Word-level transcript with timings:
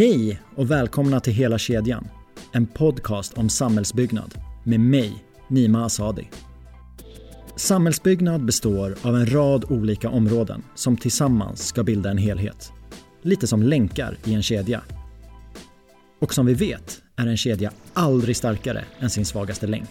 Hej 0.00 0.42
och 0.56 0.70
välkomna 0.70 1.20
till 1.20 1.32
Hela 1.32 1.58
kedjan. 1.58 2.08
En 2.52 2.66
podcast 2.66 3.38
om 3.38 3.48
samhällsbyggnad 3.48 4.34
med 4.64 4.80
mig, 4.80 5.24
Nima 5.48 5.84
Asadi. 5.84 6.30
Samhällsbyggnad 7.56 8.44
består 8.44 8.96
av 9.02 9.16
en 9.16 9.32
rad 9.32 9.64
olika 9.64 10.10
områden 10.10 10.62
som 10.74 10.96
tillsammans 10.96 11.66
ska 11.66 11.82
bilda 11.82 12.10
en 12.10 12.18
helhet. 12.18 12.72
Lite 13.22 13.46
som 13.46 13.62
länkar 13.62 14.16
i 14.24 14.34
en 14.34 14.42
kedja. 14.42 14.82
Och 16.20 16.34
som 16.34 16.46
vi 16.46 16.54
vet 16.54 17.02
är 17.16 17.26
en 17.26 17.36
kedja 17.36 17.72
aldrig 17.94 18.36
starkare 18.36 18.84
än 18.98 19.10
sin 19.10 19.26
svagaste 19.26 19.66
länk. 19.66 19.90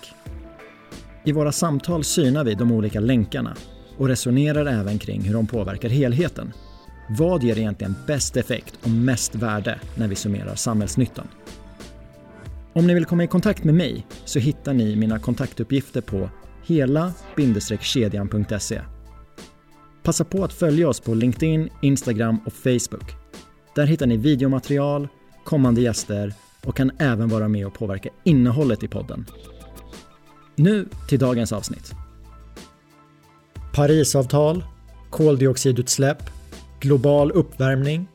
I 1.25 1.31
våra 1.31 1.51
samtal 1.51 2.03
synar 2.03 2.43
vi 2.43 2.55
de 2.55 2.71
olika 2.71 2.99
länkarna 2.99 3.55
och 3.97 4.07
resonerar 4.07 4.65
även 4.65 4.99
kring 4.99 5.21
hur 5.21 5.33
de 5.33 5.47
påverkar 5.47 5.89
helheten. 5.89 6.53
Vad 7.11 7.43
ger 7.43 7.57
egentligen 7.57 7.95
bäst 8.07 8.37
effekt 8.37 8.79
och 8.83 8.89
mest 8.89 9.35
värde 9.35 9.79
när 9.95 10.07
vi 10.07 10.15
summerar 10.15 10.55
samhällsnyttan? 10.55 11.27
Om 12.73 12.87
ni 12.87 12.93
vill 12.93 13.05
komma 13.05 13.23
i 13.23 13.27
kontakt 13.27 13.63
med 13.63 13.75
mig 13.75 14.07
så 14.25 14.39
hittar 14.39 14.73
ni 14.73 14.95
mina 14.95 15.19
kontaktuppgifter 15.19 16.01
på 16.01 16.29
hela-kedjan.se. 16.65 18.81
Passa 20.03 20.25
på 20.25 20.43
att 20.43 20.53
följa 20.53 20.89
oss 20.89 20.99
på 20.99 21.13
LinkedIn, 21.13 21.69
Instagram 21.81 22.39
och 22.45 22.53
Facebook. 22.53 23.15
Där 23.75 23.85
hittar 23.85 24.05
ni 24.05 24.17
videomaterial, 24.17 25.07
kommande 25.43 25.81
gäster 25.81 26.33
och 26.65 26.75
kan 26.75 26.91
även 26.99 27.29
vara 27.29 27.47
med 27.47 27.67
och 27.67 27.73
påverka 27.73 28.09
innehållet 28.23 28.83
i 28.83 28.87
podden. 28.87 29.25
Nu 30.55 30.87
till 31.07 31.19
dagens 31.19 31.51
avsnitt. 31.51 31.93
Parisavtal, 33.73 34.63
koldioxidutsläpp, 35.09 36.38
global 36.79 37.31
uppvärmning, 37.31 38.07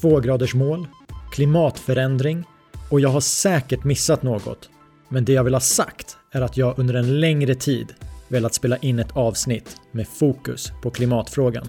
tvågradersmål, 0.00 0.86
klimatförändring 1.32 2.44
och 2.90 3.00
jag 3.00 3.08
har 3.08 3.20
säkert 3.20 3.84
missat 3.84 4.22
något. 4.22 4.70
Men 5.08 5.24
det 5.24 5.32
jag 5.32 5.44
vill 5.44 5.54
ha 5.54 5.60
sagt 5.60 6.16
är 6.32 6.40
att 6.40 6.56
jag 6.56 6.78
under 6.78 6.94
en 6.94 7.20
längre 7.20 7.54
tid 7.54 7.94
velat 8.28 8.54
spela 8.54 8.76
in 8.76 8.98
ett 8.98 9.16
avsnitt 9.16 9.76
med 9.92 10.08
fokus 10.08 10.72
på 10.82 10.90
klimatfrågan. 10.90 11.68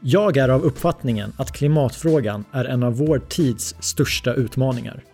Jag 0.00 0.36
är 0.36 0.48
av 0.48 0.62
uppfattningen 0.62 1.32
att 1.36 1.52
klimatfrågan 1.52 2.44
är 2.52 2.64
en 2.64 2.82
av 2.82 2.96
vår 2.96 3.18
tids 3.28 3.74
största 3.80 4.34
utmaningar. 4.34 5.04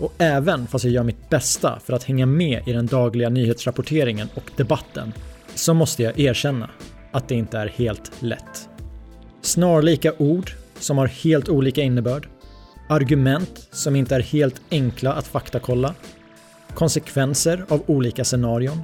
Och 0.00 0.12
även 0.18 0.66
fast 0.66 0.84
jag 0.84 0.94
gör 0.94 1.02
mitt 1.02 1.30
bästa 1.30 1.80
för 1.84 1.92
att 1.92 2.04
hänga 2.04 2.26
med 2.26 2.68
i 2.68 2.72
den 2.72 2.86
dagliga 2.86 3.28
nyhetsrapporteringen 3.28 4.28
och 4.34 4.50
debatten 4.56 5.12
så 5.54 5.74
måste 5.74 6.02
jag 6.02 6.20
erkänna 6.20 6.70
att 7.12 7.28
det 7.28 7.34
inte 7.34 7.58
är 7.58 7.66
helt 7.68 8.12
lätt. 8.22 8.69
Snarlika 9.42 10.12
ord 10.18 10.52
som 10.78 10.98
har 10.98 11.06
helt 11.06 11.48
olika 11.48 11.82
innebörd, 11.82 12.28
argument 12.88 13.68
som 13.70 13.96
inte 13.96 14.14
är 14.16 14.20
helt 14.20 14.60
enkla 14.70 15.12
att 15.12 15.26
faktakolla, 15.26 15.94
konsekvenser 16.74 17.64
av 17.68 17.82
olika 17.86 18.24
scenarion, 18.24 18.80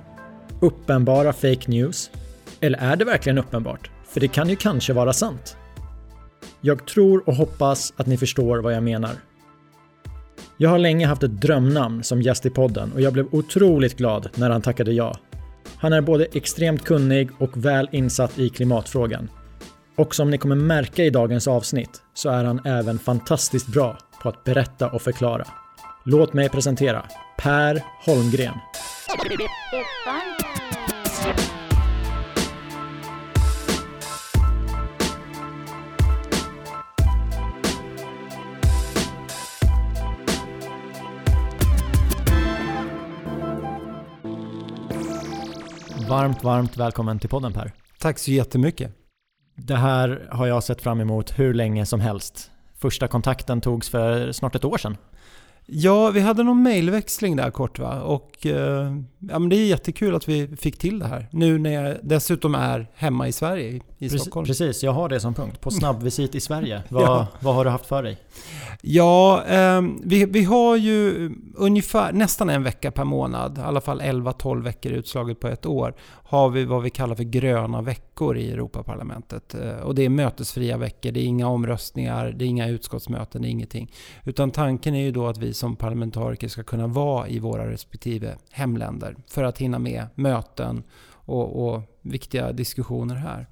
uppenbara 0.60 1.32
fake 1.32 1.70
news. 1.70 2.10
Eller 2.60 2.78
är 2.78 2.96
det 2.96 3.04
verkligen 3.04 3.38
uppenbart? 3.38 3.90
För 4.08 4.20
det 4.20 4.28
kan 4.28 4.48
ju 4.48 4.56
kanske 4.56 4.92
vara 4.92 5.12
sant. 5.12 5.56
Jag 6.60 6.86
tror 6.86 7.28
och 7.28 7.34
hoppas 7.34 7.92
att 7.96 8.06
ni 8.06 8.16
förstår 8.16 8.58
vad 8.58 8.74
jag 8.74 8.82
menar. 8.82 9.12
Jag 10.56 10.70
har 10.70 10.78
länge 10.78 11.06
haft 11.06 11.22
ett 11.22 11.40
drömnamn 11.40 12.02
som 12.02 12.22
gäst 12.22 12.46
i 12.46 12.50
podden 12.50 12.92
och 12.92 13.00
jag 13.00 13.12
blev 13.12 13.26
otroligt 13.30 13.96
glad 13.96 14.28
när 14.34 14.50
han 14.50 14.62
tackade 14.62 14.92
ja. 14.92 15.16
Han 15.76 15.92
är 15.92 16.00
både 16.00 16.24
extremt 16.24 16.84
kunnig 16.84 17.30
och 17.38 17.64
väl 17.64 17.88
insatt 17.92 18.38
i 18.38 18.48
klimatfrågan. 18.48 19.28
Och 19.98 20.14
som 20.14 20.30
ni 20.30 20.38
kommer 20.38 20.56
märka 20.56 21.04
i 21.04 21.10
dagens 21.10 21.48
avsnitt 21.48 22.02
så 22.14 22.28
är 22.30 22.44
han 22.44 22.66
även 22.66 22.98
fantastiskt 22.98 23.66
bra 23.66 23.98
på 24.22 24.28
att 24.28 24.44
berätta 24.44 24.90
och 24.90 25.02
förklara. 25.02 25.46
Låt 26.04 26.32
mig 26.32 26.48
presentera 26.48 27.06
Per 27.38 27.82
Holmgren. 28.06 28.54
Varmt, 46.08 46.44
varmt 46.44 46.76
välkommen 46.76 47.18
till 47.18 47.28
podden 47.28 47.52
Per. 47.52 47.72
Tack 47.98 48.18
så 48.18 48.30
jättemycket. 48.30 49.05
Det 49.56 49.76
här 49.76 50.28
har 50.30 50.46
jag 50.46 50.64
sett 50.64 50.82
fram 50.82 51.00
emot 51.00 51.38
hur 51.38 51.54
länge 51.54 51.86
som 51.86 52.00
helst. 52.00 52.50
Första 52.78 53.08
kontakten 53.08 53.60
togs 53.60 53.88
för 53.88 54.32
snart 54.32 54.54
ett 54.54 54.64
år 54.64 54.78
sedan. 54.78 54.96
Ja, 55.66 56.10
vi 56.10 56.20
hade 56.20 56.42
någon 56.42 56.62
mejlväxling 56.62 57.36
där 57.36 57.50
kort 57.50 57.78
va. 57.78 58.00
Och 58.00 58.46
eh, 58.46 58.96
ja, 59.18 59.38
men 59.38 59.48
det 59.48 59.56
är 59.56 59.66
jättekul 59.66 60.14
att 60.14 60.28
vi 60.28 60.56
fick 60.56 60.78
till 60.78 60.98
det 60.98 61.06
här. 61.06 61.28
Nu 61.30 61.58
när 61.58 61.70
jag 61.70 61.96
dessutom 62.02 62.54
är 62.54 62.86
hemma 62.94 63.28
i 63.28 63.32
Sverige, 63.32 63.80
i 63.98 64.04
precis, 64.04 64.20
Stockholm. 64.22 64.46
Precis, 64.46 64.82
jag 64.82 64.92
har 64.92 65.08
det 65.08 65.20
som 65.20 65.34
punkt. 65.34 65.60
På 65.60 65.70
snabbvisit 65.70 66.34
i 66.34 66.40
Sverige. 66.40 66.82
Vad, 66.88 67.02
ja. 67.02 67.26
vad 67.40 67.54
har 67.54 67.64
du 67.64 67.70
haft 67.70 67.86
för 67.86 68.02
dig? 68.02 68.18
Ja, 68.82 69.44
eh, 69.44 69.82
vi, 70.02 70.24
vi 70.24 70.44
har 70.44 70.76
ju 70.76 71.30
ungefär 71.54 72.12
nästan 72.12 72.50
en 72.50 72.62
vecka 72.62 72.90
per 72.90 73.04
månad, 73.04 73.58
i 73.58 73.60
alla 73.60 73.80
fall 73.80 74.00
11-12 74.00 74.62
veckor 74.62 74.92
utslaget 74.92 75.40
på 75.40 75.48
ett 75.48 75.66
år, 75.66 75.94
har 76.28 76.50
vi 76.50 76.64
vad 76.64 76.82
vi 76.82 76.90
kallar 76.90 77.14
för 77.14 77.22
gröna 77.22 77.82
veckor 77.82 78.36
i 78.36 78.50
Europaparlamentet. 78.50 79.54
Eh, 79.54 79.70
och 79.70 79.94
det 79.94 80.04
är 80.04 80.08
mötesfria 80.08 80.76
veckor, 80.76 81.10
det 81.10 81.20
är 81.20 81.24
inga 81.24 81.48
omröstningar, 81.48 82.34
det 82.36 82.44
är 82.44 82.46
inga 82.46 82.68
utskottsmöten, 82.68 83.42
det 83.42 83.48
är 83.48 83.50
ingenting. 83.50 83.92
Utan 84.24 84.50
tanken 84.50 84.94
är 84.94 85.02
ju 85.02 85.12
då 85.12 85.26
att 85.26 85.38
vi 85.38 85.54
som 85.54 85.76
parlamentariker 85.76 86.48
ska 86.48 86.62
kunna 86.62 86.86
vara 86.86 87.28
i 87.28 87.38
våra 87.38 87.70
respektive 87.70 88.34
hemländer 88.50 89.16
för 89.28 89.44
att 89.44 89.58
hinna 89.58 89.78
med 89.78 90.06
möten 90.14 90.82
och, 91.26 91.66
och 91.66 91.82
viktiga 92.02 92.52
diskussioner 92.52 93.14
här. 93.14 93.46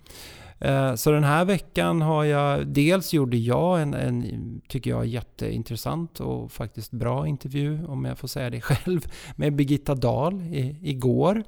Eh, 0.59 0.95
så 0.95 1.11
den 1.11 1.25
här 1.25 1.45
veckan 1.45 2.03
har 2.03 2.25
jag, 2.25 2.67
dels 2.67 3.12
gjorde 3.12 3.37
jag 3.37 3.83
en, 3.83 3.95
en, 3.95 4.61
tycker 4.69 4.91
jag, 4.91 5.07
jätteintressant 5.07 6.21
och 6.21 6.53
faktiskt 6.53 6.91
bra 6.91 7.27
intervju, 7.27 7.87
om 7.87 8.05
jag 8.05 8.19
får 8.19 8.29
säga 8.29 8.51
det 8.51 8.61
själv, 8.61 9.01
med 9.37 9.57
Birgitta 9.57 9.95
Dahl 9.95 10.43
i, 10.43 10.79
igår. 10.83 11.45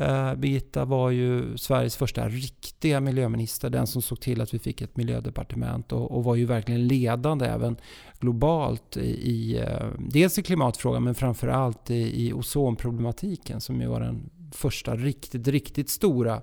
Uh, 0.00 0.34
Birgitta 0.34 0.84
var 0.84 1.10
ju 1.10 1.58
Sveriges 1.58 1.96
första 1.96 2.28
riktiga 2.28 3.00
miljöminister, 3.00 3.70
den 3.70 3.86
som 3.86 4.02
såg 4.02 4.20
till 4.20 4.40
att 4.40 4.54
vi 4.54 4.58
fick 4.58 4.82
ett 4.82 4.96
miljödepartement 4.96 5.92
och, 5.92 6.10
och 6.10 6.24
var 6.24 6.34
ju 6.34 6.44
verkligen 6.44 6.86
ledande 6.86 7.46
även 7.46 7.76
globalt 8.20 8.96
i, 8.96 9.30
i 9.30 9.60
uh, 9.60 9.90
dels 9.98 10.38
i 10.38 10.42
klimatfrågan 10.42 11.04
men 11.04 11.14
framförallt 11.14 11.90
i, 11.90 12.26
i 12.26 12.32
ozonproblematiken 12.32 13.60
som 13.60 13.80
ju 13.80 13.86
var 13.86 14.00
den 14.00 14.30
första 14.54 14.96
riktigt, 14.96 15.48
riktigt 15.48 15.90
stora 15.90 16.42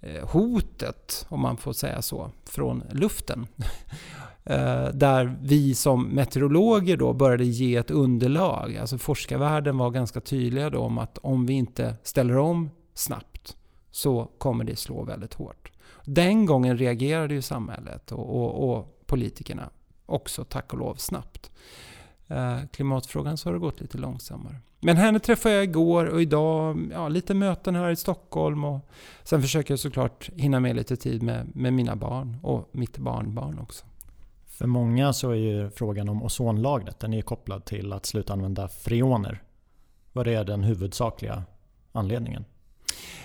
eh, 0.00 0.28
hotet, 0.28 1.26
om 1.28 1.40
man 1.40 1.56
får 1.56 1.72
säga 1.72 2.02
så, 2.02 2.30
från 2.44 2.82
luften. 2.92 3.46
Eh, 4.48 4.88
där 4.88 5.36
vi 5.42 5.74
som 5.74 6.08
meteorologer 6.08 6.96
då 6.96 7.12
började 7.12 7.44
ge 7.44 7.76
ett 7.76 7.90
underlag. 7.90 8.76
Alltså 8.76 8.98
forskarvärlden 8.98 9.78
var 9.78 9.90
ganska 9.90 10.20
tydliga 10.20 10.70
då 10.70 10.80
om 10.80 10.98
att 10.98 11.18
om 11.18 11.46
vi 11.46 11.54
inte 11.54 11.94
ställer 12.02 12.36
om 12.36 12.70
snabbt 12.94 13.56
så 13.90 14.30
kommer 14.38 14.64
det 14.64 14.76
slå 14.76 15.04
väldigt 15.04 15.34
hårt. 15.34 15.72
Den 16.04 16.46
gången 16.46 16.78
reagerade 16.78 17.34
ju 17.34 17.42
samhället 17.42 18.12
och, 18.12 18.42
och, 18.42 18.70
och 18.70 19.02
politikerna 19.06 19.70
också 20.06 20.44
tack 20.44 20.72
och 20.72 20.78
lov 20.78 20.94
snabbt. 20.94 21.50
Eh, 22.28 22.58
klimatfrågan 22.72 23.36
så 23.36 23.48
har 23.48 23.54
det 23.54 23.60
gått 23.60 23.80
lite 23.80 23.98
långsammare. 23.98 24.56
Men 24.80 24.96
henne 24.96 25.18
träffade 25.18 25.54
jag 25.54 25.64
igår 25.64 26.04
och 26.04 26.22
idag, 26.22 26.90
ja, 26.92 27.08
lite 27.08 27.34
möten 27.34 27.74
här 27.74 27.90
i 27.90 27.96
Stockholm 27.96 28.64
och 28.64 28.88
sen 29.22 29.42
försöker 29.42 29.72
jag 29.72 29.78
såklart 29.78 30.30
hinna 30.36 30.60
med 30.60 30.76
lite 30.76 30.96
tid 30.96 31.22
med, 31.22 31.56
med 31.56 31.72
mina 31.72 31.96
barn 31.96 32.36
och 32.42 32.68
mitt 32.72 32.98
barnbarn 32.98 33.58
också. 33.58 33.84
För 34.46 34.66
många 34.66 35.12
så 35.12 35.30
är 35.30 35.34
ju 35.34 35.70
frågan 35.70 36.08
om 36.08 36.22
ozonlagret 36.22 37.00
den 37.00 37.14
är 37.14 37.22
kopplad 37.22 37.64
till 37.64 37.92
att 37.92 38.06
sluta 38.06 38.32
använda 38.32 38.68
freoner. 38.68 39.42
Vad 40.12 40.28
är 40.28 40.44
den 40.44 40.64
huvudsakliga 40.64 41.42
anledningen? 41.92 42.44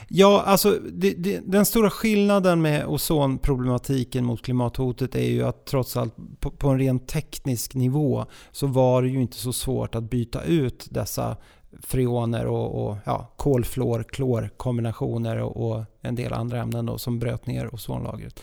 Ja, 0.07 0.43
alltså 0.45 0.79
det, 0.91 1.13
det, 1.13 1.39
den 1.45 1.65
stora 1.65 1.89
skillnaden 1.89 2.61
med 2.61 2.85
ozonproblematiken 2.87 4.25
mot 4.25 4.41
klimathotet 4.41 5.15
är 5.15 5.29
ju 5.29 5.43
att 5.43 5.65
trots 5.65 5.97
allt 5.97 6.15
på, 6.39 6.51
på 6.51 6.69
en 6.69 6.79
rent 6.79 7.07
teknisk 7.07 7.75
nivå 7.75 8.25
så 8.51 8.67
var 8.67 9.01
det 9.01 9.09
ju 9.09 9.21
inte 9.21 9.37
så 9.37 9.53
svårt 9.53 9.95
att 9.95 10.09
byta 10.09 10.43
ut 10.43 10.87
dessa 10.89 11.37
freoner 11.79 12.45
och, 12.45 12.87
och 12.87 12.97
ja, 13.05 13.33
kolfluor, 13.37 14.03
klorkombinationer 14.03 15.37
och, 15.37 15.71
och 15.71 15.83
en 16.01 16.15
del 16.15 16.33
andra 16.33 16.61
ämnen 16.61 16.85
då, 16.85 16.97
som 16.97 17.19
bröt 17.19 17.47
ner 17.47 17.75
ozonlagret. 17.75 18.39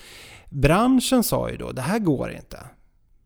Branschen 0.50 1.22
sa 1.22 1.50
ju 1.50 1.56
då, 1.56 1.72
det 1.72 1.82
här 1.82 1.98
går 1.98 2.32
inte. 2.32 2.58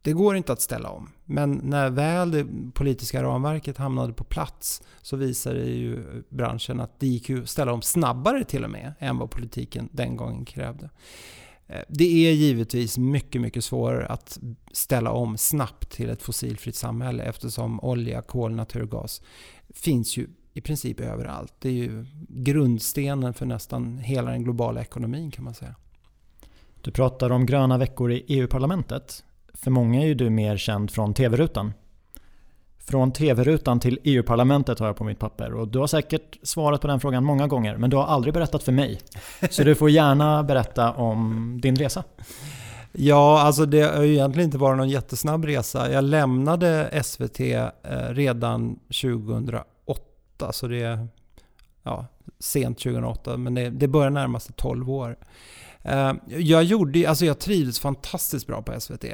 Det 0.03 0.13
går 0.13 0.37
inte 0.37 0.53
att 0.53 0.61
ställa 0.61 0.91
om. 0.91 1.11
Men 1.25 1.61
när 1.65 1.91
väl 1.91 2.31
det 2.31 2.47
politiska 2.75 3.23
ramverket 3.23 3.77
hamnade 3.77 4.13
på 4.13 4.25
plats 4.25 4.83
så 5.03 5.17
visade 5.17 5.65
ju 5.65 6.23
branschen 6.29 6.81
att 6.81 7.01
det 7.01 7.07
gick 7.07 7.31
att 7.31 7.49
ställa 7.49 7.73
om 7.73 7.83
snabbare 7.83 8.45
till 8.45 8.65
och 8.65 8.71
med 8.71 8.95
än 8.99 9.19
vad 9.19 9.31
politiken 9.31 9.89
den 9.93 10.17
gången 10.17 10.45
krävde. 10.45 10.91
Eh, 11.67 11.81
det 11.89 12.29
är 12.29 12.33
givetvis 12.33 12.99
mycket, 12.99 13.41
mycket 13.41 13.65
svårare 13.65 14.07
att 14.07 14.39
ställa 14.73 15.11
om 15.11 15.37
snabbt 15.39 15.91
till 15.91 16.11
ett 16.11 16.23
fossilfritt 16.23 16.77
samhälle 16.77 17.23
eftersom 17.23 17.81
olja, 17.81 18.23
kol, 18.23 18.55
naturgas 18.55 19.23
finns 19.75 20.17
ju 20.17 20.29
i 20.55 20.61
princip 20.61 21.01
överallt. 21.01 21.55
Det 21.59 21.69
är 21.69 21.73
ju 21.73 22.07
grundstenen 22.29 23.35
för 23.35 23.47
nästan 23.47 23.99
hela 23.99 24.31
den 24.31 24.45
globala 24.45 24.81
ekonomin 24.81 25.31
kan 25.31 25.45
man 25.45 25.55
säga. 25.55 25.75
Du 26.81 26.91
pratar 26.91 27.31
om 27.31 27.47
gröna 27.47 27.79
veckor 27.79 28.13
i 28.13 28.25
EU-parlamentet. 28.29 29.25
För 29.55 29.71
många 29.71 30.03
är 30.03 30.07
ju 30.07 30.15
du 30.15 30.31
mer 30.31 30.57
känd 30.57 30.91
från 30.91 31.15
TV-rutan. 31.15 31.73
Från 32.79 33.13
TV-rutan 33.13 33.81
till 33.81 33.99
EU-parlamentet 34.05 34.79
har 34.79 34.87
jag 34.87 34.97
på 34.97 35.05
mitt 35.05 35.19
papper 35.19 35.55
och 35.55 35.69
du 35.69 35.79
har 35.79 35.87
säkert 35.87 36.39
svarat 36.43 36.81
på 36.81 36.87
den 36.87 37.01
frågan 37.01 37.25
många 37.25 37.47
gånger 37.47 37.77
men 37.77 37.91
du 37.91 37.97
har 37.97 38.05
aldrig 38.05 38.35
berättat 38.35 38.63
för 38.63 38.73
mig. 38.73 39.01
Så 39.51 39.65
du 39.65 39.75
får 39.75 39.91
gärna 39.91 40.43
berätta 40.43 40.93
om 40.93 41.59
din 41.63 41.77
resa. 41.77 42.05
Ja, 42.93 43.41
alltså 43.41 43.67
det 43.67 43.83
har 43.83 44.03
ju 44.03 44.13
egentligen 44.13 44.49
inte 44.49 44.59
varit 44.59 44.77
någon 44.77 44.89
jättesnabb 44.89 45.45
resa. 45.45 45.93
Jag 45.93 46.05
lämnade 46.05 47.03
SVT 47.05 47.41
eh, 47.41 47.69
redan 48.11 48.79
2008 49.03 50.53
så 50.53 50.69
det 50.69 50.83
är 50.83 51.09
ja, 51.83 52.07
sent 52.39 52.79
2008 52.79 53.37
men 53.37 53.55
det, 53.55 53.71
det 53.71 53.89
börjar 53.89 54.11
närma 54.11 54.41
sig 54.41 54.55
12 54.57 54.91
år. 54.91 55.17
Eh, 55.85 56.13
jag, 56.27 56.65
gjorde, 56.65 57.09
alltså 57.09 57.25
jag 57.25 57.39
trivdes 57.39 57.81
fantastiskt 57.81 58.47
bra 58.47 58.63
på 58.63 58.81
SVT. 58.81 59.05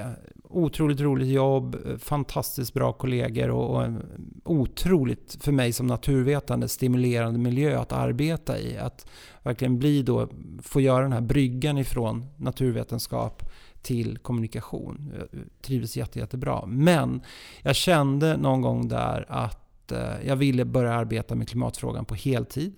Otroligt 0.51 1.01
roligt 1.01 1.29
jobb, 1.29 1.77
fantastiskt 1.99 2.75
bra 2.75 2.93
kollegor 2.93 3.51
och, 3.51 3.85
en 3.85 4.03
otroligt, 4.45 5.39
för 5.41 5.53
mig 5.53 5.73
som 5.73 5.87
naturvetande, 5.87 6.69
stimulerande 6.69 7.39
miljö 7.39 7.81
att 7.81 7.93
arbeta 7.93 8.59
i. 8.59 8.79
Att 8.79 9.07
verkligen 9.43 9.79
bli 9.79 10.03
då, 10.03 10.29
få 10.63 10.81
göra 10.81 11.03
den 11.03 11.13
här 11.13 11.21
bryggan 11.21 11.79
ifrån 11.79 12.27
naturvetenskap 12.37 13.43
till 13.83 14.19
kommunikation. 14.19 15.13
Jag 15.19 15.41
trivdes 15.63 15.97
jätte, 15.97 16.19
jättebra. 16.19 16.67
Men 16.67 17.21
jag 17.63 17.77
kände 17.77 18.37
någon 18.37 18.63
gång 18.63 18.89
där 18.89 19.27
att 19.29 19.93
eh, 19.93 20.27
jag 20.27 20.37
ville 20.37 20.65
börja 20.65 20.93
arbeta 20.93 21.35
med 21.35 21.49
klimatfrågan 21.49 22.05
på 22.05 22.15
heltid. 22.15 22.77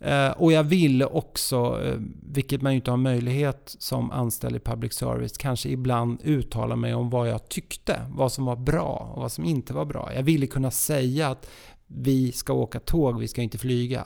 Eh, 0.00 0.30
och 0.30 0.52
jag 0.52 0.64
ville 0.64 1.04
också, 1.04 1.80
eh, 1.84 1.96
vilket 2.22 2.62
man 2.62 2.72
ju 2.72 2.76
inte 2.76 2.90
har 2.90 2.98
möjlighet 2.98 3.76
som 3.78 4.10
anställd 4.10 4.56
i 4.56 4.60
public 4.60 4.94
service, 4.94 5.38
kanske 5.38 5.68
ibland 5.68 6.20
uttala 6.24 6.76
mig 6.76 6.94
om 6.94 7.10
vad 7.10 7.28
jag 7.28 7.48
tyckte, 7.48 8.00
vad 8.10 8.32
som 8.32 8.44
var 8.44 8.56
bra 8.56 9.12
och 9.14 9.22
vad 9.22 9.32
som 9.32 9.44
inte 9.44 9.74
var 9.74 9.84
bra. 9.84 10.10
Jag 10.14 10.22
ville 10.22 10.46
kunna 10.46 10.70
säga 10.70 11.28
att 11.28 11.50
vi 11.86 12.32
ska 12.32 12.52
åka 12.52 12.80
tåg, 12.80 13.18
vi 13.20 13.28
ska 13.28 13.42
inte 13.42 13.58
flyga. 13.58 14.04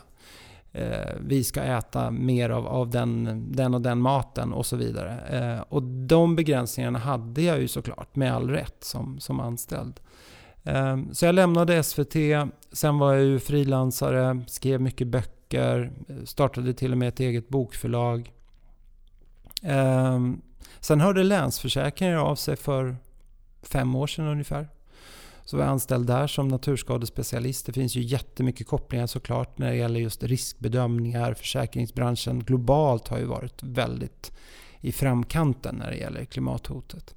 Eh, 0.72 1.10
vi 1.20 1.44
ska 1.44 1.62
äta 1.62 2.10
mer 2.10 2.50
av, 2.50 2.66
av 2.66 2.90
den, 2.90 3.44
den 3.52 3.74
och 3.74 3.80
den 3.80 3.98
maten 3.98 4.52
och 4.52 4.66
så 4.66 4.76
vidare. 4.76 5.64
och 5.68 5.82
de 5.82 6.36
begränsningarna 6.36 6.98
hade 6.98 7.42
jag 7.42 7.60
ju 7.60 7.68
såklart, 7.68 8.16
med 8.16 8.34
all 8.34 8.50
rätt, 8.50 8.84
som, 8.84 9.20
som 9.20 9.40
anställd. 9.40 10.00
så 11.12 11.26
jag 11.26 11.34
lämnade 11.34 11.82
SVT, 11.82 12.14
sen 12.72 12.98
var 12.98 13.12
jag 13.12 13.22
ju 13.24 13.38
frilansare, 13.38 14.44
skrev 14.46 14.80
mycket 14.80 15.06
böcker 15.06 15.41
böcker, 15.52 15.92
eh, 16.08 16.24
startade 16.24 16.74
till 16.74 16.92
och 16.92 16.98
med 16.98 17.08
ett 17.08 17.20
eget 17.20 17.48
bokförlag. 17.48 18.32
Ehm, 19.62 20.42
sen 20.80 21.00
hörde 21.00 21.22
Länsförsäkringar 21.22 22.16
av 22.16 22.36
sig 22.36 22.56
för 22.56 22.96
fem 23.62 23.94
år 23.94 24.06
sedan 24.06 24.26
ungefär. 24.26 24.68
Så 25.44 25.56
var 25.56 25.64
jag 25.64 25.72
anställd 25.72 26.06
där 26.06 26.26
som 26.26 26.48
naturskadespecialist. 26.48 27.66
Det 27.66 27.72
finns 27.72 27.94
ju 27.94 28.00
jättemycket 28.00 28.66
kopplingar 28.66 29.06
såklart 29.06 29.58
när 29.58 29.70
det 29.70 29.76
gäller 29.76 30.00
just 30.00 30.22
riskbedömningar. 30.22 31.34
Försäkringsbranschen 31.34 32.44
globalt 32.44 33.08
har 33.08 33.18
ju 33.18 33.24
varit 33.24 33.62
väldigt 33.62 34.32
i 34.80 34.92
framkanten 34.92 35.74
när 35.74 35.90
det 35.90 35.96
gäller 35.96 36.24
klimathotet. 36.24 37.14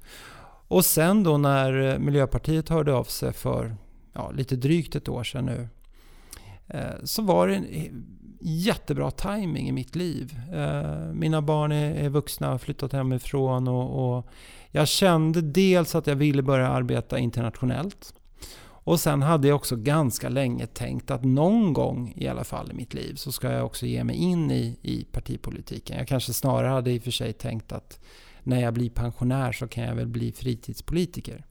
Och 0.68 0.86
sen 0.86 1.24
då 1.24 1.38
när 1.38 2.00
Miljöpartiet 2.00 2.70
hörde 2.70 2.94
av 2.94 3.04
sig 3.04 3.34
för 3.34 3.76
ja, 4.14 4.32
lite 4.32 4.56
drygt 4.56 4.96
ett 4.96 5.10
år 5.10 5.24
sedan 5.24 5.46
nu 5.46 5.70
Eh, 6.68 7.04
så 7.04 7.22
var 7.22 7.48
det 7.48 7.56
en 7.56 7.66
eh, 7.66 7.92
jättebra 8.42 9.12
timing 9.12 9.70
i 9.70 9.72
mitt 9.72 9.96
liv. 9.96 10.40
Eh, 10.54 11.14
mina 11.14 11.42
barn 11.42 11.72
är, 11.72 12.10
vuxna, 12.10 12.48
har 12.48 12.58
flyttat 12.58 12.94
hemifrån 12.94 13.68
och, 13.68 14.18
och 14.18 14.28
jag 14.72 14.88
kände 14.88 15.42
dels 15.42 15.96
att 15.96 16.08
jag 16.08 16.16
ville 16.16 16.42
börja 16.42 16.68
arbeta 16.68 17.20
internationellt. 17.20 18.14
Och 18.88 19.00
sen 19.00 19.22
hade 19.22 19.48
jag 19.48 19.56
också 19.56 19.76
ganska 19.76 20.30
länge 20.30 20.68
tänkt 20.68 21.12
att 21.12 21.24
någon 21.24 21.74
gång 21.74 22.14
i 22.16 22.28
alla 22.28 22.44
fall 22.44 22.72
i 22.72 22.74
mitt 22.74 22.94
liv 22.94 23.16
så 23.16 23.32
ska 23.32 23.52
jag 23.52 23.66
också 23.66 23.86
ge 23.86 24.04
mig 24.04 24.16
in 24.16 24.52
i, 24.52 24.80
i 24.82 25.06
partipolitiken. 25.12 25.98
Jag 25.98 26.08
kanske 26.08 26.34
snarare 26.34 26.68
hade 26.68 26.92
i 26.92 27.00
och 27.00 27.04
för 27.04 27.12
sig 27.12 27.34
tänkt 27.34 27.72
att 27.72 28.00
när 28.44 28.62
jag 28.62 28.74
blir 28.74 28.90
pensionär 28.90 29.52
så 29.52 29.68
kan 29.68 29.84
jag 29.84 29.96
väl 29.96 30.08
bli 30.08 30.32
fritidspolitiker. 30.32 31.46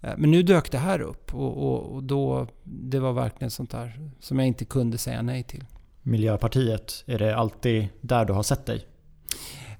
Eh, 0.00 0.14
men 0.16 0.30
nu 0.30 0.42
dök 0.42 0.70
det 0.70 0.78
här 0.78 1.00
upp 1.00 1.34
och, 1.34 1.56
och, 1.58 1.94
och 1.94 2.02
då, 2.02 2.46
det 2.64 2.98
var 2.98 3.12
verkligen 3.12 3.50
sånt 3.50 3.70
där 3.70 4.10
som 4.20 4.38
jag 4.38 4.48
inte 4.48 4.64
kunde 4.64 4.98
säga 4.98 5.22
nej 5.22 5.42
till. 5.42 5.64
Miljöpartiet? 6.02 7.04
Är 7.06 7.18
det 7.18 7.36
alltid 7.36 7.88
där 8.00 8.24
du 8.24 8.32
har 8.32 8.42
sett 8.42 8.66
dig? 8.66 8.86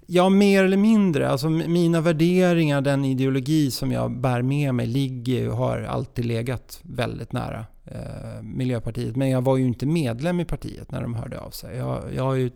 Ja, 0.06 0.29
mer 0.29 0.65
eller 0.65 0.76
mindre. 0.76 1.31
Alltså, 1.31 1.49
mina 1.49 2.00
värderingar, 2.00 2.81
den 2.81 3.05
ideologi 3.05 3.70
som 3.70 3.93
jag 3.93 4.20
bär 4.20 4.43
med 4.43 4.75
mig, 4.75 4.87
ligger 4.87 5.50
har 5.50 5.82
alltid 5.82 6.25
legat 6.25 6.81
väldigt 6.82 7.32
nära 7.32 7.67
Eh, 7.90 8.43
Miljöpartiet. 8.43 9.17
Men 9.17 9.31
jag 9.31 9.43
var 9.43 9.56
ju 9.56 9.67
inte 9.67 9.87
medlem 9.87 10.40
i 10.40 10.44
partiet 10.44 10.90
när 10.90 11.02
de 11.02 11.14
hörde 11.14 11.40
av 11.40 11.50
sig. 11.50 11.76
Jag, 11.76 12.14
jag 12.14 12.23
har 12.23 12.35
ju 12.35 12.50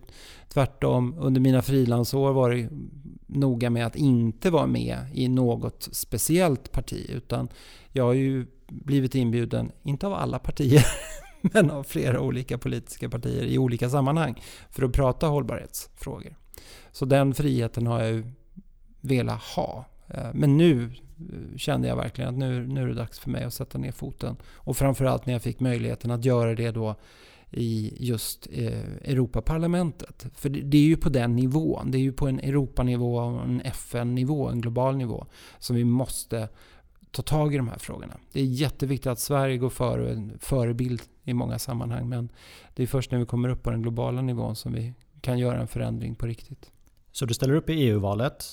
tvärtom 0.49 1.15
under 1.19 1.41
mina 1.41 1.61
frilansår 1.61 2.33
varit 2.33 2.69
noga 3.27 3.69
med 3.69 3.85
att 3.85 3.95
inte 3.95 4.49
vara 4.49 4.67
med 4.67 4.97
i 5.13 5.27
något 5.27 5.89
speciellt 5.91 6.71
parti. 6.71 7.09
Utan 7.09 7.47
jag 7.91 8.03
har 8.03 8.13
ju 8.13 8.45
blivit 8.67 9.15
inbjuden, 9.15 9.71
inte 9.83 10.07
av 10.07 10.13
alla 10.13 10.39
partier, 10.39 10.85
men 11.41 11.71
av 11.71 11.83
flera 11.83 12.21
olika 12.21 12.57
politiska 12.57 13.09
partier 13.09 13.43
i 13.43 13.57
olika 13.57 13.89
sammanhang 13.89 14.41
för 14.69 14.83
att 14.83 14.93
prata 14.93 15.27
hållbarhetsfrågor. 15.27 16.35
Så 16.91 17.05
den 17.05 17.33
friheten 17.33 17.87
har 17.87 18.01
jag 18.01 18.11
ju 18.11 18.25
velat 19.01 19.41
ha. 19.41 19.85
Eh, 20.07 20.29
men 20.33 20.57
nu 20.57 20.91
Eh, 21.33 21.57
kände 21.57 21.87
jag 21.87 21.95
verkligen 21.95 22.29
att 22.29 22.37
nu, 22.37 22.67
nu 22.67 22.81
är 22.81 22.87
det 22.87 22.93
dags 22.93 23.19
för 23.19 23.29
mig 23.29 23.43
att 23.43 23.53
sätta 23.53 23.77
ner 23.77 23.91
foten. 23.91 24.35
Och 24.53 24.77
framförallt 24.77 25.25
när 25.25 25.33
jag 25.33 25.41
fick 25.41 25.59
möjligheten 25.59 26.11
att 26.11 26.25
göra 26.25 26.55
det 26.55 26.71
då 26.71 26.95
i 27.51 27.93
just 27.99 28.47
eh, 28.51 28.83
Europaparlamentet. 29.03 30.25
För 30.35 30.49
det 30.49 30.77
är 30.77 30.81
ju 30.81 30.97
på 30.97 31.09
den 31.09 31.35
nivån, 31.35 31.91
det 31.91 31.97
är 31.97 32.01
ju 32.01 32.13
på 32.13 32.27
en 32.27 32.39
Europanivå, 32.39 33.19
en 33.19 33.61
FN-nivå, 33.61 34.49
en 34.49 34.61
global 34.61 34.97
nivå 34.97 35.25
som 35.59 35.75
vi 35.75 35.83
måste 35.83 36.49
ta 37.11 37.21
tag 37.21 37.53
i 37.53 37.57
de 37.57 37.67
här 37.67 37.77
frågorna. 37.77 38.17
Det 38.31 38.39
är 38.39 38.45
jätteviktigt 38.45 39.07
att 39.07 39.19
Sverige 39.19 39.57
går 39.57 39.69
före 39.69 40.01
och 40.01 40.09
är 40.09 40.13
en 40.13 40.37
förebild 40.39 41.01
i 41.23 41.33
många 41.33 41.59
sammanhang. 41.59 42.09
Men 42.09 42.29
det 42.75 42.83
är 42.83 42.87
först 42.87 43.11
när 43.11 43.19
vi 43.19 43.25
kommer 43.25 43.49
upp 43.49 43.63
på 43.63 43.71
den 43.71 43.81
globala 43.81 44.21
nivån 44.21 44.55
som 44.55 44.73
vi 44.73 44.93
kan 45.21 45.39
göra 45.39 45.61
en 45.61 45.67
förändring 45.67 46.15
på 46.15 46.25
riktigt. 46.25 46.71
Så 47.11 47.25
du 47.25 47.33
ställer 47.33 47.53
upp 47.53 47.69
i 47.69 47.73
EU-valet. 47.73 48.45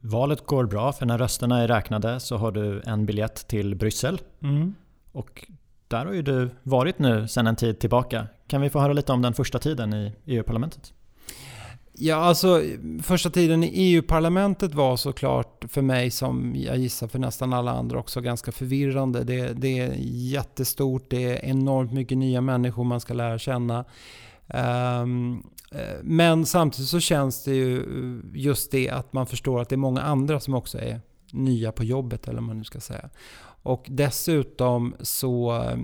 Valet 0.00 0.46
går 0.46 0.66
bra 0.66 0.92
för 0.92 1.06
när 1.06 1.18
rösterna 1.18 1.62
är 1.62 1.68
räknade 1.68 2.20
så 2.20 2.36
har 2.36 2.52
du 2.52 2.82
en 2.86 3.06
biljett 3.06 3.48
till 3.48 3.74
Bryssel. 3.74 4.20
Mm. 4.42 4.74
Och 5.12 5.48
där 5.88 6.06
har 6.06 6.12
ju 6.12 6.22
du 6.22 6.50
varit 6.62 6.98
nu 6.98 7.28
sedan 7.28 7.46
en 7.46 7.56
tid 7.56 7.78
tillbaka. 7.78 8.26
Kan 8.46 8.60
vi 8.60 8.70
få 8.70 8.80
höra 8.80 8.92
lite 8.92 9.12
om 9.12 9.22
den 9.22 9.34
första 9.34 9.58
tiden 9.58 9.94
i 9.94 10.12
EU-parlamentet? 10.26 10.92
Ja, 11.92 12.16
alltså 12.16 12.62
första 13.02 13.30
tiden 13.30 13.64
i 13.64 13.70
EU-parlamentet 13.74 14.74
var 14.74 14.96
såklart 14.96 15.64
för 15.68 15.82
mig 15.82 16.10
som 16.10 16.54
jag 16.56 16.78
gissar 16.78 17.08
för 17.08 17.18
nästan 17.18 17.52
alla 17.52 17.70
andra 17.70 17.98
också 17.98 18.20
ganska 18.20 18.52
förvirrande. 18.52 19.24
Det, 19.24 19.52
det 19.52 19.78
är 19.78 19.94
jättestort, 20.04 21.04
det 21.10 21.24
är 21.24 21.44
enormt 21.44 21.92
mycket 21.92 22.18
nya 22.18 22.40
människor 22.40 22.84
man 22.84 23.00
ska 23.00 23.14
lära 23.14 23.38
känna. 23.38 23.84
Um, 25.02 25.42
Eh, 25.74 25.96
men 26.02 26.46
samtidigt 26.46 26.88
så 26.88 27.00
känns 27.00 27.44
det 27.44 27.54
ju 27.54 27.78
eh, 27.78 28.40
just 28.40 28.70
det 28.70 28.90
att 28.90 29.12
man 29.12 29.26
förstår 29.26 29.60
att 29.60 29.68
det 29.68 29.74
är 29.74 29.76
många 29.76 30.02
andra 30.02 30.40
som 30.40 30.54
också 30.54 30.78
är 30.78 31.00
nya 31.32 31.72
på 31.72 31.84
jobbet 31.84 32.28
eller 32.28 32.40
vad 32.40 32.46
man 32.46 32.58
nu 32.58 32.64
ska 32.64 32.80
säga. 32.80 33.10
Och 33.62 33.86
dessutom 33.88 34.94
så, 35.00 35.62
eh, 35.62 35.76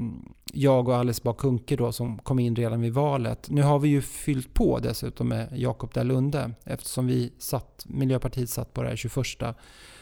jag 0.53 0.89
och 0.89 0.97
Alice 0.97 1.21
Bah 1.25 1.35
Kuhnke 1.35 1.77
då 1.77 1.93
som 1.93 2.19
kom 2.19 2.39
in 2.39 2.57
redan 2.57 2.81
vid 2.81 2.93
valet. 2.93 3.51
Nu 3.51 3.63
har 3.63 3.79
vi 3.79 3.89
ju 3.89 4.03
fyllt 4.03 4.55
på 4.55 4.79
dessutom 4.79 5.29
med 5.29 5.49
Jakob 5.55 5.93
Dalunde 5.93 6.51
eftersom 6.65 7.07
vi 7.07 7.33
satt, 7.39 7.85
Miljöpartiet 7.89 8.51
satt 8.51 8.75
på 8.75 8.83
det 8.83 8.89
här 8.89 8.97
21 8.97 9.57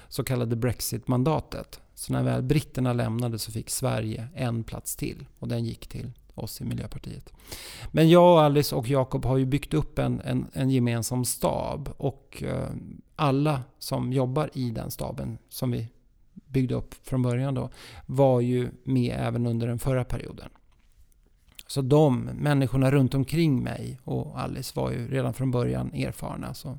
så 0.09 0.25
kallade 0.25 0.57
Brexit-mandatet. 0.57 1.81
Så 1.95 2.13
när 2.13 2.23
väl 2.23 2.43
britterna 2.43 2.93
lämnade 2.93 3.39
så 3.39 3.53
fick 3.53 3.71
Sverige 3.71 4.29
en 4.35 4.65
plats 4.65 4.97
till 4.97 5.27
och 5.39 5.49
den 5.49 5.65
gick 5.65 5.87
till 5.87 6.13
oss 6.35 6.61
i 6.61 6.65
Miljöpartiet. 6.65 7.33
Men 7.91 8.09
jag, 8.09 8.33
och 8.33 8.43
Alice 8.43 8.77
och 8.77 8.89
Jakob 8.89 9.25
har 9.25 9.37
ju 9.37 9.45
byggt 9.45 9.75
upp 9.75 9.99
en, 9.99 10.21
en, 10.21 10.47
en 10.53 10.71
gemensam 10.71 11.25
stab 11.25 11.89
och 11.97 12.43
eh, 12.47 12.69
alla 13.17 13.63
som 13.79 14.13
jobbar 14.13 14.51
i 14.53 14.71
den 14.71 14.91
staben 14.91 15.39
som 15.49 15.71
vi 15.71 15.89
byggde 16.47 16.75
upp 16.75 16.95
från 17.03 17.23
början 17.23 17.55
då, 17.55 17.71
var 18.07 18.41
ju 18.41 18.71
med 18.85 19.17
även 19.21 19.47
under 19.47 19.67
den 19.67 19.79
förra 19.79 20.05
perioden. 20.05 20.51
Så 21.67 21.83
de 21.83 22.21
människorna 22.25 22.91
runt 22.91 23.15
omkring 23.15 23.63
mig 23.63 23.99
och 24.05 24.41
Alice 24.41 24.73
var 24.77 24.91
ju 24.91 25.09
redan 25.09 25.35
från 25.35 25.51
början 25.51 25.93
erfarna. 25.95 26.55
Så 26.55 26.79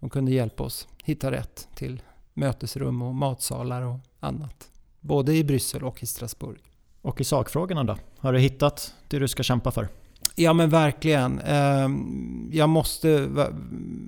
De 0.00 0.10
kunde 0.10 0.32
hjälpa 0.32 0.62
oss 0.62 0.88
hitta 1.04 1.30
rätt 1.30 1.68
till 1.74 2.02
mötesrum 2.34 3.02
och 3.02 3.14
matsalar 3.14 3.82
och 3.82 3.98
annat. 4.20 4.70
Både 5.00 5.36
i 5.36 5.44
Bryssel 5.44 5.84
och 5.84 6.02
i 6.02 6.06
Strasbourg. 6.06 6.69
Och 7.02 7.20
i 7.20 7.24
sakfrågorna 7.24 7.84
då? 7.84 7.96
Har 8.18 8.32
du 8.32 8.38
hittat 8.38 8.94
det 9.08 9.18
du 9.18 9.28
ska 9.28 9.42
kämpa 9.42 9.70
för? 9.70 9.88
Ja 10.34 10.52
men 10.52 10.70
verkligen. 10.70 11.38
Ehm, 11.38 12.50
jag 12.52 12.68
måste 12.68 13.28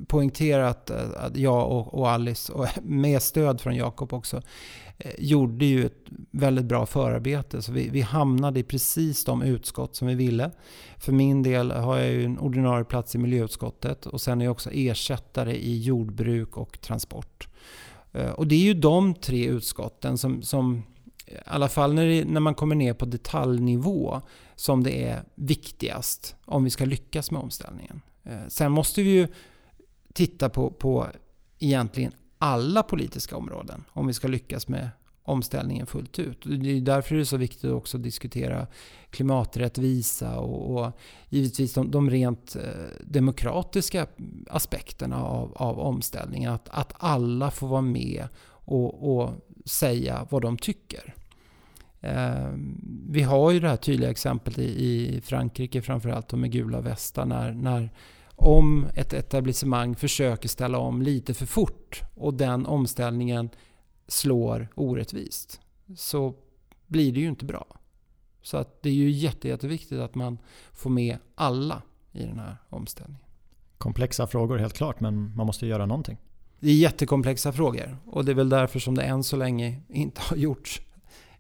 poängtera 0.07 0.69
eh, 0.69 0.75
att 1.17 1.37
jag 1.37 1.89
och 1.95 2.11
Alice, 2.11 2.53
och 2.53 2.67
med 2.83 3.23
stöd 3.23 3.61
från 3.61 3.77
Jakob 3.77 4.13
också, 4.13 4.43
eh, 4.99 5.13
gjorde 5.19 5.65
ju 5.65 5.87
ett 5.87 5.99
väldigt 6.31 6.65
bra 6.65 6.87
förarbete. 6.87 7.63
Så 7.63 7.73
vi, 7.73 7.89
vi 7.89 8.01
hamnade 8.01 8.61
i 8.61 8.63
precis 8.63 9.25
de 9.25 9.43
utskott 9.43 9.97
som 9.97 10.09
vi 10.09 10.15
ville. 10.15 10.51
För 10.99 11.13
min 11.13 11.43
del 11.43 11.71
har 11.71 11.99
jag 11.99 12.11
ju 12.11 12.25
en 12.25 12.39
ordinarie 12.39 12.85
plats 12.85 13.15
i 13.15 13.19
miljöutskottet 13.19 14.07
och 14.07 14.21
sen 14.21 14.41
är 14.41 14.45
jag 14.45 14.53
också 14.53 14.71
ersättare 14.73 15.57
i 15.57 15.83
jordbruk 15.83 16.57
och 16.57 16.81
transport. 16.81 17.49
Eh, 18.13 18.31
och 18.31 18.47
det 18.47 18.55
är 18.55 18.65
ju 18.65 18.75
de 18.75 19.15
tre 19.15 19.47
utskotten 19.47 20.19
som, 20.19 20.43
som 20.43 20.83
i 21.33 21.39
alla 21.47 21.69
fall 21.69 21.95
när, 21.95 22.07
det, 22.07 22.25
när 22.25 22.41
man 22.41 22.55
kommer 22.55 22.75
ner 22.75 22.95
på 22.95 23.05
detaljnivå, 23.05 24.21
som 24.55 24.83
det 24.83 25.05
är 25.05 25.23
viktigast 25.35 26.37
om 26.45 26.65
vi 26.65 26.71
ska 26.71 26.85
lyckas 26.85 27.31
med 27.31 27.41
omställningen. 27.43 28.01
Eh, 28.25 28.49
sen 28.49 28.73
måste 28.73 29.03
vi 29.03 29.11
ju 29.11 29.29
titta 30.13 30.49
på, 30.49 30.71
på 30.71 31.07
egentligen 31.59 32.13
alla 32.39 32.83
politiska 32.83 33.37
områden 33.37 33.85
om 33.89 34.07
vi 34.07 34.13
ska 34.13 34.29
lyckas 34.29 34.69
med 34.69 34.89
omställningen 35.23 35.87
fullt 35.87 36.19
ut. 36.19 36.43
Det 36.45 36.71
är 36.71 36.81
därför 36.81 37.15
det 37.15 37.21
är 37.21 37.25
så 37.25 37.37
viktigt 37.37 37.65
att 37.65 37.77
också 37.77 37.99
diskutera 37.99 38.67
klimaträttvisa 39.11 40.39
och, 40.39 40.77
och 40.77 40.93
givetvis 41.29 41.75
de, 41.75 41.91
de, 41.91 42.11
rent 42.11 42.57
eh, 42.57 42.63
demokratiska 43.01 44.07
aspekterna 44.51 45.25
av, 45.25 45.53
av 45.57 45.79
omställningen. 45.79 46.53
Att, 46.53 46.69
att 46.69 46.93
alla 46.97 47.51
får 47.51 47.69
vara 47.69 47.81
med 47.81 48.29
och, 48.45 49.17
och 49.17 49.31
säga 49.65 50.27
vad 50.31 50.43
de 50.43 50.59
tycker. 50.59 51.15
Eh, 52.03 52.49
vi 53.09 53.23
har 53.23 53.51
ju 53.51 53.61
det 53.61 53.69
här 53.69 53.77
tydliga 53.77 54.11
exemplet 54.11 54.59
i, 54.59 55.17
i 55.17 55.21
Frankrike 55.21 55.83
framförallt 55.83 56.33
med 56.33 56.53
gula 56.53 56.81
västar 56.81 57.27
när, 57.27 57.53
när 57.53 57.91
om 58.37 58.87
ett 58.95 59.13
etablissemang 59.13 59.97
försöker 59.97 60.49
ställa 60.49 60.79
om 60.79 61.03
lite 61.03 61.35
för 61.35 61.47
fort 61.47 62.03
och 62.15 62.35
den 62.35 62.67
omställningen 62.67 63.51
slår 64.09 64.69
orättvist 64.75 65.61
så 65.97 66.35
blir 66.87 67.13
det 67.13 67.21
ju 67.21 67.29
inte 67.29 67.45
bra. 67.45 67.67
Så 68.43 68.57
att 68.57 68.83
det 68.83 68.89
är 68.89 68.95
ju 68.95 69.11
jätte, 69.11 69.49
jätteviktigt 69.49 70.01
att 70.01 70.15
man 70.15 70.39
får 70.73 70.91
med 70.91 71.19
alla 71.35 71.83
i 72.13 72.25
den 72.25 72.39
här 72.39 72.57
omställningen. 72.69 73.25
Komplexa 73.79 74.27
frågor 74.27 74.59
helt 74.59 74.75
klart, 74.75 75.01
men 75.01 75.37
man 75.37 75.47
måste 75.47 75.67
göra 75.67 75.87
någonting. 75.87 76.19
Det 76.61 76.71
är 76.71 76.75
jättekomplexa 76.75 77.53
frågor 77.53 77.97
och 78.07 78.25
det 78.25 78.33
är 78.33 78.37
väl 78.37 78.49
därför 78.49 78.79
som 78.79 78.95
det 78.95 79.03
än 79.03 79.25
så 79.25 79.37
länge 79.37 79.81
inte 79.89 80.21
har 80.21 80.37
gjorts 80.37 80.83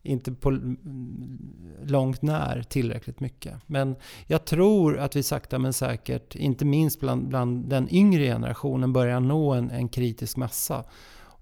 inte 0.02 0.32
på 0.32 0.75
långt 1.82 2.23
när 2.23 2.62
tillräckligt 2.62 3.21
mycket. 3.21 3.54
Men 3.66 3.97
jag 4.26 4.44
tror 4.44 4.99
att 4.99 5.16
vi 5.16 5.23
sakta 5.23 5.59
men 5.59 5.73
säkert, 5.73 6.35
inte 6.35 6.64
minst 6.64 7.00
bland, 7.00 7.28
bland 7.28 7.68
den 7.68 7.94
yngre 7.94 8.25
generationen, 8.25 8.92
börjar 8.92 9.21
nå 9.21 9.52
en, 9.52 9.71
en 9.71 9.88
kritisk 9.88 10.37
massa. 10.37 10.85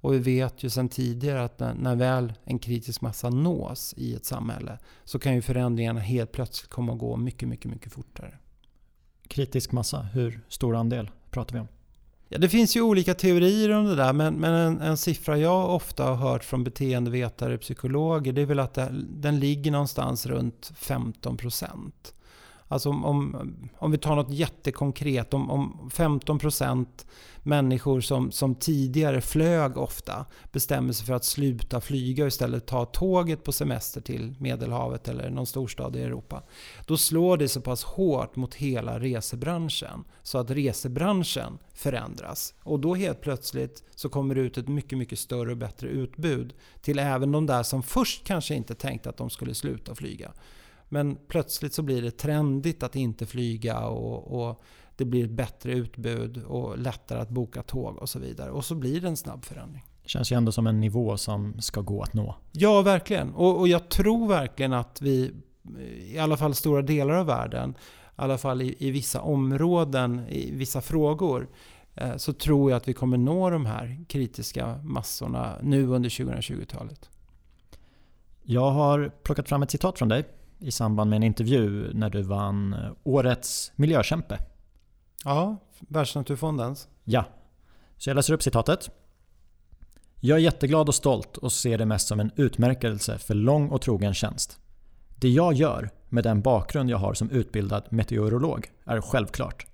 Och 0.03 0.15
vi 0.15 0.19
vet 0.19 0.63
ju 0.63 0.71
sedan 0.71 0.89
tidigare 0.89 1.45
att 1.45 1.59
när, 1.59 1.75
när, 1.75 1.97
väl 1.97 2.33
en 2.45 2.59
kritisk 2.59 3.01
massa 3.01 3.31
nås 3.31 3.95
i 3.97 4.15
ett 4.15 4.25
samhälle 4.25 4.79
så 5.05 5.19
kan 5.19 5.35
ju 5.35 5.43
förändringarna 5.43 6.01
helt 6.01 6.33
plötsligt 6.33 6.71
komma 6.71 6.93
att 6.93 6.99
gå 6.99 7.17
mycket, 7.17 7.49
mycket, 7.49 7.71
mycket 7.71 7.93
fortare. 7.93 8.39
Kritisk 9.29 9.73
massa, 9.73 10.01
hur 10.03 10.41
stor 10.49 10.77
andel 10.77 11.11
pratar 11.31 11.55
vi 11.55 11.61
om? 11.61 11.69
Ja, 12.33 12.39
det 12.39 12.49
finns 12.49 12.77
ju 12.77 12.83
olika 12.83 13.15
teorier 13.15 13.71
om 13.71 13.85
det 13.85 13.95
där, 13.95 14.13
men, 14.13 14.35
men 14.35 14.55
en, 14.55 14.81
en, 14.81 14.97
siffra 14.97 15.39
jag 15.39 15.75
ofta 15.75 16.05
har 16.05 16.15
hört 16.15 16.45
från 16.45 16.65
beteendevetare 16.65 17.55
och 17.55 17.61
psykologer, 17.61 18.33
det 18.33 18.43
är 18.43 18.47
väl 18.47 18.59
att 18.59 18.75
det, 18.75 18.89
den 19.09 19.41
ligger 19.41 19.71
någonstans 19.71 20.27
runt 20.27 20.73
15 20.77 21.37
procent. 21.37 22.15
Alltså 22.71 22.89
om, 22.89 23.05
om, 23.05 23.53
om, 23.79 23.91
vi 23.91 23.99
tar 23.99 24.17
något 24.17 24.31
jättekonkret, 24.31 25.35
om, 25.35 25.51
om 25.51 25.91
15% 25.93 26.87
människor 27.43 28.01
som, 28.01 28.33
som 28.33 28.55
tidigare 28.55 29.21
flög 29.21 29.77
ofta 29.77 30.27
bestämmer 30.53 30.93
sig 30.93 31.07
för 31.07 31.15
att 31.15 31.25
sluta 31.25 31.81
flyga 31.81 32.25
och 32.25 32.29
istället 32.29 32.67
ta 32.67 32.85
tåget 32.85 33.45
på 33.45 33.53
semester 33.53 34.01
till 34.01 34.35
Medelhavet 34.39 35.09
eller 35.09 35.31
någon 35.31 35.47
storstad 35.47 35.97
i 35.97 36.03
Europa. 36.03 36.43
Då 36.87 36.97
slår 36.97 37.37
det 37.37 37.49
så 37.49 37.61
pass 37.61 37.85
hårt 37.85 38.37
mot 38.37 38.55
hela 38.55 39.01
resebranschen 39.01 40.05
så 40.23 40.39
att 40.39 40.51
resebranschen 40.51 41.59
förändras. 41.75 42.55
Och 42.63 42.81
då 42.81 42.95
helt 42.95 43.21
plötsligt 43.21 43.85
så 43.95 44.09
kommer 44.09 44.35
det 44.35 44.41
ut 44.41 44.59
ett 44.59 44.69
mycket, 44.69 44.99
mycket 44.99 45.19
större 45.19 45.51
och 45.51 45.57
bättre 45.57 45.89
utbud 45.89 46.55
till 46.81 46.99
även 46.99 47.33
de 47.33 47.47
där 47.47 47.63
som 47.63 47.83
först 47.83 48.27
kanske 48.27 48.55
inte 48.55 48.75
tänkte 48.75 49.09
att 49.09 49.17
de 49.17 49.31
skulle 49.31 49.55
sluta 49.55 49.95
flyga. 49.95 50.33
Men 50.93 51.19
plötsligt 51.29 51.75
så 51.75 51.83
blir 51.83 52.03
det 52.03 52.11
trendigt 52.11 52.83
att 52.83 52.97
inte 52.97 53.27
flyga 53.27 53.81
och, 53.81 54.43
och, 54.43 54.63
det 54.97 55.05
blir 55.05 55.25
ett 55.25 55.31
bättre 55.31 55.73
utbud 55.73 56.43
och 56.45 56.79
lättare 56.79 57.21
att 57.21 57.29
boka 57.29 57.63
tåg 57.63 57.99
och 57.99 58.09
så 58.09 58.19
vidare. 58.19 58.51
Och 58.51 58.65
så 58.65 58.75
blir 58.75 59.01
det 59.01 59.09
en 59.09 59.17
snabb 59.17 59.45
förändring. 59.45 59.85
Det 60.03 60.09
känns 60.09 60.33
ju 60.33 60.37
ändå 60.37 60.53
som 60.53 60.67
en 60.67 60.81
nivå 60.81 61.17
som 61.17 61.61
ska 61.61 61.81
gå 61.81 62.03
att 62.03 62.15
nå. 62.15 62.35
Ja, 62.53 62.83
verkligen. 62.83 63.35
Och, 63.35 63.59
och 63.59 63.69
jag 63.69 63.89
tror 63.89 64.29
verkligen 64.29 64.73
att 64.73 65.03
vi, 65.03 65.33
i 66.07 66.19
alla 66.19 66.37
fall 66.37 66.55
stora 66.55 66.83
delar 66.83 67.15
av 67.15 67.27
världen, 67.27 67.71
i 67.71 67.75
alla 68.17 68.39
fall 68.39 68.63
i, 68.63 68.77
i 68.79 68.91
vissa 68.91 69.21
områden, 69.21 70.27
i 70.29 70.51
vissa 70.55 70.81
frågor, 70.81 71.49
eh, 71.95 72.17
så 72.17 72.33
tror 72.33 72.71
jag 72.71 72.77
att 72.77 72.89
vi 72.89 72.93
kommer 72.93 73.19
nå 73.19 73.51
de 73.51 73.67
här 73.67 74.05
kritiska 74.09 74.81
massorna 74.85 75.57
nu 75.63 75.87
under 75.87 76.09
2020-talet. 76.09 77.11
Jag 78.43 78.71
har 78.71 79.13
plockat 79.23 79.49
fram 79.49 79.63
ett 79.63 79.71
citat 79.71 79.99
från 79.99 80.09
dig 80.09 80.25
i 80.61 80.71
samband 80.71 81.11
med 81.11 81.17
en 81.17 81.23
intervju 81.23 81.91
när 81.95 82.11
du 82.11 82.23
vann 82.23 82.77
Årets 83.03 83.73
miljökämpe. 83.77 84.39
Ja, 85.25 85.57
Världsnaturfondens. 85.79 86.89
Ja. 87.05 87.25
Så 87.97 88.11
jag 88.11 88.15
läser 88.15 88.35
upp 88.35 88.43
citatet. 88.43 88.91
Jag 90.21 90.39
är 90.39 90.43
jätteglad 90.43 90.89
och 90.89 90.95
stolt 90.95 91.37
och 91.37 91.53
ser 91.53 91.79
det 91.79 91.87
mest 91.87 92.09
som 92.09 92.21
en 92.21 92.31
utmärkelse 92.37 93.19
för 93.19 93.35
lång 93.35 93.69
och 93.69 93.83
trogen 93.83 94.15
tjänst. 94.15 94.59
Det 95.17 95.29
jag 95.29 95.55
gör 95.55 95.91
med 96.09 96.25
den 96.25 96.41
bakgrund 96.41 96.91
jag 96.91 96.99
har 96.99 97.15
som 97.15 97.31
utbildad 97.31 97.85
meteorolog 97.91 98.71
är 98.85 99.01
självklart. 99.01 99.67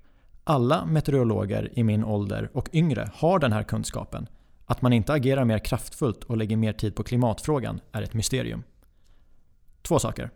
Alla 0.45 0.87
meteorologer 0.87 1.78
i 1.78 1.83
min 1.83 2.05
ålder 2.05 2.50
och 2.52 2.69
yngre 2.73 3.11
har 3.14 3.38
den 3.38 3.52
här 3.52 3.62
kunskapen. 3.62 4.28
Att 4.66 4.83
man 4.83 4.93
inte 4.93 5.12
agerar 5.12 5.45
mer 5.45 5.59
kraftfullt 5.59 6.25
och 6.25 6.37
lägger 6.37 6.57
mer 6.57 6.73
tid 6.73 6.95
på 6.95 7.02
klimatfrågan 7.02 7.81
är 7.93 8.02
ett 8.02 8.14
mysterium. 8.14 8.62
Två 9.83 9.99
saker. 9.99 10.31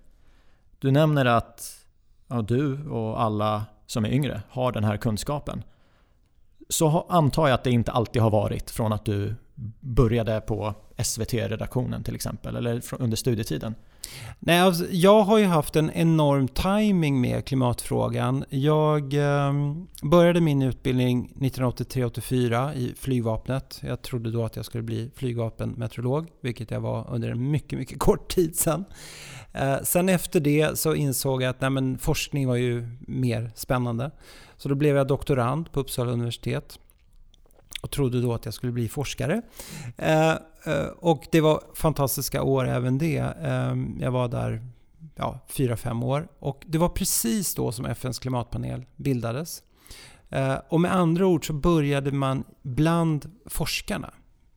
Du 0.81 0.91
nämner 0.91 1.25
att 1.25 1.85
ja, 2.29 2.43
du 2.43 2.89
och 2.89 3.23
alla 3.23 3.67
som 3.87 4.05
är 4.05 4.09
yngre 4.09 4.43
har 4.49 4.73
den 4.73 4.85
här 4.85 4.97
kunskapen. 4.97 5.63
Så 6.69 7.07
antar 7.09 7.49
jag 7.49 7.55
att 7.55 7.65
det 7.65 7.71
inte 7.71 7.93
alltid 7.93 8.23
har 8.23 8.31
varit 8.31 8.71
från 8.71 8.93
att 8.93 9.05
du 9.05 9.35
började 9.81 10.41
på 10.41 10.75
SVT-redaktionen 10.99 12.03
till 12.03 12.15
exempel, 12.15 12.57
eller 12.57 12.83
under 12.99 13.17
studietiden? 13.17 13.75
Nej, 14.39 14.61
alltså, 14.61 14.85
jag 14.91 15.23
har 15.23 15.39
ju 15.39 15.45
haft 15.45 15.77
en 15.77 15.91
enorm 15.91 16.49
timing 16.49 17.21
med 17.21 17.45
klimatfrågan. 17.45 18.45
Jag 18.49 19.15
eh, 19.15 19.53
började 20.03 20.41
min 20.41 20.63
utbildning 20.63 21.33
1983-84 21.37 22.75
i 22.75 22.95
flygvapnet. 22.99 23.81
Jag 23.83 24.03
trodde 24.03 24.31
då 24.31 24.45
att 24.45 24.57
jag 24.57 24.65
skulle 24.65 24.83
bli 24.83 25.11
flygvapenmeteorolog, 25.15 26.29
vilket 26.41 26.71
jag 26.71 26.81
var 26.81 27.11
under 27.11 27.31
en 27.31 27.51
mycket, 27.51 27.79
mycket 27.79 27.99
kort 27.99 28.35
tid 28.35 28.57
sedan. 28.57 28.85
Eh, 29.53 29.77
sen 29.83 30.09
efter 30.09 30.41
det 30.41 30.79
så 30.79 30.95
insåg 30.95 31.43
jag 31.43 31.51
att 31.51 31.61
nej, 31.61 31.71
men 31.71 31.99
forskning 31.99 32.49
var 32.49 32.57
ju 32.57 32.89
mer 33.01 33.53
spännande. 33.55 34.11
Så 34.57 34.69
då 34.69 34.75
blev 34.75 34.97
jag 34.97 35.07
doktorand 35.07 35.73
på 35.73 35.81
Uppsala 35.81 36.13
universitet 36.13 36.79
och 37.81 37.91
trodde 37.91 38.21
då 38.21 38.35
att 38.35 38.45
jag 38.45 38.55
skulle 38.55 38.73
bli 38.73 38.89
forskare. 38.89 39.43
Eh, 39.97 40.31
eh, 40.31 40.87
och 40.99 41.27
det 41.33 41.41
var 41.41 41.63
fantastiska 41.75 42.43
år 42.43 42.69
även 42.69 42.99
det. 42.99 43.19
Eh, 43.43 43.75
jag 44.01 44.11
var 44.11 44.29
där 44.29 44.67
ja, 45.15 45.39
fyra, 45.49 45.77
fem 45.77 46.03
år. 46.03 46.29
Och 46.39 46.65
det 46.67 46.79
var 46.79 46.89
precis 46.89 47.55
då 47.55 47.73
som 47.73 47.87
FNs 47.87 48.19
klimatpanel 48.19 48.85
bildades. 48.97 49.63
Eh, 50.29 50.57
och 50.69 50.81
med 50.81 50.95
andra 50.95 51.27
ord 51.27 51.47
så 51.47 51.53
började 51.53 52.13
man 52.13 52.45
bland 52.63 53.31
forskarna, 53.47 54.15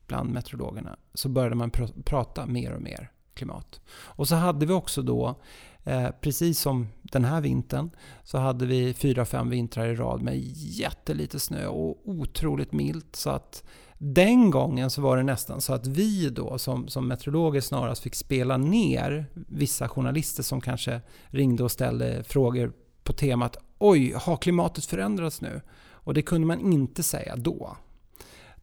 bland 0.08 0.34
meteorologerna, 0.34 0.98
så 1.14 1.30
började 1.30 1.56
man 1.56 1.70
pr 1.70 1.88
prata 2.04 2.46
mer 2.46 2.72
och 2.72 2.82
mer 2.82 3.12
klimat. 3.34 3.82
Och 3.90 4.28
så 4.28 4.36
hade 4.36 4.66
vi 4.66 4.74
också 4.74 5.02
då 5.02 5.36
Eh, 5.84 6.10
precis 6.22 6.60
som 6.60 6.88
den 7.02 7.26
här 7.26 7.42
vintern 7.42 7.90
så 8.24 8.38
hade 8.38 8.66
vi 8.66 8.94
fyra, 8.94 9.26
fem 9.26 9.50
vintrar 9.50 9.86
i 9.86 9.96
rad 9.96 10.22
med 10.22 10.40
jättelite 10.56 11.40
snö 11.40 11.68
och 11.68 12.10
otroligt 12.10 12.72
milt. 12.72 13.16
Så 13.16 13.30
att 13.30 13.64
den 13.98 14.52
gången 14.52 14.90
så 14.90 15.02
var 15.02 15.18
det 15.18 15.24
nästan 15.24 15.62
så 15.62 15.74
att 15.74 15.88
vi 15.88 16.30
då 16.30 16.58
som, 16.58 16.88
som 16.88 17.08
meteorologer 17.08 17.62
snarast 17.62 18.04
fick 18.04 18.16
spela 18.16 18.58
ner 18.58 19.26
vissa 19.34 19.90
journalister 19.90 20.44
som 20.44 20.62
kanske 20.62 21.02
ringde 21.28 21.64
och 21.64 21.72
ställde 21.72 22.24
frågor 22.24 22.74
på 23.04 23.14
temat 23.14 23.58
Oj, 23.80 24.14
har 24.16 24.38
klimatet 24.38 24.86
förändrats 24.86 25.42
nu? 25.42 25.62
Och 25.92 26.14
det 26.14 26.22
kunde 26.22 26.48
man 26.48 26.74
inte 26.74 27.04
säga 27.04 27.36
då. 27.36 27.78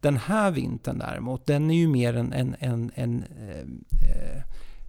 Den 0.01 0.17
här 0.17 0.51
vintern 0.51 0.99
däremot, 0.99 1.47
den 1.47 1.71
är 1.71 1.75
ju 1.75 1.89
mer 1.89 2.17
en, 2.17 2.33
en, 2.33 2.57
en, 2.59 2.93
en 2.95 3.23
eh, 3.23 4.43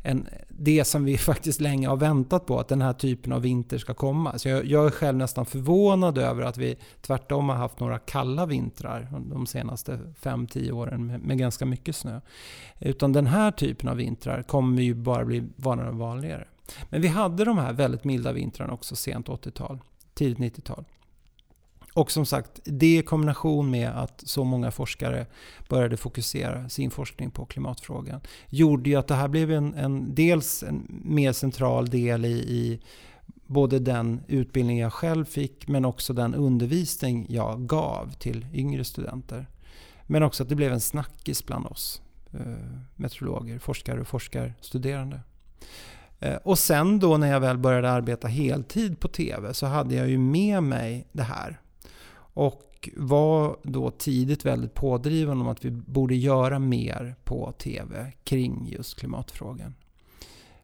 en, 0.03 0.27
det 0.50 0.86
som 0.86 1.05
vi 1.05 1.17
faktiskt 1.31 1.62
länge 1.62 1.88
har 1.88 1.98
väntat 1.98 2.46
på, 2.46 2.60
att 2.60 2.67
den 2.67 2.81
här 2.81 2.93
typen 2.93 3.34
av 3.34 3.41
vinter 3.41 3.77
ska 3.77 3.93
komma. 3.93 4.38
Så 4.38 4.50
jag, 4.50 4.65
jag 4.65 4.86
är 4.86 4.89
själv 4.89 5.17
nästan 5.17 5.46
förvånad 5.46 6.17
över 6.17 6.43
att 6.43 6.58
vi 6.58 6.77
tvärtom 7.01 7.50
har 7.50 7.55
haft 7.55 7.79
några 7.79 8.00
kalla 8.00 8.46
vintrar 8.46 9.08
de 9.29 9.46
senaste 9.46 10.00
5-10 10.22 10.72
åren 10.72 11.08
med, 11.08 11.22
med, 11.22 11.38
ganska 11.38 11.65
mycket 11.65 11.96
snö. 11.96 12.22
Utan 12.79 13.13
den 13.13 13.27
här 13.27 13.51
typen 13.51 13.89
av 13.89 13.96
vintrar 13.96 14.43
kommer 14.43 14.81
ju 14.81 14.93
bara 14.93 15.25
bli 15.25 15.43
vanligare 15.55 15.89
och 15.91 15.98
vanligare. 15.98 16.48
Men 16.89 17.01
vi 17.01 17.08
hade 17.08 17.46
de 17.46 17.58
här 17.58 17.74
väldigt 17.74 18.03
milda 18.03 18.31
vintrarna 18.31 18.74
också 18.74 18.96
sent 18.96 19.27
80-tal, 19.27 19.79
tidigt 20.13 20.38
90-tal. 20.38 20.86
Och 21.93 22.12
som 22.12 22.25
sagt, 22.25 22.60
det 22.63 22.98
i 22.98 23.01
kombination 23.01 23.71
med 23.71 23.89
att 23.89 24.24
så 24.25 24.43
många 24.43 24.71
forskare 24.71 25.25
började 25.69 25.98
fokusera 25.98 26.69
sin 26.69 26.91
forskning 26.91 27.31
på 27.31 27.45
klimatfrågan 27.45 28.21
gjorde 28.50 28.89
ju 28.89 28.95
att 28.95 29.07
det 29.07 29.15
här 29.15 29.27
blev 29.27 29.51
en, 29.51 29.74
en 29.74 30.15
dels 30.15 30.63
en 30.63 31.01
mer 31.05 31.31
central 31.31 31.89
del 31.89 32.25
i, 32.25 32.29
i 32.31 32.79
både 33.45 33.79
den 33.79 34.21
utbildning 34.27 34.79
jag 34.79 34.93
själv 34.93 35.25
fick 35.25 35.67
men 35.67 35.86
också 35.86 36.13
den 36.13 36.36
undervisning 36.36 37.25
jag 37.29 37.67
gav 37.67 38.13
till 38.19 38.45
yngre 38.53 38.83
studenter. 38.83 39.48
Men 40.07 40.24
också 40.24 40.43
att 40.43 40.50
det 40.50 40.55
blev 40.55 40.74
en 40.74 40.81
snackis 40.81 41.45
bland 41.45 41.65
oss 41.65 42.01
eh, 42.33 42.39
meteorologer, 42.95 43.60
forskare 43.60 44.01
och 44.01 44.07
forskarstuderande. 44.07 45.19
Eh, 46.19 46.36
och 46.36 46.60
sen 46.60 47.00
då 47.00 47.17
när 47.17 47.27
jag 47.27 47.39
väl 47.39 47.57
började 47.57 47.91
arbeta 47.91 48.27
heltid 48.27 49.00
på 49.00 49.07
TV 49.07 49.53
så 49.53 49.65
hade 49.65 49.95
jag 49.95 50.10
ju 50.10 50.17
med 50.17 50.63
mig 50.63 51.07
det 51.12 51.24
här 51.24 51.62
och 52.33 52.89
var 52.97 53.57
då 53.63 53.91
tidigt 53.91 54.45
väldigt 54.45 54.73
pådrivande 54.73 55.43
om 55.43 55.50
att 55.50 55.65
vi 55.65 55.71
borde 55.71 56.15
göra 56.15 56.59
mer 56.59 57.15
på 57.23 57.51
TV 57.51 58.11
kring 58.23 58.67
just 58.71 59.00
klimatfrågan. 59.00 59.75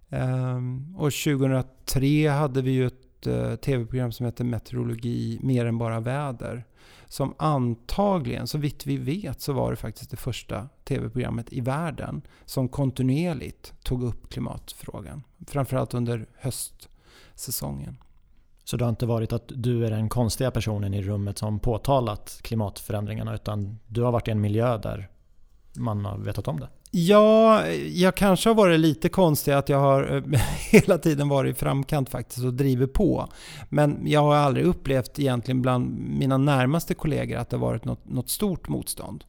Ehm, 0.10 0.96
och 0.98 1.14
2003 1.14 2.28
hade 2.28 2.62
vi 2.62 2.72
ju 2.72 2.88
ett 2.88 3.28
eh, 3.28 3.56
TV-program 3.56 4.12
som 4.12 4.26
hette 4.26 4.44
Meteorologi 4.44 5.40
mer 5.44 5.66
än 5.66 5.78
bara 5.78 6.00
väder. 6.00 6.66
Som 7.06 7.34
antagligen, 7.38 8.48
så 8.48 8.58
vitt 8.58 8.86
vi 8.86 8.98
vet, 8.98 9.42
så 9.42 9.54
var 9.54 9.72
det 9.72 9.78
faktiskt 9.78 10.12
det 10.12 10.18
första 10.18 10.70
TV-programmet 10.84 11.54
i 11.54 11.62
världen 11.62 12.22
som 12.46 12.70
kontinuerligt 12.70 13.74
tog 13.84 14.04
upp 14.04 14.30
klimatfrågan. 14.30 15.24
Framförallt 15.48 15.94
under 15.94 16.28
höstsäsongen. 16.38 17.98
Så 18.70 18.78
det 18.78 18.86
har 18.86 18.90
inte 18.90 19.06
varit 19.06 19.34
att 19.34 19.52
du 19.56 19.86
är 19.86 19.90
den 19.92 20.10
konstiga 20.10 20.52
personen 20.52 20.94
i 20.94 21.02
rummet 21.02 21.38
som 21.38 21.60
påtalat 21.60 22.40
klimatförändringarna 22.42 23.36
utan 23.36 23.80
du 23.88 24.02
har 24.02 24.12
varit 24.12 24.28
i 24.28 24.32
en 24.32 24.42
miljö 24.42 24.78
där 24.78 25.10
man 25.76 26.06
har 26.06 26.18
vetat 26.18 26.48
om 26.48 26.60
det? 26.60 26.70
Ja, 26.92 27.68
jag 27.68 28.16
kanske 28.16 28.50
har 28.50 28.56
varit 28.56 28.80
lite 28.80 29.10
konstig 29.10 29.52
att 29.52 29.70
jag 29.70 29.80
har 29.80 30.16
eh, 30.16 30.42
hela 30.72 30.98
tiden 30.98 31.30
varit 31.30 31.56
i 31.56 31.60
framkant 31.60 32.10
faktiskt 32.10 32.46
och 32.46 32.54
drivit 32.54 32.94
på. 32.94 33.28
Men 33.70 34.00
jag 34.06 34.22
har 34.22 34.36
aldrig 34.36 34.66
upplevt 34.66 35.20
egentligen 35.20 35.62
bland 35.62 36.00
mina 36.00 36.38
närmaste 36.38 36.94
kollegor 36.94 37.38
att 37.38 37.50
det 37.50 37.58
varit 37.58 37.86
något, 37.86 38.10
något 38.10 38.30
stort 38.30 38.68
motstånd. 38.68 39.24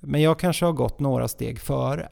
Men 0.00 0.22
jag 0.22 0.38
kanske 0.38 0.64
har 0.64 0.72
gått 0.72 1.00
några 1.00 1.28
steg 1.28 1.60
före. 1.60 2.08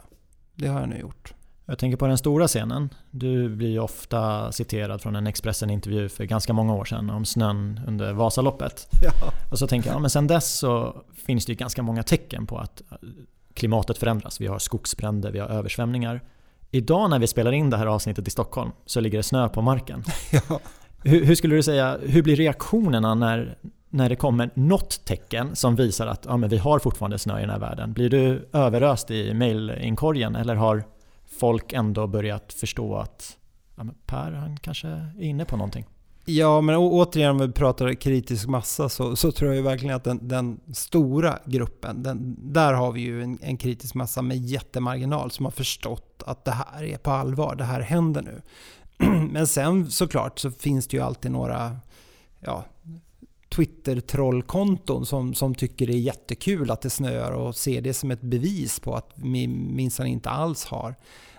Det 0.55 0.67
har 0.67 0.81
jag 0.81 0.89
nu 0.89 0.99
gjort. 0.99 1.35
Jag 1.67 1.79
tänker 1.79 1.97
på 1.97 2.07
den 2.07 2.19
stora 2.19 2.49
scenen. 2.49 2.89
Du 3.11 3.49
blir 3.49 3.71
ju 3.71 3.79
ofta 3.79 4.53
citerad 4.53 5.01
från 5.01 5.17
en 5.17 5.27
Expressen-intervju 5.27 6.09
för 6.09 6.25
ganska 6.25 6.53
många 6.53 6.75
år 6.75 6.85
sedan 6.85 7.11
om 7.11 7.25
snön 7.25 7.81
under 7.87 8.13
Vasaloppet. 8.13 8.89
Ja. 9.03 9.11
Och 9.51 9.59
så 9.59 9.67
tänker 9.67 9.89
jag, 9.89 9.97
ja, 9.97 10.01
men 10.01 10.11
sen 10.11 10.27
dess 10.27 10.55
så 10.55 11.03
finns 11.27 11.47
det 11.47 11.53
ju 11.53 11.57
ganska 11.57 11.83
många 11.83 12.03
tecken 12.03 12.47
på 12.47 12.59
att 12.59 12.83
klimatet 13.55 13.99
förändras. 13.99 14.41
Vi 14.41 14.47
har 14.47 14.59
skogsbränder, 14.59 15.33
vi 15.33 15.39
har 15.39 15.49
översvämningar. 15.49 16.21
Idag 16.71 17.11
när 17.11 17.19
vi 17.19 17.27
spelar 17.27 17.53
in 17.53 17.71
det 17.71 17.77
här 17.77 17.87
avsnittet 17.87 18.29
i 18.29 18.31
Stockholm 18.31 18.71
så 18.87 19.01
ligger 19.01 19.19
det 19.19 19.23
snö 19.23 19.49
på 19.49 19.63
marken. 19.63 20.05
Ja. 20.49 20.61
Hur, 21.05 21.25
hur, 21.25 21.35
skulle 21.35 21.57
du 21.57 21.63
säga, 21.63 21.99
hur 22.03 22.23
blir 22.23 22.37
reaktionerna 22.37 23.15
när, 23.15 23.59
när 23.91 24.09
det 24.09 24.17
kommer 24.17 24.51
något 24.55 25.05
tecken 25.05 25.57
som 25.57 25.77
visar 25.77 26.07
att 26.07 26.25
ja, 26.29 26.37
men 26.37 26.51
vi 26.51 26.59
har 26.59 26.79
fortfarande 26.79 27.19
snö 27.19 27.39
i 27.39 27.41
den 27.41 27.51
här 27.51 27.59
världen? 27.59 27.93
Blir 27.93 28.11
du 28.11 28.49
överöst 28.53 29.11
i 29.11 29.35
mailinkorgen 29.35 30.37
eller 30.37 30.55
har 30.55 30.85
folk 31.43 31.73
ändå 31.73 32.07
börjat 32.07 32.53
förstå 32.53 32.97
att 32.97 33.37
ja, 33.77 33.85
Per 34.07 34.33
han 34.33 34.57
kanske 34.57 34.89
är 34.89 35.21
inne 35.21 35.45
på 35.45 35.57
någonting. 35.57 35.87
Ja, 36.25 36.61
men 36.61 36.77
återigen 36.77 37.31
om 37.31 37.39
vi 37.39 37.53
pratar 37.53 37.95
kritisk 37.95 38.49
massa 38.49 38.89
så, 38.89 39.17
så 39.17 39.33
tror 39.33 39.55
jag 39.55 39.63
verkligen 39.63 39.97
att 39.97 40.05
den, 40.05 40.29
den 40.29 40.61
stora 40.73 41.39
gruppen, 41.47 42.03
den, 42.03 42.37
där 42.53 42.73
har 42.73 42.93
vi 42.93 43.01
ju 43.01 43.23
en, 43.23 43.39
en, 43.43 43.57
kritisk 43.57 43.95
massa 43.95 44.23
med 44.23 44.37
jättemarginal 44.37 45.31
som 45.31 45.45
har 45.45 45.53
förstått 45.53 46.23
att 46.27 46.45
det 46.45 46.51
här 46.51 46.85
är 46.85 46.97
på 46.97 47.11
allvar, 47.11 47.55
det 47.55 47.65
här 47.65 47.81
händer 47.81 48.23
nu. 48.23 48.43
Men 49.31 49.47
sen 49.47 49.91
såklart 49.91 50.39
så 50.39 50.51
finns 50.51 50.89
det 50.89 50.97
ju 50.97 51.03
alltid 51.03 51.31
några 51.31 51.77
ja, 52.41 52.65
Twitter-trollkonton 53.55 55.07
som, 55.07 55.35
som 55.35 55.55
tycker 55.55 55.87
det 55.87 55.93
är 55.93 55.99
jättekul 55.99 56.71
att 56.71 56.81
det 56.81 56.91
snöar 56.91 57.33
och 57.33 57.57
ser 57.57 57.81
det 57.81 57.95
som 57.95 58.11
ett 58.11 58.21
bevis 58.21 58.81
på 58.81 58.95
att 58.95 59.11
vi 59.15 59.47
minsann 59.49 60.07
inte 60.07 60.31
alls 60.31 60.65
har 60.65 60.95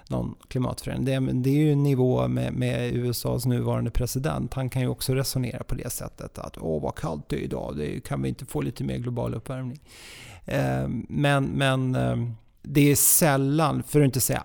någon 0.07 0.35
klimatförändring. 0.47 1.25
Det, 1.25 1.33
det 1.33 1.49
är 1.49 1.63
ju 1.65 1.71
en 1.71 1.83
nivå 1.83 2.27
med, 2.27 2.53
med, 2.53 2.93
USAs 2.93 3.45
nuvarande 3.45 3.91
president. 3.91 4.53
Han 4.53 4.69
kan 4.69 4.81
ju 4.81 4.87
också 4.87 5.13
resonera 5.13 5.63
på 5.63 5.75
det 5.75 5.89
sättet 5.89 6.37
att 6.37 6.57
åh 6.57 6.81
vad 6.81 6.95
kallt 6.95 7.29
det 7.29 7.35
är 7.35 7.39
idag, 7.39 7.77
det 7.77 7.99
kan 7.99 8.21
vi 8.21 8.29
inte 8.29 8.45
få 8.45 8.61
lite 8.61 8.83
mer 8.83 8.97
global 8.97 9.33
uppvärmning. 9.33 9.79
Eh, 10.45 10.87
men 11.09 11.45
men 11.45 11.95
eh, 11.95 12.17
det 12.61 12.91
är 12.91 12.95
sällan, 12.95 13.83
för 13.83 13.99
att 13.99 14.05
inte 14.05 14.21
säga 14.21 14.43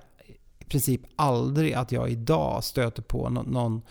i 0.58 0.64
princip 0.64 1.00
aldrig, 1.16 1.72
att 1.72 1.92
jag 1.92 2.10
idag 2.10 2.64
stöter 2.64 3.02
på 3.02 3.28
någon, 3.28 3.46
någon 3.46 3.82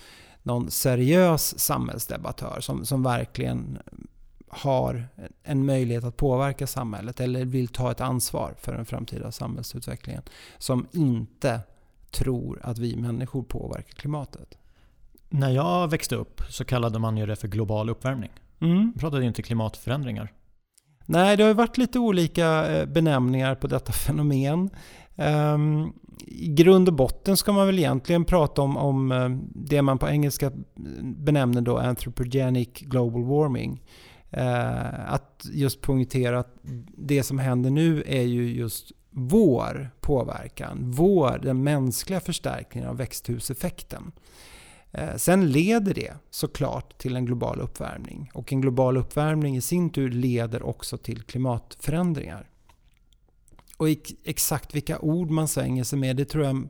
någon 0.48 0.72
seriös 0.72 1.60
samhällsdebattör 1.60 2.58
som, 2.60 2.86
som 2.86 3.04
verkligen 3.04 3.78
har 4.50 5.08
en 5.44 5.66
möjlighet 5.66 6.04
att 6.04 6.18
påverka 6.18 6.68
samhället 6.68 7.20
eller 7.20 7.46
vill 7.46 7.68
ta 7.68 7.92
ett 7.92 8.02
ansvar 8.02 8.56
för 8.60 8.74
den 8.74 8.86
framtida 8.86 9.32
samhällsutvecklingen. 9.32 10.22
Som 10.58 10.88
inte 10.92 11.60
tror 12.12 12.60
att 12.64 12.78
vi 12.78 12.96
människor 12.96 13.44
påverkar 13.44 13.94
klimatet. 13.94 14.58
När 15.30 15.50
jag 15.50 15.88
växte 15.88 16.16
upp 16.16 16.42
så 16.50 16.66
kallade 16.66 17.00
man 17.00 17.18
ju 17.18 17.26
det 17.26 17.36
för 17.36 17.48
global 17.48 17.90
uppvärmning. 17.90 18.32
Mm. 18.60 18.78
Man 18.78 18.94
pratade 18.94 19.22
ju 19.22 19.28
inte 19.28 19.42
klimatförändringar. 19.42 20.34
Nej, 21.06 21.38
det 21.38 21.44
har 21.44 21.54
varit 21.54 21.78
lite 21.78 22.00
olika 22.00 22.68
eh, 22.68 22.86
benämningar 22.86 23.56
på 23.56 23.68
detta 23.68 23.92
fenomen. 24.06 24.70
Um, 25.16 25.94
I 26.28 26.48
grund 26.48 26.88
och 26.88 26.94
botten 26.94 27.38
ska 27.38 27.52
man 27.52 27.68
väl 27.68 27.80
egentligen 27.80 28.26
prata 28.26 28.62
om, 28.62 28.78
om 28.78 29.12
eh, 29.12 29.30
det 29.56 29.82
man 29.82 29.98
på 29.98 30.08
engelska 30.08 30.52
benämner 31.02 31.62
då 31.62 31.78
anthropogenic 31.78 32.70
global 32.74 33.24
warming. 33.24 33.84
Eh, 34.32 35.14
att 35.14 35.48
just 35.52 35.82
poängtera 35.82 36.40
att 36.40 36.56
det 36.98 37.24
som 37.24 37.40
händer 37.40 37.70
nu 37.70 38.04
är 38.06 38.22
ju 38.22 38.52
just 38.52 38.92
vår 39.10 39.90
påverkan, 40.02 40.92
vår, 40.92 41.40
den 41.44 41.64
mänskliga 41.64 42.20
förstärkningen 42.20 42.90
av 42.90 42.98
växthuseffekten. 42.98 44.12
Eh, 44.92 45.16
sen 45.16 45.52
leder 45.52 45.94
det 45.94 46.14
såklart 46.30 46.98
till 46.98 47.16
en 47.16 47.26
global 47.26 47.62
uppvärmning 47.62 48.32
och 48.34 48.54
en 48.54 48.62
global 48.62 48.98
uppvärmning 48.98 49.58
i 49.58 49.62
sin 49.62 49.90
tur 49.90 50.10
leder 50.10 50.64
också 50.64 50.98
till 50.98 51.22
klimatförändringar. 51.22 52.50
Och 53.78 53.88
exakt 54.24 54.76
vilka 54.76 55.00
ord 55.00 55.30
man 55.30 55.48
svänger 55.48 55.84
sig 55.84 56.00
med, 56.00 56.16
det 56.16 56.26
tror 56.26 56.46
jag 56.46 56.70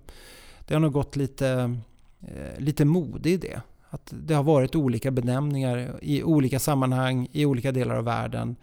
det 0.67 0.73
har 0.73 0.81
nog 0.81 0.93
gått 0.93 1.15
lite, 1.15 1.79
eh, 2.21 2.59
lite 2.59 2.85
mode 2.85 3.29
i 3.29 3.37
det. 3.37 3.61
Att 3.97 4.13
det 4.13 4.33
har 4.33 4.43
varit 4.43 4.75
olika 4.75 5.11
benämningar 5.11 5.99
i 6.01 6.23
olika 6.23 6.59
sammanhang 6.59 7.27
i 7.31 7.45
olika 7.45 7.71
delar 7.71 7.95
av 7.95 8.03
världen. 8.03 8.55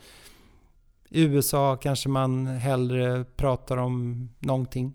I 1.08 1.22
USA 1.22 1.76
kanske 1.76 2.08
man 2.08 2.46
hellre 2.46 3.24
pratar 3.24 3.76
om 3.76 4.28
någonting. 4.38 4.94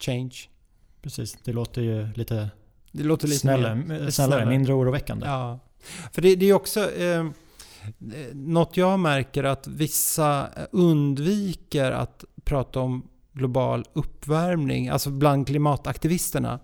Change. 0.00 0.34
Precis, 1.02 1.38
det 1.44 1.52
låter 1.52 1.82
ju 1.82 2.12
lite, 2.12 2.50
det 2.92 3.04
låter 3.04 3.26
lite 3.28 3.38
snällare, 3.38 3.74
mer, 3.74 4.10
snällare, 4.10 4.46
mindre 4.46 4.74
oroväckande. 4.74 5.26
Ja. 5.26 5.58
För 6.12 6.22
det, 6.22 6.36
det 6.36 6.46
är 6.46 6.52
också... 6.52 6.92
Eh, 6.92 7.26
något 8.32 8.76
jag 8.76 9.00
märker 9.00 9.44
att 9.44 9.66
vissa 9.66 10.48
undviker 10.72 11.92
att 11.92 12.24
prata 12.44 12.80
om 12.80 13.08
global 13.32 13.84
uppvärmning, 13.92 14.88
alltså 14.88 15.10
bland 15.10 15.46
klimataktivisterna. 15.46 16.60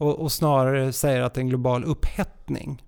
Och, 0.00 0.18
och 0.18 0.32
snarare 0.32 0.92
säger 0.92 1.20
att 1.20 1.34
det 1.34 1.38
är 1.38 1.42
en 1.42 1.48
global 1.48 1.84
upphettning. 1.84 2.82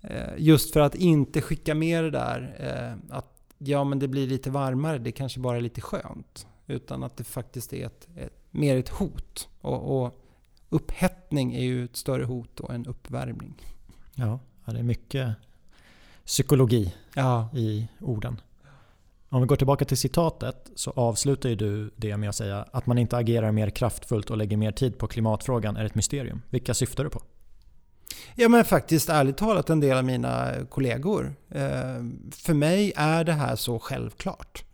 Eh, 0.00 0.32
just 0.36 0.72
för 0.72 0.80
att 0.80 0.94
inte 0.94 1.40
skicka 1.40 1.74
med 1.74 2.04
det 2.04 2.10
där 2.10 2.56
eh, 2.58 3.16
att 3.16 3.54
ja 3.58 3.84
men 3.84 3.98
det 3.98 4.08
blir 4.08 4.26
lite 4.26 4.50
varmare, 4.50 4.98
det 4.98 5.12
kanske 5.12 5.40
bara 5.40 5.56
är 5.56 5.60
lite 5.60 5.80
skönt. 5.80 6.46
Utan 6.66 7.02
att 7.02 7.16
det 7.16 7.24
faktiskt 7.24 7.72
är 7.72 7.86
ett, 7.86 8.08
ett 8.16 8.32
mer 8.50 8.76
ett 8.76 8.88
hot. 8.88 9.48
Och, 9.60 10.02
och, 10.02 10.20
upphettning 10.70 11.54
är 11.54 11.62
ju 11.62 11.84
ett 11.84 11.96
större 11.96 12.24
hot 12.24 12.60
än 12.60 12.86
uppvärmning. 12.86 13.54
Ja, 14.14 14.38
det 14.64 14.78
är 14.78 14.82
mycket 14.82 15.34
psykologi 16.24 16.94
ja. 17.14 17.48
i 17.54 17.88
orden. 18.00 18.40
Om 19.34 19.40
vi 19.40 19.46
går 19.46 19.56
tillbaka 19.56 19.84
till 19.84 19.96
citatet 19.96 20.70
så 20.74 20.90
avslutar 20.90 21.48
ju 21.48 21.54
du 21.54 21.90
det 21.96 22.16
med 22.16 22.28
att 22.28 22.34
säga 22.36 22.66
att 22.72 22.86
man 22.86 22.98
inte 22.98 23.16
agerar 23.16 23.52
mer 23.52 23.70
kraftfullt 23.70 24.30
och 24.30 24.36
lägger 24.36 24.56
mer 24.56 24.72
tid 24.72 24.98
på 24.98 25.06
klimatfrågan 25.06 25.76
är 25.76 25.84
ett 25.84 25.94
mysterium. 25.94 26.42
Vilka 26.50 26.74
syftar 26.74 27.04
du 27.04 27.10
på? 27.10 27.22
Ja 28.34 28.48
men 28.48 28.64
faktiskt 28.64 29.08
ärligt 29.08 29.36
talat 29.36 29.70
en 29.70 29.80
del 29.80 29.96
av 29.98 30.04
mina 30.04 30.52
kollegor. 30.70 31.34
Eh, 31.50 31.60
för 32.30 32.54
mig 32.54 32.92
är 32.96 33.24
det 33.24 33.32
här 33.32 33.56
så 33.56 33.78
självklart. 33.78 34.64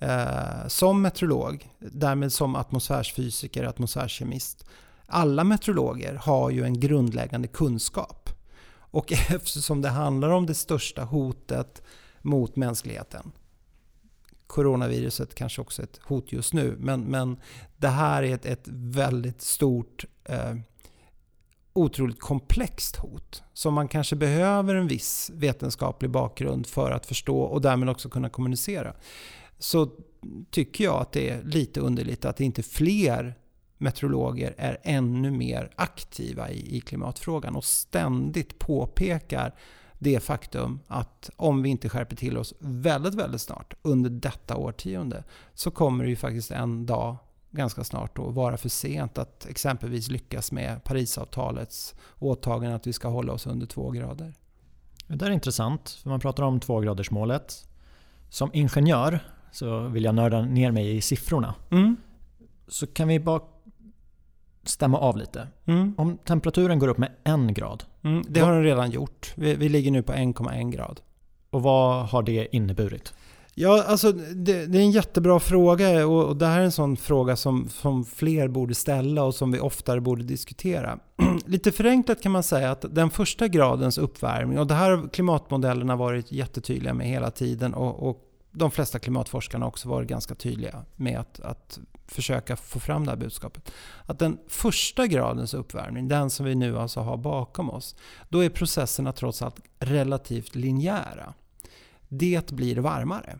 Eh, 0.00 0.66
som 0.66 1.02
meteorolog, 1.02 1.70
därmed 1.78 2.32
som 2.32 2.56
atmosfärsfysiker, 2.56 3.64
atmosfärskemist. 3.64 4.66
Alla 5.06 5.44
meteorologer 5.44 6.14
har 6.14 6.50
ju 6.50 6.64
en 6.64 6.80
grundläggande 6.80 7.48
kunskap. 7.48 8.30
Och 8.72 9.12
eftersom 9.30 9.82
det 9.82 9.88
handlar 9.88 10.30
om 10.30 10.46
det 10.46 10.54
största 10.54 11.04
hotet 11.04 11.82
mot 12.22 12.56
mänskligheten. 12.56 13.32
Coronaviruset 14.46 15.34
kanske 15.34 15.60
också 15.60 15.82
är 15.82 15.86
ett 15.86 16.00
hot 16.02 16.32
just 16.32 16.52
nu, 16.52 16.76
men, 16.78 17.00
men 17.00 17.36
det 17.76 17.88
här 17.88 18.22
är 18.22 18.34
ett, 18.34 18.46
ett 18.46 18.68
väldigt 18.68 19.42
stort 19.42 20.04
eh, 20.24 20.54
otroligt 21.72 22.20
komplext 22.20 22.96
hot 22.96 23.42
som 23.52 23.74
man 23.74 23.88
kanske 23.88 24.16
behöver 24.16 24.74
en 24.74 24.88
viss 24.88 25.30
vetenskaplig 25.34 26.10
bakgrund 26.10 26.66
för 26.66 26.90
att 26.90 27.06
förstå 27.06 27.40
och 27.40 27.60
därmed 27.60 27.88
också 27.88 28.08
kunna 28.08 28.28
kommunicera. 28.28 28.94
Så 29.58 29.90
tycker 30.50 30.84
jag 30.84 31.00
att 31.00 31.12
det 31.12 31.30
är 31.30 31.42
lite 31.42 31.80
underligt 31.80 32.24
att 32.24 32.40
inte 32.40 32.62
fler 32.62 33.34
meteorologer 33.78 34.54
är 34.58 34.78
ännu 34.82 35.30
mer 35.30 35.70
aktiva 35.76 36.50
i, 36.50 36.76
i 36.76 36.80
klimatfrågan 36.80 37.56
och 37.56 37.64
ständigt 37.64 38.58
påpekar 38.58 39.54
det 39.98 40.20
faktum 40.20 40.80
att 40.86 41.30
om 41.36 41.62
vi 41.62 41.68
inte 41.68 41.88
skärper 41.88 42.16
till 42.16 42.38
oss 42.38 42.54
väldigt, 42.58 43.14
väldigt 43.14 43.40
snart 43.40 43.74
under 43.82 44.10
detta 44.10 44.56
årtionde 44.56 45.24
så 45.54 45.70
kommer 45.70 46.04
det 46.04 46.10
ju 46.10 46.16
faktiskt 46.16 46.50
en 46.50 46.86
dag 46.86 47.16
ganska 47.50 47.84
snart 47.84 48.16
då 48.16 48.30
vara 48.30 48.56
för 48.56 48.68
sent 48.68 49.18
att 49.18 49.46
exempelvis 49.46 50.08
lyckas 50.08 50.52
med 50.52 50.84
Parisavtalets 50.84 51.94
åtagande 52.18 52.76
att 52.76 52.86
vi 52.86 52.92
ska 52.92 53.08
hålla 53.08 53.32
oss 53.32 53.46
under 53.46 53.66
två 53.66 53.90
grader. 53.90 54.34
Det 55.06 55.14
där 55.14 55.26
är 55.26 55.30
intressant, 55.30 55.90
för 55.90 56.10
man 56.10 56.20
pratar 56.20 56.42
om 56.42 56.60
tvågradersmålet. 56.60 57.68
Som 58.28 58.50
ingenjör 58.52 59.20
så 59.52 59.80
vill 59.80 60.04
jag 60.04 60.14
nörda 60.14 60.42
ner 60.42 60.70
mig 60.70 60.96
i 60.96 61.00
siffrorna. 61.00 61.54
Mm. 61.70 61.96
Så 62.68 62.86
kan 62.86 63.08
vi 63.08 63.20
bara 63.20 63.40
stämma 64.68 64.98
av 64.98 65.16
lite. 65.16 65.48
Mm. 65.66 65.94
Om 65.98 66.18
temperaturen 66.18 66.78
går 66.78 66.88
upp 66.88 66.98
med 66.98 67.12
en 67.24 67.54
grad. 67.54 67.84
Mm, 68.02 68.24
det 68.28 68.40
har 68.40 68.52
den 68.52 68.62
redan 68.62 68.90
gjort. 68.90 69.32
Vi, 69.36 69.54
vi 69.54 69.68
ligger 69.68 69.90
nu 69.90 70.02
på 70.02 70.12
1,1 70.12 70.70
grad. 70.70 71.00
Och 71.50 71.62
vad 71.62 72.06
har 72.06 72.22
det 72.22 72.56
inneburit? 72.56 73.14
Ja, 73.58 73.84
alltså 73.86 74.12
det, 74.12 74.66
det, 74.66 74.78
är 74.78 74.82
en 74.82 74.90
jättebra 74.90 75.40
fråga 75.40 76.06
och, 76.06 76.24
och 76.24 76.36
det 76.36 76.46
här 76.46 76.60
är 76.60 76.64
en 76.64 76.72
sån 76.72 76.96
fråga 76.96 77.36
som, 77.36 77.68
som 77.68 78.04
fler 78.04 78.48
borde 78.48 78.74
ställa 78.74 79.24
och 79.24 79.34
som 79.34 79.52
vi 79.52 79.60
oftare 79.60 80.00
borde 80.00 80.22
diskutera. 80.22 80.98
Lite 81.46 81.72
förenklat 81.72 82.22
kan 82.22 82.32
man 82.32 82.42
säga 82.42 82.70
att 82.70 82.84
den 82.90 83.10
första 83.10 83.48
gradens 83.48 83.98
uppvärmning, 83.98 84.58
och 84.58 84.66
det 84.66 84.74
här 84.74 84.90
har 84.90 85.08
klimatmodellerna 85.08 85.96
varit 85.96 86.32
jättetydliga 86.32 86.94
med 86.94 87.06
hela 87.06 87.30
tiden 87.30 87.74
och, 87.74 88.08
och 88.08 88.25
de 88.56 88.70
flesta 88.70 88.98
klimatforskarna 88.98 89.64
har 89.64 89.68
också 89.68 89.88
varit 89.88 90.08
ganska 90.08 90.34
tydliga 90.34 90.84
med 90.96 91.18
att, 91.18 91.40
att 91.40 91.78
försöka 92.06 92.56
få 92.56 92.80
fram 92.80 93.04
det 93.04 93.10
här 93.10 93.16
budskapet. 93.16 93.72
Att 94.06 94.18
den 94.18 94.38
första 94.48 95.06
gradens 95.06 95.54
uppvärmning, 95.54 96.08
den 96.08 96.30
som 96.30 96.46
vi 96.46 96.54
nu 96.54 96.78
alltså 96.78 97.00
har 97.00 97.16
bakom 97.16 97.70
oss, 97.70 97.96
då 98.28 98.44
är 98.44 98.48
processerna 98.48 99.12
trots 99.12 99.42
allt 99.42 99.60
relativt 99.78 100.54
linjära. 100.54 101.34
Det 102.08 102.50
blir 102.52 102.76
varmare. 102.76 103.38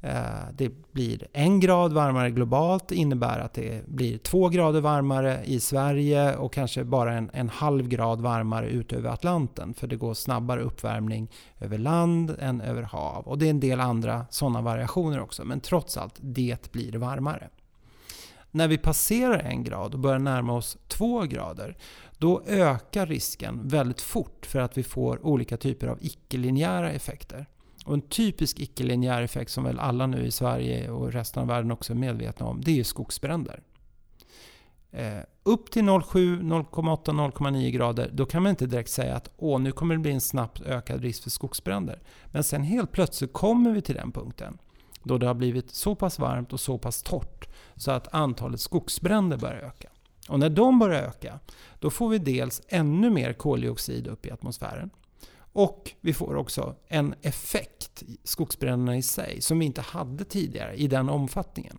Eh, 0.00 0.22
det 0.52 0.92
blir 0.92 1.26
en 1.32 1.60
grad 1.60 1.92
varmare 1.92 2.30
globalt, 2.30 2.88
det 2.88 2.94
innebär 2.94 3.38
att 3.38 3.54
det 3.54 3.86
blir 3.86 4.18
två 4.18 4.48
grader 4.48 4.80
varmare 4.80 5.40
i 5.44 5.60
Sverige 5.60 6.36
och 6.36 6.52
kanske 6.52 6.84
bara 6.84 7.14
en, 7.14 7.30
en 7.32 7.48
halv 7.48 7.88
grad 7.88 8.20
varmare 8.20 8.68
ut 8.68 8.92
över 8.92 9.10
Atlanten. 9.10 9.74
För 9.74 9.86
det 9.86 9.96
går 9.96 10.14
snabbare 10.14 10.60
uppvärmning 10.60 11.30
över 11.60 11.78
land 11.78 12.36
än 12.38 12.60
över 12.60 12.82
hav. 12.82 13.28
Och 13.28 13.38
det 13.38 13.46
är 13.46 13.50
en 13.50 13.60
del 13.60 13.80
andra 13.80 14.26
sådana 14.30 14.60
variationer 14.60 15.20
också. 15.20 15.44
Men 15.44 15.60
trots 15.60 15.96
allt, 15.96 16.14
det 16.20 16.72
blir 16.72 16.92
varmare. 16.92 17.48
När 18.50 18.68
vi 18.68 18.78
passerar 18.78 19.38
en 19.38 19.64
grad 19.64 19.94
och 19.94 20.00
börjar 20.00 20.18
närma 20.18 20.52
oss 20.52 20.78
två 20.88 21.22
grader, 21.22 21.76
då 22.18 22.42
ökar 22.46 23.06
risken 23.06 23.68
väldigt 23.68 24.00
fort 24.00 24.46
för 24.46 24.58
att 24.58 24.78
vi 24.78 24.82
får 24.82 25.26
olika 25.26 25.56
typer 25.56 25.86
av 25.86 25.98
icke-linjära 26.00 26.90
effekter. 26.90 27.46
Och 27.86 27.94
en 27.94 28.00
typisk 28.00 28.60
icke-linjär 28.60 29.22
effekt 29.22 29.50
som 29.50 29.64
väl 29.64 29.78
alla 29.78 30.06
nu 30.06 30.26
i 30.26 30.30
Sverige 30.30 30.90
och 30.90 31.12
resten 31.12 31.42
av 31.42 31.48
världen 31.48 31.70
också 31.70 31.92
är 31.92 31.96
medvetna 31.96 32.46
om, 32.46 32.60
det 32.60 32.80
är 32.80 32.84
skogsbränder. 32.84 33.62
Eh, 34.90 35.18
upp 35.42 35.70
till 35.70 35.82
0,7, 35.82 36.40
0,8, 36.42 37.30
0,9 37.32 37.70
grader, 37.70 38.10
då 38.12 38.26
kan 38.26 38.42
man 38.42 38.50
inte 38.50 38.66
direkt 38.66 38.90
säga 38.90 39.16
att 39.16 39.30
Åh, 39.36 39.60
nu 39.60 39.72
kommer 39.72 39.94
det 39.94 40.00
bli 40.00 40.12
en 40.12 40.20
snabbt 40.20 40.60
ökad 40.60 41.00
risk 41.00 41.22
för 41.22 41.30
skogsbränder. 41.30 42.02
Men 42.26 42.44
sen 42.44 42.62
helt 42.62 42.92
plötsligt 42.92 43.32
kommer 43.32 43.72
vi 43.72 43.82
till 43.82 43.94
den 43.94 44.12
punkten 44.12 44.58
då 45.02 45.18
det 45.18 45.26
har 45.26 45.34
blivit 45.34 45.70
så 45.70 45.94
pass 45.94 46.18
varmt 46.18 46.52
och 46.52 46.60
så 46.60 46.78
pass 46.78 47.02
torrt 47.02 47.48
så 47.76 47.90
att 47.90 48.14
antalet 48.14 48.60
skogsbränder 48.60 49.36
börjar 49.36 49.56
öka. 49.56 49.88
Och 50.28 50.38
när 50.38 50.50
de 50.50 50.78
börjar 50.78 51.02
öka, 51.02 51.40
då 51.78 51.90
får 51.90 52.08
vi 52.08 52.18
dels 52.18 52.62
ännu 52.68 53.10
mer 53.10 53.32
koldioxid 53.32 54.06
upp 54.06 54.26
i 54.26 54.30
atmosfären. 54.30 54.90
Och 55.58 55.90
vi 56.00 56.14
får 56.14 56.36
också 56.36 56.74
en 56.88 57.14
effekt, 57.22 58.02
skogsbränderna 58.24 58.96
i 58.96 59.02
sig, 59.02 59.40
som 59.40 59.58
vi 59.58 59.66
inte 59.66 59.80
hade 59.80 60.24
tidigare 60.24 60.74
i 60.74 60.88
den 60.88 61.08
omfattningen. 61.08 61.78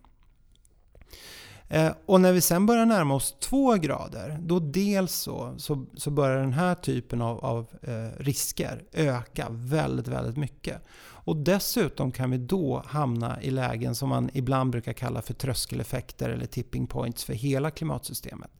Eh, 1.68 1.92
och 2.06 2.20
när 2.20 2.32
vi 2.32 2.40
sen 2.40 2.66
börjar 2.66 2.86
närma 2.86 3.14
oss 3.14 3.36
två 3.40 3.74
grader, 3.74 4.38
då 4.40 4.58
dels 4.58 5.14
så, 5.14 5.54
så, 5.56 5.86
så 5.94 6.10
börjar 6.10 6.40
den 6.40 6.52
här 6.52 6.74
typen 6.74 7.22
av, 7.22 7.44
av 7.44 7.66
eh, 7.82 8.22
risker 8.22 8.84
öka 8.92 9.46
väldigt, 9.50 10.08
väldigt 10.08 10.36
mycket. 10.36 10.82
Och 11.02 11.36
dessutom 11.36 12.12
kan 12.12 12.30
vi 12.30 12.38
då 12.38 12.82
hamna 12.86 13.42
i 13.42 13.50
lägen 13.50 13.94
som 13.94 14.08
man 14.08 14.30
ibland 14.32 14.70
brukar 14.70 14.92
kalla 14.92 15.22
för 15.22 15.34
tröskeleffekter 15.34 16.30
eller 16.30 16.46
tipping 16.46 16.86
points 16.86 17.24
för 17.24 17.34
hela 17.34 17.70
klimatsystemet. 17.70 18.50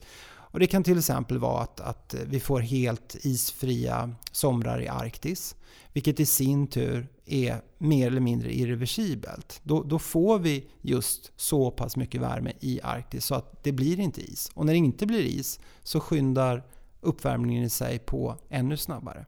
Och 0.51 0.59
det 0.59 0.67
kan 0.67 0.83
till 0.83 0.97
exempel 0.97 1.37
vara 1.37 1.61
att, 1.61 1.79
att 1.79 2.15
vi 2.27 2.39
får 2.39 2.59
helt 2.59 3.15
isfria 3.21 4.15
somrar 4.31 4.81
i 4.81 4.87
Arktis. 4.87 5.55
Vilket 5.93 6.19
i 6.19 6.25
sin 6.25 6.67
tur 6.67 7.07
är 7.25 7.61
mer 7.77 8.07
eller 8.07 8.21
mindre 8.21 8.53
irreversibelt. 8.53 9.61
Då, 9.63 9.83
då, 9.83 9.99
får 9.99 10.39
vi 10.39 10.67
just 10.81 11.31
så 11.35 11.71
pass 11.71 11.97
mycket 11.97 12.21
värme 12.21 12.53
i 12.59 12.79
Arktis 12.83 13.25
så 13.25 13.35
att 13.35 13.63
det 13.63 13.71
blir 13.71 13.99
inte 13.99 14.21
is. 14.21 14.51
Och 14.53 14.65
när 14.65 14.73
det 14.73 14.77
inte 14.77 15.05
blir 15.05 15.23
is 15.23 15.59
så 15.83 15.99
skyndar 15.99 16.63
uppvärmningen 17.01 17.63
i 17.63 17.69
sig 17.69 17.99
på 17.99 18.35
ännu 18.49 18.77
snabbare. 18.77 19.25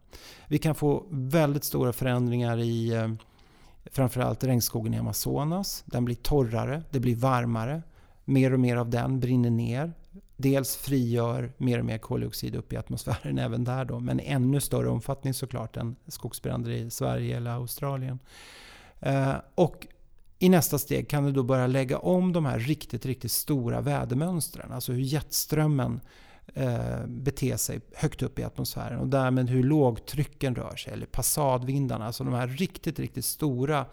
Vi 0.48 0.58
kan 0.58 0.76
få 0.76 1.06
väldigt 1.10 1.64
stora 1.64 1.94
förändringar 1.94 2.60
i 2.60 2.94
eh, 2.94 3.10
framförallt 3.86 4.44
regnskogen 4.44 4.94
i 4.94 4.98
Amazonas. 4.98 5.84
Den 5.86 6.06
blir 6.06 6.16
torrare, 6.16 6.84
det 6.90 7.00
blir 7.00 7.16
varmare. 7.16 7.84
Mer 8.26 8.54
och 8.54 8.60
mer 8.60 8.78
av 8.78 8.90
den 8.90 9.20
brinner 9.20 9.50
ner 9.50 9.94
dels 10.44 10.76
frigör 10.76 11.54
mer 11.58 11.80
och 11.80 11.86
mer 11.86 11.98
koldioxid 11.98 12.56
upp 12.56 12.74
i 12.74 12.78
atmosfären 12.78 13.38
även 13.48 13.64
där 13.64 13.86
då, 13.86 14.00
men 14.00 14.20
i 14.20 14.24
ännu 14.26 14.62
större 14.62 14.90
omfattning 14.90 15.34
såklart 15.34 15.78
än 15.78 15.96
skogsbränder 16.08 16.72
i 16.72 16.90
Sverige 16.90 17.38
eller 17.38 17.52
Australien. 17.52 18.20
Eh, 19.00 19.36
och 19.56 19.88
i 20.40 20.50
nästa 20.50 20.80
steg 20.80 21.10
kan 21.10 21.26
du 21.26 21.32
då 21.32 21.44
börja 21.44 21.68
lägga 21.68 21.98
om 21.98 22.34
de 22.34 22.46
här 22.46 22.60
riktigt, 22.60 23.06
riktigt 23.06 23.32
stora 23.32 23.82
vädermönstren, 23.82 24.72
alltså 24.72 24.92
hur 24.92 25.02
jetströmmen 25.02 26.00
eh, 26.54 27.06
beter 27.08 27.58
sig 27.58 27.82
högt 27.94 28.22
upp 28.22 28.40
i 28.40 28.44
atmosfären 28.44 29.00
och 29.00 29.08
därmed 29.08 29.50
hur 29.50 29.64
lågtrycken 29.64 30.56
rör 30.56 30.76
sig, 30.76 30.94
eller 30.94 31.06
passadvindarna, 31.06 32.06
alltså 32.06 32.24
de 32.24 32.34
här 32.34 32.48
riktigt, 32.48 33.00
riktigt 33.00 33.26
stora 33.26 33.86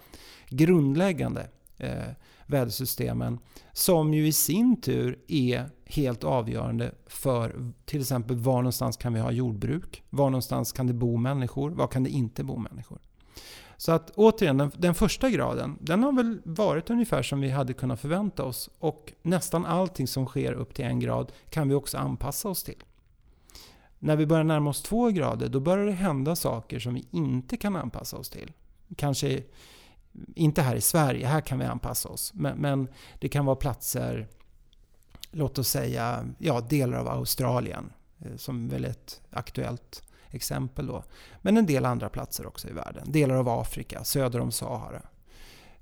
grundläggande 0.49 1.49
eh, 1.77 2.13
vädersystemen 2.47 3.39
som 3.73 4.15
ju 4.15 4.27
i 4.27 4.33
sin 4.33 4.81
tur 4.81 5.19
är 5.29 5.71
helt 5.91 6.25
avgörande 6.25 6.93
för 7.07 7.73
till 7.85 8.01
exempel 8.01 8.37
var 8.37 8.57
någonstans 8.57 8.97
kan 8.97 9.15
vi 9.15 9.21
ha 9.21 9.33
jordbruk? 9.33 10.03
Var 10.11 10.31
någonstans 10.31 10.73
kan 10.73 10.87
det 10.87 10.93
bo 10.93 11.17
människor? 11.17 11.71
Var 11.71 11.87
kan 11.87 12.05
det 12.05 12.11
inte 12.11 12.45
bo 12.45 12.57
människor? 12.57 12.99
Så 13.77 13.93
att 13.93 14.11
återigen, 14.11 14.59
den, 14.59 14.73
den, 14.77 14.95
första 14.95 15.31
graden, 15.31 15.79
den 15.81 16.03
har 16.03 16.13
väl 16.13 16.41
varit 16.45 16.91
ungefär 16.91 17.23
som 17.23 17.41
vi 17.41 17.51
hade 17.51 17.73
kunnat 17.73 18.01
förvänta 18.01 18.45
oss. 18.45 18.71
Och 18.79 19.13
nästan 19.23 19.67
allting 19.67 20.07
som 20.07 20.27
sker 20.27 20.53
upp 20.53 20.75
till 20.75 20.85
en 20.85 21.01
grad 21.01 21.33
kan 21.51 21.69
vi 21.69 21.75
också 21.75 21.99
anpassa 21.99 22.49
oss 22.49 22.63
till. 22.63 22.83
När 23.99 24.17
vi 24.17 24.27
börjar 24.27 24.45
närma 24.45 24.71
oss 24.71 24.83
två 24.83 25.09
grader, 25.09 25.49
då 25.49 25.61
börjar 25.61 25.87
det 25.87 25.93
hända 25.93 26.37
saker 26.37 26.79
som 26.79 26.95
vi 26.95 27.07
inte 27.11 27.57
kan 27.57 27.77
anpassa 27.77 28.17
oss 28.17 28.31
till. 28.31 28.53
Kanske 28.97 29.43
inte 30.35 30.63
här 30.63 30.77
i 30.77 30.81
Sverige, 30.81 31.27
här 31.27 31.41
kan 31.41 31.59
vi 31.59 31.65
anpassa 31.65 32.09
oss. 32.09 32.33
Men, 32.35 32.59
men, 32.59 32.89
det 33.19 33.29
kan 33.29 33.45
vara 33.45 33.57
platser, 33.57 34.29
låt 35.31 35.59
oss 35.59 35.69
säga 35.69 36.29
ja, 36.39 36.61
delar 36.61 36.99
av 36.99 37.09
Australien 37.09 37.93
eh, 38.19 38.37
som 38.37 38.69
väl 38.69 38.85
ett 38.85 39.21
aktuellt 39.31 40.03
exempel 40.31 40.87
då. 40.87 41.05
Men 41.43 41.57
en 41.57 41.67
del 41.67 41.85
andra 41.85 42.09
platser 42.09 42.47
också 42.47 42.69
i 42.69 42.73
världen. 42.73 43.13
Delar 43.13 43.35
av 43.35 43.49
Afrika, 43.49 44.05
söder 44.05 44.41
om 44.41 44.53
Sahara. 44.53 45.03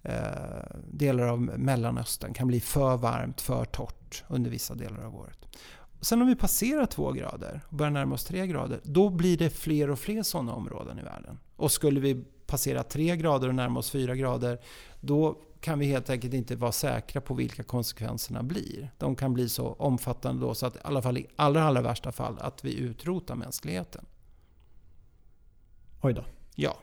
eh, 0.03 0.77
delar 0.91 1.27
av 1.27 1.41
Mellanöstern 1.41 2.35
kan 2.35 2.47
bli 2.47 2.61
för 2.61 2.97
varmt, 2.97 3.41
för 3.41 3.65
torrt 3.65 4.25
under 4.29 4.51
vissa 4.51 4.75
delar 4.75 5.03
av 5.03 5.17
året. 5.17 5.39
Sen 6.01 6.23
om 6.23 6.29
vi 6.29 6.37
passerar 6.37 6.87
två 6.87 7.13
grader 7.13 7.61
och 7.69 7.77
börjar 7.77 7.91
närma 7.91 8.15
oss 8.15 8.25
tre 8.25 8.47
grader, 8.47 8.81
då 8.83 9.11
blir 9.11 9.39
det 9.39 9.51
fler 9.51 9.91
och 9.91 9.99
fler 9.99 10.23
sådana 10.23 10.53
områden 10.53 10.99
i 10.99 11.03
världen. 11.03 11.39
Och 11.57 11.73
skulle 11.73 12.01
vi 12.01 12.25
passera 12.47 12.83
tre 12.83 13.17
grader 13.17 13.49
och 13.49 13.55
närma 13.55 13.79
oss 13.79 13.91
fyra 13.91 14.17
grader, 14.17 14.59
då 15.01 15.39
kan 15.61 15.79
vi 15.79 15.87
helt 15.87 16.11
enkelt 16.11 16.35
inte 16.35 16.57
vara 16.57 16.73
säkra 16.73 17.21
på 17.21 17.35
vilka 17.35 17.63
konsekvenserna 17.63 18.43
blir. 18.43 18.91
De 18.99 19.17
kan 19.17 19.35
bli 19.35 19.49
så 19.49 19.73
omfattande 19.73 20.47
då 20.47 20.55
så 20.55 20.67
att 20.67 20.77
i 20.77 20.79
alla 20.83 21.03
fall 21.03 21.19
i 21.19 21.27
allra, 21.37 21.63
allra 21.63 21.81
värsta 21.81 22.13
fall 22.13 22.39
att 22.41 22.65
vi 22.65 22.79
utrotar 22.79 23.35
mänskligheten. 23.35 24.05
Oj 26.01 26.13
då. 26.13 26.25
Ja. 26.55 26.77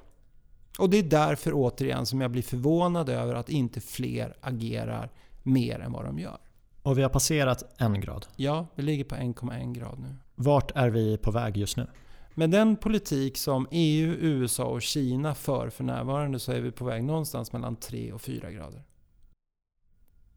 Och 0.79 0.89
det 0.89 0.97
är 0.97 1.03
därför 1.03 1.51
återigen 1.53 2.05
som 2.05 2.21
jag 2.21 2.31
blir 2.31 2.41
förvånad 2.41 3.09
över 3.09 3.35
att 3.35 3.49
inte 3.49 3.81
fler 3.81 4.37
agerar 4.41 5.11
mer 5.43 5.79
än 5.79 5.91
vad 5.91 6.05
de 6.05 6.19
gör. 6.19 6.37
Och 6.81 6.97
vi 6.97 7.01
har 7.01 7.09
passerat 7.09 7.63
en 7.77 8.01
grad. 8.01 8.25
Ja, 8.35 8.67
vi 8.75 8.83
ligger 8.83 9.03
på 9.03 9.15
1,1 9.15 9.73
grad 9.73 9.99
nu. 9.99 10.15
Vart 10.35 10.71
är 10.75 10.89
vi 10.89 11.17
på 11.17 11.31
väg 11.31 11.57
just 11.57 11.77
nu? 11.77 11.87
Med 12.37 12.49
den 12.49 12.75
politik 12.75 13.37
som 13.37 13.67
EU, 13.71 14.15
USA 14.19 14.65
och 14.65 14.81
Kina 14.81 15.35
för 15.35 15.69
för 15.69 15.83
närvarande 15.83 16.39
så 16.39 16.51
är 16.51 16.61
vi 16.61 16.71
på 16.71 16.85
väg 16.85 17.03
någonstans 17.03 17.53
mellan 17.53 17.75
3 17.75 18.11
och 18.11 18.21
4 18.21 18.51
grader. 18.51 18.83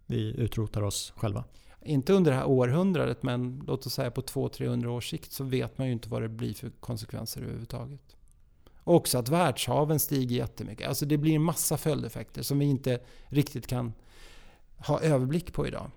Vi 0.07 0.35
utrotar 0.37 0.83
oss 0.83 1.13
själva. 1.17 1.45
Inte 1.83 2.13
under 2.13 2.31
det 2.31 2.37
här 2.37 2.49
århundradet 2.49 3.23
men 3.23 3.63
låt 3.67 3.87
oss 3.87 3.95
säga 3.95 4.11
på 4.11 4.21
200-300 4.21 4.87
års 4.87 5.11
sikt 5.11 5.33
så 5.33 5.45
vet 5.45 5.79
man 5.79 5.87
ju 5.87 5.93
inte 5.93 6.09
vad 6.09 6.23
det 6.23 6.29
blir 6.29 6.55
för 6.55 6.71
konsekvenser 6.71 7.43
överhuvudtaget. 7.43 8.17
Och 8.79 8.95
också 8.95 9.19
att 9.19 9.29
världshaven 9.29 9.99
stiger 9.99 10.37
jättemycket. 10.37 10.89
Alltså 10.89 11.07
det 11.07 11.19
blir 11.19 11.35
en 11.35 11.43
massa 11.43 11.77
följdeffekter 11.77 12.43
som 12.43 12.59
vi 12.59 12.65
inte 12.65 13.01
riktigt 13.27 13.67
kan 13.67 13.93
ha 14.77 15.01
överblick 15.01 15.53
på 15.53 15.67
idag. 15.67 15.91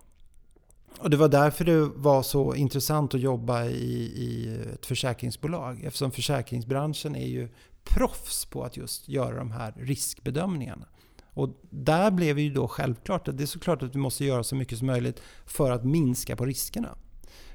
Och 1.00 1.10
det 1.10 1.18
var 1.18 1.30
därför 1.30 1.66
det 1.66 1.80
var 1.96 2.24
så 2.24 2.56
intressant 2.56 3.14
att 3.14 3.22
jobba 3.22 3.66
i, 3.66 3.94
i 4.16 4.58
ett 4.74 4.86
försäkringsbolag. 4.86 5.84
Eftersom 5.84 6.12
försäkringsbranschen 6.12 7.16
är 7.16 7.28
ju 7.28 7.50
proffs 7.84 8.46
på 8.46 8.64
att 8.64 8.78
just 8.78 9.10
göra 9.10 9.38
de 9.38 9.52
här 9.52 9.74
riskbedömningarna. 9.78 10.88
Och 11.34 11.50
där 11.70 12.12
blev 12.12 12.36
det 12.36 12.42
ju 12.42 12.54
då 12.54 12.68
självklart 12.68 13.28
att 13.28 13.38
det 13.38 13.44
är 13.44 13.48
såklart 13.48 13.84
att 13.84 13.96
vi 13.96 14.00
måste 14.00 14.26
göra 14.26 14.44
så 14.44 14.56
mycket 14.56 14.78
som 14.78 14.88
möjligt 14.88 15.22
för 15.46 15.72
att 15.72 15.86
minska 15.86 16.36
på 16.36 16.46
riskerna. 16.46 16.98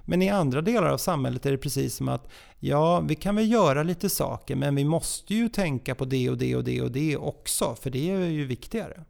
Men 0.03 0.23
i 0.23 0.29
andra 0.29 0.61
delar 0.63 0.89
av 0.89 0.99
samhället 0.99 1.47
är 1.47 1.51
det 1.51 1.59
precis 1.59 1.95
som 1.95 2.09
att 2.09 2.29
ja, 2.59 3.01
vi 3.01 3.15
kan 3.15 3.37
väl 3.37 3.51
göra 3.51 3.83
lite 3.83 4.09
saker 4.09 4.57
men 4.57 4.75
vi 4.75 4.85
måste 4.85 5.35
ju 5.35 5.49
tänka 5.49 5.95
på 5.95 6.05
det 6.05 6.31
och 6.31 6.39
det 6.39 6.57
och 6.57 6.65
det 6.65 6.83
och 6.83 6.91
det 6.91 7.17
också 7.17 7.75
för 7.75 7.91
det 7.91 8.11
är 8.11 8.27
ju 8.27 8.47
viktigare. 8.47 9.05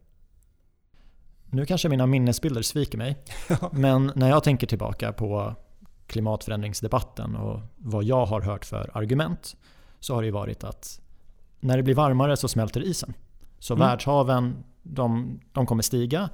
Nu 1.49 1.65
kanske 1.65 1.89
mina 1.89 2.05
minnesbilder 2.05 2.61
sviker 2.61 2.97
mig. 2.97 3.17
men 3.71 4.11
när 4.15 4.29
jag 4.29 4.43
tänker 4.43 4.67
tillbaka 4.67 5.13
på 5.13 5.55
klimatförändringsdebatten 6.07 7.35
och 7.35 7.61
vad 7.77 8.03
jag 8.03 8.25
har 8.25 8.41
hört 8.41 8.65
för 8.65 8.91
argument 8.93 9.55
så 9.99 10.15
har 10.15 10.23
det 10.23 10.31
varit 10.31 10.63
att 10.63 11.01
när 11.59 11.77
det 11.77 11.83
blir 11.83 11.95
varmare 11.95 12.37
så 12.37 12.47
smälter 12.47 12.81
isen. 12.83 13.13
Så 13.59 13.73
mm. 13.73 13.87
världshaven 13.87 14.63
de, 14.83 15.39
de 15.51 15.65
kommer 15.65 15.83
stiga 15.83 16.29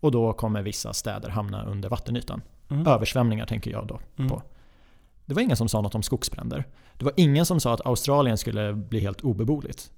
och 0.00 0.10
då 0.12 0.32
kommer 0.32 0.62
vissa 0.62 0.92
städer 0.92 1.28
hamna 1.28 1.64
under 1.64 1.88
vattenytan. 1.88 2.42
Mm. 2.68 2.86
Översvämningar 2.86 3.46
tänker 3.46 3.70
jag 3.70 3.86
då 3.86 4.00
mm. 4.16 4.30
på. 4.30 4.42
Det 5.26 5.34
var 5.34 5.42
ingen 5.42 5.56
som 5.56 5.68
sa 5.68 5.80
något 5.80 5.94
om 5.94 6.02
skogsbränder. 6.02 6.64
Det 6.98 7.04
var 7.04 7.12
ingen 7.16 7.46
som 7.46 7.60
sa 7.60 7.74
att 7.74 7.86
Australien 7.86 8.38
skulle 8.38 8.72
bli 8.72 9.00
helt 9.00 9.20
obeboeligt. 9.20 9.92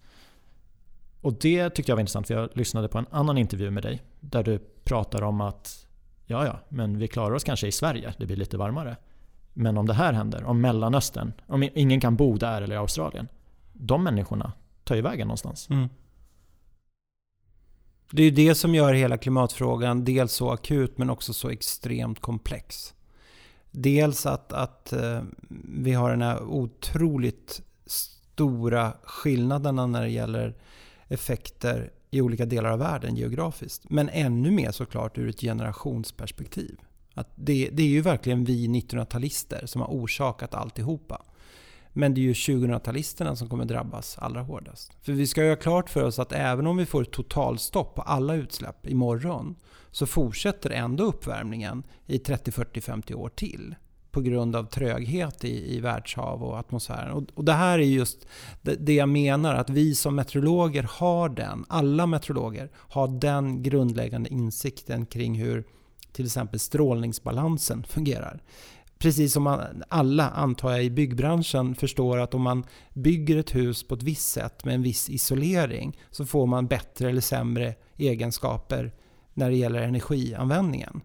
Och 1.20 1.32
det 1.32 1.70
tyckte 1.70 1.90
jag 1.90 1.96
var 1.96 2.00
intressant 2.00 2.26
för 2.26 2.34
jag 2.34 2.48
lyssnade 2.54 2.88
på 2.88 2.98
en 2.98 3.06
annan 3.10 3.38
intervju 3.38 3.70
med 3.70 3.82
dig 3.82 4.02
där 4.20 4.42
du 4.42 4.58
pratar 4.84 5.22
om 5.22 5.40
att 5.40 5.86
ja, 6.26 6.46
ja, 6.46 6.60
men 6.68 6.98
vi 6.98 7.08
klarar 7.08 7.34
oss 7.34 7.44
kanske 7.44 7.66
i 7.66 7.72
Sverige, 7.72 8.14
det 8.18 8.26
blir 8.26 8.36
lite 8.36 8.56
varmare. 8.56 8.96
Men 9.52 9.78
om 9.78 9.86
det 9.86 9.94
här 9.94 10.12
händer, 10.12 10.44
om 10.44 10.60
Mellanöstern, 10.60 11.32
om 11.46 11.68
ingen 11.74 12.00
kan 12.00 12.16
bo 12.16 12.36
där 12.36 12.62
eller 12.62 12.74
i 12.74 12.78
Australien. 12.78 13.28
De 13.72 14.04
människorna 14.04 14.52
tar 14.84 14.94
ju 14.94 15.02
vägen 15.02 15.28
någonstans. 15.28 15.70
Mm. 15.70 15.88
Det 18.10 18.22
är 18.22 18.24
ju 18.24 18.30
det 18.30 18.54
som 18.54 18.74
gör 18.74 18.94
hela 18.94 19.18
klimatfrågan 19.18 20.04
dels 20.04 20.32
så 20.32 20.50
akut 20.50 20.98
men 20.98 21.10
också 21.10 21.32
så 21.32 21.48
extremt 21.50 22.20
komplex. 22.20 22.94
Dels 23.70 24.26
att, 24.26 24.52
att 24.52 24.92
eh, 24.92 25.22
vi 25.68 25.92
har 25.92 26.10
den 26.10 26.22
här 26.22 26.42
otroligt 26.42 27.62
stora 27.86 28.92
skillnaderna 29.02 29.86
när 29.86 30.02
det 30.02 30.10
gäller 30.10 30.54
effekter 31.08 31.90
i 32.10 32.20
olika 32.20 32.46
delar 32.46 32.70
av 32.70 32.78
världen 32.78 33.16
geografiskt. 33.16 33.90
Men 33.90 34.08
ännu 34.08 34.50
mer 34.50 34.70
såklart 34.70 35.18
ur 35.18 35.28
ett 35.28 35.40
generationsperspektiv. 35.40 36.80
Att 37.14 37.32
det, 37.34 37.68
det 37.72 37.82
är 37.82 37.86
ju 37.86 38.00
verkligen 38.00 38.44
vi 38.44 38.66
1900-talister 38.66 39.66
som 39.66 39.80
har 39.80 39.88
orsakat 39.88 40.54
alltihopa. 40.54 41.22
Men 41.92 42.14
det 42.14 42.20
är 42.20 42.22
ju 42.22 42.32
2000-talisterna 42.32 43.34
som 43.34 43.48
kommer 43.48 43.64
drabbas 43.64 44.18
allra 44.18 44.42
hårdast. 44.42 44.92
För 45.02 45.12
vi 45.12 45.26
ska 45.26 45.42
ju 45.42 45.48
ha 45.48 45.56
klart 45.56 45.90
för 45.90 46.02
oss 46.02 46.18
att 46.18 46.32
även 46.32 46.66
om 46.66 46.76
vi 46.76 46.86
får 46.86 47.02
ett 47.02 47.10
totalstopp 47.10 47.94
på 47.94 48.02
alla 48.02 48.34
utsläpp 48.34 48.86
imorgon 48.86 49.56
så 49.90 50.06
fortsätter 50.06 50.70
ändå 50.70 51.04
uppvärmningen 51.04 51.82
i 52.06 52.18
30, 52.18 52.52
40, 52.52 52.80
50 52.80 53.14
år 53.14 53.28
till 53.28 53.74
på 54.18 54.22
grund 54.22 54.56
av 54.56 54.64
tröghet 54.64 55.44
i, 55.44 55.76
i 55.76 55.80
världshav 55.80 56.42
och 56.42 56.58
atmosfären. 56.58 57.12
Och, 57.12 57.24
och 57.34 57.44
det 57.44 57.52
här 57.52 57.78
är 57.78 57.82
just 57.82 58.26
det, 58.62 58.74
det, 58.74 58.94
jag 58.94 59.08
menar, 59.08 59.54
att 59.54 59.70
vi 59.70 59.94
som 59.94 60.14
meteorologer 60.14 60.82
har 60.90 61.28
den, 61.28 61.64
alla 61.68 62.06
meteorologer 62.06 62.70
har 62.74 63.08
den 63.08 63.62
grundläggande 63.62 64.30
insikten 64.30 65.06
kring 65.06 65.34
hur 65.34 65.64
till 66.12 66.24
exempel 66.24 66.60
strålningsbalansen 66.60 67.84
fungerar. 67.84 68.42
Precis 68.98 69.32
som 69.32 69.42
man, 69.42 69.60
alla, 69.88 70.28
antar 70.28 70.70
jag, 70.70 70.84
i 70.84 70.90
byggbranschen 70.90 71.74
förstår 71.74 72.18
att 72.18 72.34
om 72.34 72.42
man 72.42 72.64
bygger 72.94 73.36
ett 73.36 73.54
hus 73.54 73.88
på 73.88 73.94
ett 73.94 74.02
visst 74.02 74.30
sätt 74.30 74.64
med 74.64 74.74
en 74.74 74.82
viss 74.82 75.10
isolering 75.10 75.98
så 76.10 76.26
får 76.26 76.46
man 76.46 76.66
bättre 76.66 77.08
eller 77.08 77.20
sämre 77.20 77.74
egenskaper 77.96 78.92
när 79.34 79.50
det 79.50 79.56
gäller 79.56 79.82
energianvändningen 79.82 81.00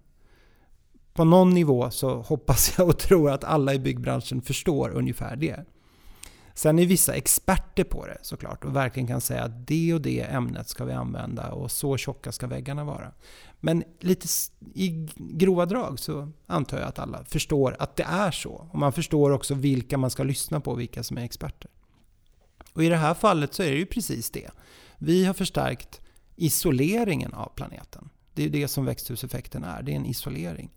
på 1.14 1.24
någon 1.24 1.50
nivå 1.50 1.92
så 1.92 2.22
hoppas 2.22 2.74
jag 2.78 2.88
och 2.88 3.00
tror 3.00 3.32
att 3.32 3.44
alla 3.44 3.74
i 3.74 3.80
byggbranschen 3.80 4.42
förstår 4.42 4.90
ungefär 4.90 5.36
det. 5.36 5.66
Sen 6.56 6.80
är 6.80 6.86
vissa 6.86 7.14
experter 7.14 7.84
på 7.84 8.06
det 8.06 8.18
såklart 8.22 8.66
och 8.66 8.76
verkligen 8.76 9.08
kan 9.08 9.22
säga 9.22 9.44
att 9.44 9.68
det 9.68 9.94
och 9.94 10.02
det 10.02 10.22
ämnet 10.22 10.70
ska 10.70 10.86
vi 10.86 10.94
använda 10.94 11.52
och 11.52 11.72
så 11.72 11.98
tjocka 11.98 12.32
ska 12.32 12.48
väggarna 12.48 12.84
vara. 12.84 13.12
Men 13.60 13.84
lite 14.00 14.28
i 14.74 15.08
grova 15.18 15.66
drag 15.66 16.00
så 16.00 16.32
antar 16.48 16.80
jag 16.80 16.88
att 16.88 17.00
alla 17.00 17.26
förstår 17.26 17.76
att 17.80 17.96
det 17.96 18.04
är 18.04 18.32
så. 18.32 18.68
Och 18.72 18.80
man 18.80 18.94
förstår 18.94 19.32
också 19.32 19.54
vilka 19.54 19.98
man 19.98 20.10
ska 20.10 20.24
lyssna 20.24 20.60
på, 20.60 20.76
vilka 20.76 21.04
som 21.04 21.18
är 21.18 21.24
experter. 21.24 21.72
Och 22.74 22.84
i 22.84 22.90
det 22.90 22.98
här 22.98 23.14
fallet 23.14 23.54
så 23.54 23.64
är 23.64 23.72
det 23.72 23.78
ju 23.78 23.86
precis 23.86 24.32
det. 24.32 24.50
Vi 24.98 25.26
har 25.26 25.34
förstärkt 25.34 26.02
isoleringen 26.36 27.34
av 27.34 27.52
planeten. 27.56 28.10
Det 28.34 28.44
är 28.44 28.50
det 28.50 28.68
som 28.68 28.86
växthuseffekten 28.86 29.64
är, 29.64 29.84
det 29.84 29.92
är 29.92 29.96
en 29.96 30.06
isolering. 30.06 30.70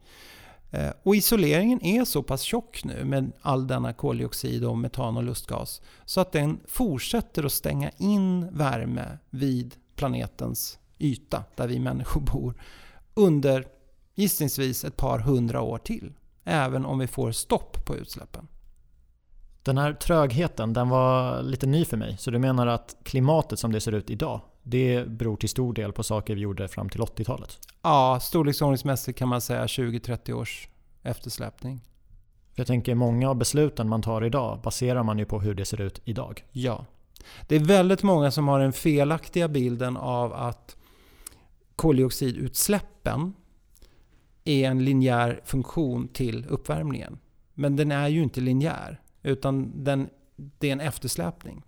Eh, 0.71 0.91
och 1.03 1.17
isoleringen 1.17 1.85
är 1.85 2.05
så 2.05 2.23
pass 2.23 2.43
tjock 2.43 2.85
nu 2.85 3.05
med 3.05 3.33
all 3.43 3.67
denna 3.67 3.93
koldioxid 3.93 4.65
och 4.65 4.79
metan 4.79 5.17
och 5.17 5.23
lustgas 5.23 5.83
så 6.05 6.21
att 6.21 6.33
den 6.33 6.61
fortsätter 6.67 7.45
att 7.45 7.53
stänga 7.53 7.91
in 7.91 8.49
värme 8.57 9.19
vid 9.31 9.75
planetens 9.97 10.79
yta 10.99 11.45
där 11.55 11.69
vi 11.69 11.79
människor 11.79 12.21
bor 12.21 12.55
under 13.15 13.67
gissningsvis 14.15 14.85
ett 14.85 14.97
par 14.97 15.19
hundra 15.19 15.61
år 15.61 15.79
till. 15.79 16.13
Även 16.45 16.87
om 16.87 16.99
vi 16.99 17.07
får 17.07 17.33
stopp 17.33 17.87
på 17.87 17.97
utsläppen. 17.97 18.49
Den 19.63 19.79
här 19.79 19.93
trögheten 19.93 20.73
den 20.73 20.89
var 20.89 21.43
lite 21.43 21.67
ny 21.67 21.85
för 21.85 21.97
mig. 21.97 22.17
Så 22.19 22.31
du 22.31 22.39
menar 22.39 22.67
att 22.67 22.97
klimatet 23.03 23.59
som 23.59 23.73
det 23.73 23.81
ser 23.81 23.93
ut 23.93 24.11
idag 24.11 24.41
det 24.69 25.09
beror 25.09 25.37
till 25.37 25.49
stor 25.49 25.73
del 25.73 25.93
på 25.93 26.03
saker 26.03 26.35
vi 26.35 26.41
gjorde 26.41 26.69
fram 26.69 26.89
till 26.89 27.01
80-talet. 27.01 27.59
Ja, 27.83 28.19
storleksordningsmässigt 28.23 29.19
kan 29.19 29.29
man 29.29 29.41
säga 29.41 29.67
20-30 29.67 30.33
års 30.33 30.69
eftersläpning. 31.03 31.81
Jag 32.55 32.67
tänker 32.67 32.95
många 32.95 33.31
av 33.31 33.37
besluten 33.37 33.89
man 33.89 34.03
tar 34.03 34.25
idag 34.25 34.61
baserar 34.63 35.03
man 35.03 35.19
ju 35.19 35.25
på 35.25 35.41
hur 35.41 35.55
det 35.55 35.65
ser 35.65 35.81
ut 35.81 36.01
idag. 36.05 36.45
Ja. 36.53 36.85
Det 37.49 37.57
är 37.57 37.61
väldigt 37.61 38.03
många 38.03 38.31
som 38.31 38.49
har 38.49 38.61
den 38.61 38.73
felaktiga 38.73 39.49
bilden 39.49 39.97
av 39.97 40.33
att 40.33 40.77
koldioxidutsläppen 41.77 43.35
är 44.45 44.69
en 44.69 44.85
linjär 44.85 45.41
funktion 45.45 46.09
till 46.09 46.47
uppvärmningen. 46.49 47.19
Men 47.55 47.77
den 47.77 47.93
är 47.93 48.09
ju 48.09 48.23
inte 48.23 48.41
linjär, 48.41 49.01
utan 49.23 49.85
den, 49.85 50.09
det 50.37 50.69
är 50.69 50.73
en 50.73 50.81
eftersläpning. 50.81 51.63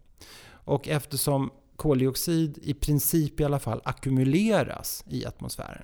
Och 0.50 0.88
eftersom 0.88 1.50
koldioxid 1.78 2.58
i 2.62 2.74
princip 2.74 3.40
i 3.40 3.44
alla 3.44 3.58
fall 3.58 3.80
ackumuleras 3.84 5.04
i 5.06 5.26
atmosfären 5.26 5.82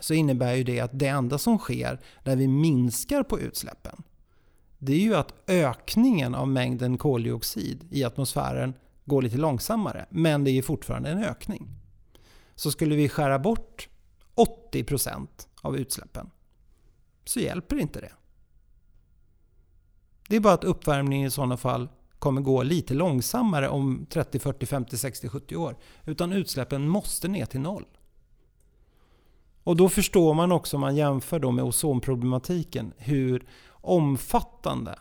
så 0.00 0.14
innebär 0.14 0.54
ju 0.54 0.64
det 0.64 0.80
att 0.80 0.98
det 0.98 1.06
enda 1.06 1.38
som 1.38 1.58
sker 1.58 2.00
när 2.24 2.36
vi 2.36 2.48
minskar 2.48 3.22
på 3.22 3.40
utsläppen 3.40 4.02
det 4.78 4.92
är 4.92 4.98
ju 4.98 5.14
att 5.14 5.34
ökningen 5.46 6.34
av 6.34 6.48
mängden 6.48 6.98
koldioxid 6.98 7.86
i 7.90 8.04
atmosfären 8.04 8.74
går 9.04 9.22
lite 9.22 9.36
långsammare. 9.36 10.06
Men 10.10 10.44
det 10.44 10.50
är 10.50 10.52
ju 10.52 10.62
fortfarande 10.62 11.10
en 11.10 11.24
ökning. 11.24 11.68
så 12.54 12.70
skulle 12.70 12.96
vi 12.96 13.08
skära 13.08 13.38
bort 13.38 13.88
80% 14.72 15.28
av 15.62 15.76
utsläppen. 15.76 16.30
Så 17.24 17.40
hjälper 17.40 17.76
inte 17.76 18.00
det. 18.00 18.12
Det 20.28 20.36
är 20.36 20.40
bara 20.40 20.54
att 20.54 20.64
uppvärmningen 20.64 21.26
i 21.26 21.30
sådana 21.30 21.56
fall 21.56 21.88
kommer 22.18 22.40
gå 22.40 22.62
lite 22.62 22.94
långsammare 22.94 23.68
om 23.68 24.06
30, 24.10 24.38
40, 24.38 24.66
50, 24.66 24.96
60, 24.98 25.28
70 25.28 25.56
år. 25.56 25.76
Utan 26.06 26.32
utsläppen 26.32 26.88
måste 26.88 27.28
ner 27.28 27.46
till 27.46 27.60
noll. 27.60 27.84
Och 29.64 29.76
då 29.76 29.88
förstår 29.88 30.34
man 30.34 30.52
också 30.52 30.76
om 30.76 30.80
man 30.80 30.96
jämför 30.96 31.38
då 31.38 31.50
med 31.50 31.64
ozonproblematiken 31.64 32.92
hur 32.96 33.46
omfattande 33.70 34.98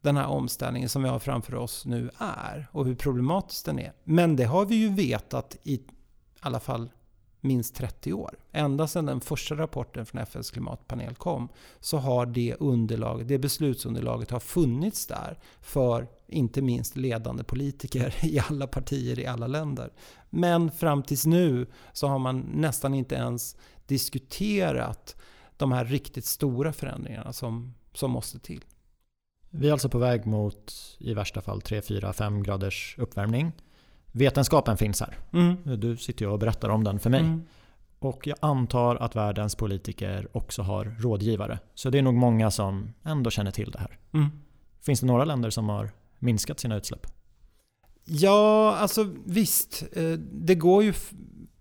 den 0.00 0.16
här 0.16 0.26
omställningen 0.26 0.88
som 0.88 1.02
vi 1.02 1.08
har 1.08 1.18
framför 1.18 1.54
oss 1.54 1.86
nu 1.86 2.10
är 2.18 2.68
och 2.72 2.86
hur 2.86 2.94
problematisk 2.94 3.64
den 3.64 3.78
är. 3.78 3.92
Men 4.04 4.36
det 4.36 4.44
har 4.44 4.66
vi 4.66 4.74
ju 4.74 4.88
vetat 4.88 5.56
i 5.62 5.80
alla 6.40 6.60
fall 6.60 6.90
minst 7.40 7.74
30 7.74 8.12
år. 8.12 8.38
Ända 8.52 8.86
sedan 8.86 9.06
den 9.06 9.20
första 9.20 9.54
rapporten 9.54 10.06
från 10.06 10.20
FNs 10.20 10.50
klimatpanel 10.50 11.14
kom 11.14 11.48
så 11.80 11.98
har 11.98 12.26
det, 12.26 12.56
underlag, 12.60 13.26
det 13.26 13.38
beslutsunderlaget 13.38 14.30
har 14.30 14.40
funnits 14.40 15.06
där 15.06 15.38
för 15.60 16.08
inte 16.32 16.62
minst 16.62 16.96
ledande 16.96 17.44
politiker 17.44 18.14
i 18.22 18.40
alla 18.48 18.66
partier 18.66 19.18
i 19.18 19.26
alla 19.26 19.46
länder. 19.46 19.92
Men 20.30 20.70
fram 20.70 21.02
tills 21.02 21.26
nu 21.26 21.66
så 21.92 22.06
har 22.06 22.18
man 22.18 22.40
nästan 22.40 22.94
inte 22.94 23.14
ens 23.14 23.56
diskuterat 23.86 25.16
de 25.56 25.72
här 25.72 25.84
riktigt 25.84 26.24
stora 26.24 26.72
förändringarna 26.72 27.32
som, 27.32 27.74
som 27.92 28.10
måste 28.10 28.38
till. 28.38 28.64
Vi 29.50 29.68
är 29.68 29.72
alltså 29.72 29.88
på 29.88 29.98
väg 29.98 30.26
mot 30.26 30.72
i 30.98 31.14
värsta 31.14 31.40
fall 31.40 31.60
3, 31.60 31.82
4, 31.82 32.12
5 32.12 32.42
graders 32.42 32.96
uppvärmning. 32.98 33.52
Vetenskapen 34.12 34.76
finns 34.76 35.00
här. 35.00 35.18
Mm. 35.32 35.80
Du 35.80 35.96
sitter 35.96 36.24
ju 36.24 36.30
och 36.30 36.38
berättar 36.38 36.68
om 36.68 36.84
den 36.84 37.00
för 37.00 37.10
mig. 37.10 37.20
Mm. 37.20 37.42
Och 37.98 38.26
jag 38.26 38.36
antar 38.40 38.96
att 38.96 39.16
världens 39.16 39.54
politiker 39.54 40.28
också 40.32 40.62
har 40.62 40.84
rådgivare. 40.98 41.58
Så 41.74 41.90
det 41.90 41.98
är 41.98 42.02
nog 42.02 42.14
många 42.14 42.50
som 42.50 42.94
ändå 43.02 43.30
känner 43.30 43.50
till 43.50 43.70
det 43.70 43.78
här. 43.78 43.98
Mm. 44.12 44.28
Finns 44.80 45.00
det 45.00 45.06
några 45.06 45.24
länder 45.24 45.50
som 45.50 45.68
har 45.68 45.90
minskat 46.22 46.60
sina 46.60 46.76
utsläpp? 46.76 47.06
Ja, 48.04 48.76
alltså 48.76 49.14
visst. 49.24 49.84
Eh, 49.92 50.12
det 50.32 50.54
går 50.54 50.84
ju... 50.84 50.94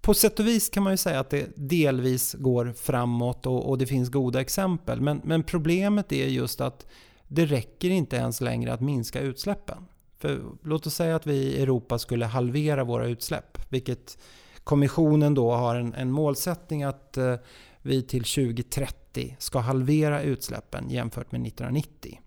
På 0.01 0.13
sätt 0.13 0.39
och 0.39 0.47
vis 0.47 0.69
kan 0.69 0.83
man 0.83 0.93
ju 0.93 0.97
säga 0.97 1.19
att 1.19 1.29
det 1.29 1.47
delvis 1.55 2.33
går 2.33 2.73
framåt 2.73 3.45
och, 3.45 3.69
och 3.69 3.77
det 3.77 3.85
finns 3.85 4.09
goda 4.09 4.41
exempel. 4.41 5.01
Men, 5.01 5.21
men 5.23 5.43
problemet 5.43 6.11
är 6.11 6.27
just 6.27 6.61
att 6.61 6.85
det 7.27 7.45
räcker 7.45 7.89
inte 7.89 8.15
ens 8.15 8.41
längre 8.41 8.73
att 8.73 8.81
minska 8.81 9.19
utsläppen. 9.19 9.77
För 10.19 10.41
låt 10.63 10.87
oss 10.87 10.95
säga 10.95 11.15
att 11.15 11.27
vi 11.27 11.33
i 11.33 11.61
Europa 11.61 11.99
skulle 11.99 12.25
halvera 12.25 12.83
våra 12.83 13.07
utsläpp, 13.07 13.57
vilket 13.69 14.17
kommissionen 14.63 15.33
då 15.33 15.51
har 15.51 15.75
en, 15.75 15.93
en 15.93 16.11
målsättning 16.11 16.83
att 16.83 17.17
eh, 17.17 17.35
vi 17.81 18.03
till 18.03 18.23
2030 18.23 19.35
ska 19.39 19.59
halvera 19.59 20.21
utsläppen 20.21 20.89
jämfört 20.89 21.31
med 21.31 21.47
1990. 21.47 22.19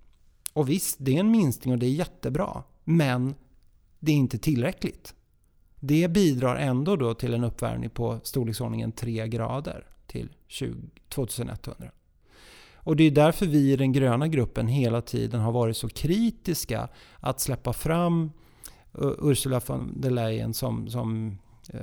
Och 0.54 0.68
visst, 0.68 0.96
det 1.00 1.16
är 1.16 1.20
en 1.20 1.30
minskning 1.30 1.74
och 1.74 1.78
det 1.78 1.86
är 1.86 1.90
jättebra. 1.90 2.62
Men 2.84 3.34
det 4.00 4.12
är 4.12 4.16
inte 4.16 4.38
tillräckligt. 4.38 5.14
Det 5.80 6.08
bidrar 6.08 6.56
ändå 6.56 6.96
då 6.96 7.14
till 7.14 7.34
en 7.34 7.44
uppvärmning 7.44 7.90
på 7.90 8.20
storleksordningen 8.22 8.92
3 8.92 9.28
grader 9.28 9.86
till 10.06 10.28
20, 10.46 10.74
2100. 11.08 11.90
Och 12.74 12.96
det 12.96 13.04
är 13.04 13.10
därför 13.10 13.46
vi 13.46 13.72
i 13.72 13.76
den 13.76 13.92
gröna 13.92 14.28
gruppen 14.28 14.68
hela 14.68 15.00
tiden 15.00 15.40
har 15.40 15.52
varit 15.52 15.76
så 15.76 15.88
kritiska 15.88 16.88
att 17.20 17.40
släppa 17.40 17.72
fram 17.72 18.30
eh, 18.98 19.10
Ursula 19.18 19.60
von 19.66 20.00
der 20.00 20.10
Leyen 20.10 20.54
som, 20.54 20.88
som 20.88 21.38
eh, 21.68 21.80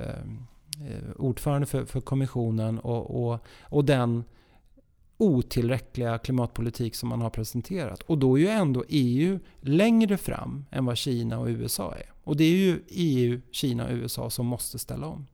eh, 0.88 1.10
ordförande 1.16 1.66
för, 1.66 1.84
för 1.84 2.00
kommissionen 2.00 2.78
och, 2.78 3.24
och, 3.24 3.40
och 3.62 3.84
den 3.84 4.24
otillräckliga 5.22 6.18
klimatpolitik 6.18 6.96
som 6.96 7.08
man 7.08 7.20
har 7.20 7.30
presenterat. 7.30 8.02
Och 8.02 8.18
då 8.18 8.38
är 8.38 8.40
ju 8.40 8.48
ändå 8.48 8.84
EU 8.88 9.38
längre 9.60 10.16
fram 10.16 10.64
än 10.70 10.84
vad 10.84 10.96
Kina 10.96 11.38
och 11.38 11.46
USA 11.46 11.94
är. 11.94 12.12
Och 12.24 12.36
det 12.36 12.44
är 12.44 12.56
ju 12.56 12.84
EU, 12.88 13.40
Kina 13.50 13.84
och 13.84 13.92
USA 13.92 14.30
som 14.30 14.46
måste 14.46 14.78
ställa 14.78 15.06
om. 15.06 15.26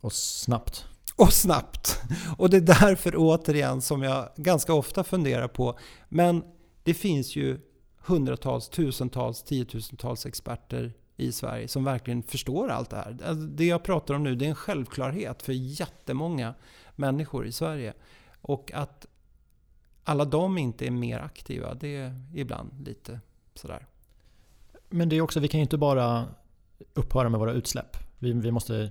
Och 0.00 0.12
snabbt. 0.12 0.84
Och 1.16 1.32
snabbt. 1.32 2.00
Och 2.38 2.50
det 2.50 2.56
är 2.56 2.60
därför 2.60 3.14
återigen 3.16 3.82
som 3.82 4.02
jag 4.02 4.28
ganska 4.36 4.74
ofta 4.74 5.04
funderar 5.04 5.48
på, 5.48 5.78
men 6.08 6.44
det 6.82 6.94
finns 6.94 7.36
ju 7.36 7.60
hundratals, 7.98 8.68
tusentals, 8.68 9.42
tiotusentals 9.42 10.26
experter 10.26 10.92
i 11.16 11.32
Sverige 11.32 11.68
som 11.68 11.84
verkligen 11.84 12.22
förstår 12.22 12.68
allt 12.68 12.90
det 12.90 12.96
här. 12.96 13.18
Alltså, 13.24 13.46
det 13.46 13.64
jag 13.64 13.82
pratar 13.82 14.14
om 14.14 14.22
nu 14.22 14.34
det 14.34 14.44
är 14.44 14.48
en 14.48 14.54
självklarhet 14.54 15.42
för 15.42 15.52
jättemånga 15.52 16.54
människor 16.96 17.46
i 17.46 17.52
Sverige. 17.52 17.92
Och 18.40 18.72
att 18.74 19.06
alla 20.04 20.24
de 20.24 20.58
inte 20.58 20.86
är 20.86 20.90
mer 20.90 21.18
aktiva, 21.18 21.74
det 21.74 21.96
är 21.96 22.20
ibland 22.34 22.86
lite 22.86 23.20
sådär. 23.54 23.86
Men 24.88 25.08
det 25.08 25.16
är 25.16 25.20
också, 25.20 25.40
vi 25.40 25.48
kan 25.48 25.60
ju 25.60 25.62
inte 25.62 25.78
bara 25.78 26.26
upphöra 26.94 27.28
med 27.28 27.40
våra 27.40 27.52
utsläpp. 27.52 27.96
Vi, 28.18 28.32
vi 28.32 28.50
måste 28.50 28.90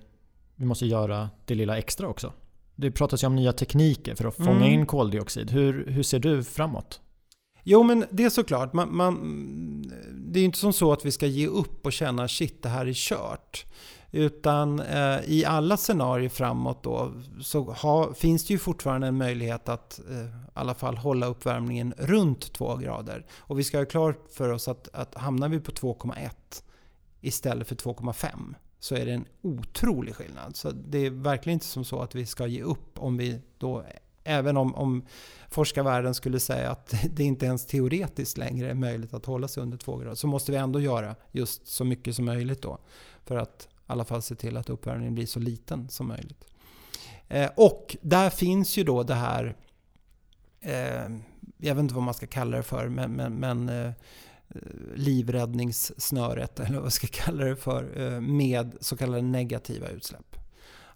vi 0.55 0.65
måste 0.65 0.85
göra 0.85 1.29
det 1.45 1.55
lilla 1.55 1.77
extra 1.77 2.07
också. 2.07 2.33
Det 2.75 2.91
pratas 2.91 3.23
ju 3.23 3.27
om 3.27 3.35
nya 3.35 3.53
tekniker 3.53 4.15
för 4.15 4.25
att 4.25 4.35
fånga 4.35 4.51
mm. 4.51 4.73
in 4.73 4.85
koldioxid. 4.85 5.51
Hur, 5.51 5.85
hur 5.87 6.03
ser 6.03 6.19
du 6.19 6.43
framåt? 6.43 7.01
Jo 7.63 7.83
men 7.83 8.05
det 8.11 8.23
är 8.23 8.29
såklart. 8.29 8.73
Man, 8.73 8.95
man, 8.95 9.91
det 10.13 10.39
är 10.39 10.43
inte 10.43 10.57
som 10.57 10.73
så 10.73 10.93
att 10.93 11.05
vi 11.05 11.11
ska 11.11 11.27
ge 11.27 11.47
upp 11.47 11.85
och 11.85 11.93
känna 11.93 12.27
shit 12.27 12.63
det 12.63 12.69
här 12.69 12.85
är 12.85 12.93
kört. 12.93 13.65
Utan 14.15 14.79
eh, 14.79 15.19
i 15.25 15.45
alla 15.47 15.77
scenarier 15.77 16.29
framåt 16.29 16.83
då 16.83 17.11
så 17.41 17.63
ha, 17.63 18.13
finns 18.13 18.47
det 18.47 18.53
ju 18.53 18.59
fortfarande 18.59 19.07
en 19.07 19.17
möjlighet 19.17 19.69
att 19.69 20.01
eh, 20.09 20.25
i 20.25 20.29
alla 20.53 20.73
fall 20.73 20.97
hålla 20.97 21.25
uppvärmningen 21.25 21.93
runt 21.97 22.53
2 22.53 22.75
grader. 22.75 23.25
Och 23.39 23.59
vi 23.59 23.63
ska 23.63 23.77
ha 23.77 23.85
klart 23.85 24.17
för 24.31 24.49
oss 24.49 24.67
att, 24.67 24.89
att 24.93 25.15
hamnar 25.15 25.49
vi 25.49 25.59
på 25.59 25.71
2,1 25.71 26.29
istället 27.21 27.67
för 27.67 27.75
2,5 27.75 28.55
så 28.79 28.95
är 28.95 29.05
det 29.05 29.11
en 29.13 29.25
otrolig 29.41 30.15
skillnad. 30.15 30.55
Så 30.55 30.71
det 30.71 31.05
är 31.05 31.09
verkligen 31.09 31.53
inte 31.53 31.65
som 31.65 31.85
så 31.85 32.01
att 32.01 32.15
vi 32.15 32.25
ska 32.25 32.47
ge 32.47 32.61
upp 32.61 32.99
om 32.99 33.17
vi 33.17 33.41
då 33.57 33.83
Även 34.25 34.57
om, 34.57 34.75
om 34.75 35.05
forskarvärlden 35.49 36.15
skulle 36.15 36.39
säga 36.39 36.71
att 36.71 36.93
det 37.09 37.23
inte 37.23 37.45
ens 37.45 37.65
teoretiskt 37.65 38.37
längre 38.37 38.69
är 38.69 38.73
möjligt 38.73 39.13
att 39.13 39.25
hålla 39.25 39.47
sig 39.47 39.63
under 39.63 39.77
2 39.77 39.97
grader 39.97 40.15
så 40.15 40.27
måste 40.27 40.51
vi 40.51 40.57
ändå 40.57 40.79
göra 40.79 41.15
just 41.31 41.67
så 41.67 41.85
mycket 41.85 42.15
som 42.15 42.25
möjligt 42.25 42.61
då. 42.61 42.77
För 43.25 43.35
att 43.35 43.67
alla 43.87 44.05
fall 44.05 44.21
se 44.21 44.35
till 44.35 44.57
att 44.57 44.69
uppvärmningen 44.69 45.15
blir 45.15 45.25
så 45.25 45.39
liten 45.39 45.89
som 45.89 46.07
möjligt. 46.07 46.45
Eh, 47.27 47.49
och 47.55 47.97
där 48.01 48.29
finns 48.29 48.77
ju 48.77 48.83
då 48.83 49.03
det 49.03 49.13
här, 49.13 49.55
eh, 50.59 51.09
jag 51.57 51.75
vet 51.75 51.79
inte 51.79 51.95
vad 51.95 52.03
man 52.03 52.13
ska 52.13 52.27
kalla 52.27 52.57
det 52.57 52.63
för, 52.63 52.87
men, 52.87 53.11
men, 53.11 53.33
men 53.33 53.69
eh, 53.69 53.91
livräddningssnöret, 54.95 56.59
eller 56.59 56.79
vad 56.79 56.93
ska 56.93 57.07
kalla 57.07 57.45
det 57.45 57.55
för, 57.55 58.01
eh, 58.01 58.21
med 58.21 58.75
så 58.79 58.97
kallade 58.97 59.21
negativa 59.21 59.87
utsläpp. 59.87 60.35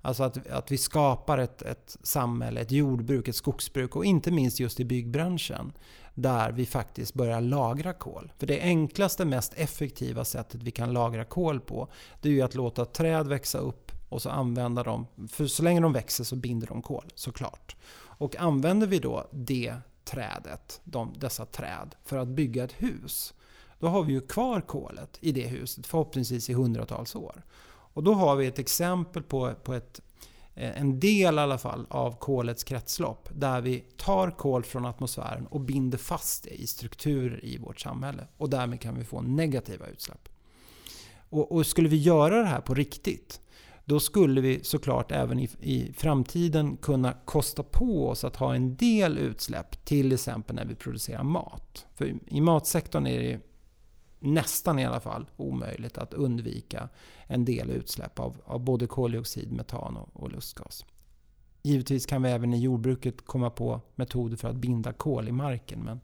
Alltså 0.02 0.24
att, 0.24 0.48
att 0.48 0.72
vi 0.72 0.78
skapar 0.78 1.38
ett, 1.38 1.62
ett 1.62 1.98
samhälle, 2.04 2.62
ett 2.62 2.72
jordbruk, 2.72 3.28
ett 3.28 3.36
skogsbruk 3.36 3.96
och 3.96 4.06
inte 4.06 4.32
minst 4.32 4.60
just 4.60 4.80
i 4.80 4.86
byggbranschen 4.86 5.74
där 6.18 6.52
vi 6.52 6.66
faktiskt 6.66 7.14
börjar 7.14 7.42
lagra 7.42 7.94
kol. 7.94 8.32
För 8.38 8.48
det 8.48 8.62
enklaste, 8.62 9.26
mest 9.26 9.54
effektiva 9.54 10.26
sättet 10.26 10.64
vi 10.64 10.72
kan 10.72 10.94
lagra 10.94 11.26
kol 11.26 11.60
på 11.60 11.88
det 12.22 12.30
är 12.30 12.34
ju 12.34 12.42
att 12.42 12.56
låta 12.56 12.86
träd 12.86 13.28
växa 13.28 13.58
upp 13.58 13.92
och 14.10 14.22
så 14.22 14.30
använda 14.30 14.84
dem. 14.84 15.08
För 15.30 15.48
så 15.48 15.64
länge 15.64 15.80
de 15.80 15.94
växer 15.94 16.24
så 16.24 16.36
binder 16.36 16.68
de 16.68 16.82
kol, 16.82 17.06
såklart. 17.16 17.76
Och 17.98 18.36
använder 18.36 18.88
vi 18.88 19.00
då 19.00 19.28
det 19.32 19.76
trädet, 20.06 20.82
de, 20.84 21.14
dessa 21.18 21.46
träd, 21.46 21.96
för 22.06 22.18
att 22.18 22.28
bygga 22.28 22.64
ett 22.64 22.74
hus 22.74 23.34
då 23.80 23.88
har 23.88 24.04
vi 24.04 24.14
ju 24.14 24.22
kvar 24.22 24.62
kolet 24.62 25.18
i 25.22 25.32
det 25.32 25.48
huset, 25.48 25.88
förhoppningsvis 25.88 26.50
i 26.50 26.54
hundratals 26.54 27.16
år. 27.16 27.44
Och 27.68 28.04
då 28.04 28.14
har 28.14 28.36
vi 28.36 28.48
ett 28.48 28.60
exempel 28.60 29.24
på, 29.24 29.54
på 29.64 29.74
ett, 29.74 30.02
Eh, 30.58 30.82
en 30.82 31.00
del 31.00 31.36
i 31.36 31.38
alla 31.38 31.58
fall 31.58 31.86
av 31.90 32.12
kolets 32.20 32.64
kretslopp 32.64 33.30
där 33.34 33.62
vi 33.62 33.80
tar 33.98 34.32
kol 34.32 34.64
från 34.64 34.86
atmosfären 34.86 35.48
och 35.48 35.62
binder 35.62 35.98
fast 35.98 36.44
det 36.44 36.62
i 36.62 36.68
strukturer 36.68 37.46
i 37.46 37.58
vårt 37.58 37.80
samhälle. 37.80 38.28
Och 38.38 38.50
därmed 38.50 38.82
kan 38.82 38.98
vi 38.98 39.04
få 39.04 39.22
negativa 39.22 39.88
utsläpp. 39.88 40.30
Och, 41.30 41.52
och 41.52 41.66
skulle 41.66 41.90
vi 41.90 41.98
göra 41.98 42.42
det 42.42 42.48
här 42.48 42.62
på 42.62 42.74
riktigt 42.74 43.42
då 43.86 44.00
skulle 44.00 44.42
vi 44.42 44.64
såklart 44.64 45.12
även 45.12 45.40
i, 45.40 45.50
i, 45.62 45.94
framtiden 45.94 46.78
kunna 46.78 47.14
kosta 47.26 47.64
på 47.64 48.10
oss 48.10 48.24
att 48.24 48.36
ha 48.36 48.56
en 48.56 48.76
del 48.76 49.18
utsläpp, 49.18 49.86
till 49.86 50.12
exempel 50.12 50.56
när 50.56 50.66
vi 50.66 50.76
producerar 50.76 51.24
mat. 51.24 51.86
För 51.96 52.14
i 52.28 52.42
matsektorn 52.42 53.08
är 53.08 53.20
det 53.20 53.40
nästan 54.20 54.80
i 54.80 54.86
alla 54.86 55.00
fall 55.00 55.26
omöjligt 55.38 55.98
att 55.98 56.14
undvika 56.14 56.90
en 57.28 57.46
del 57.46 57.70
utsläpp 57.70 58.20
av, 58.20 58.42
av 58.46 58.60
både 58.60 58.88
koldioxid, 58.88 59.52
metan 59.52 59.98
och, 59.98 60.10
och 60.14 60.32
lustgas. 60.32 60.86
Givetvis 61.64 62.06
kan 62.06 62.24
vi 62.24 62.30
även 62.30 62.54
i 62.54 62.60
jordbruket 62.60 63.26
komma 63.26 63.50
på 63.50 63.82
metoder 63.96 64.38
för 64.38 64.48
att 64.48 64.56
binda 64.56 64.94
kol 64.94 65.28
i 65.28 65.32
marken. 65.32 65.80
Men 65.80 66.00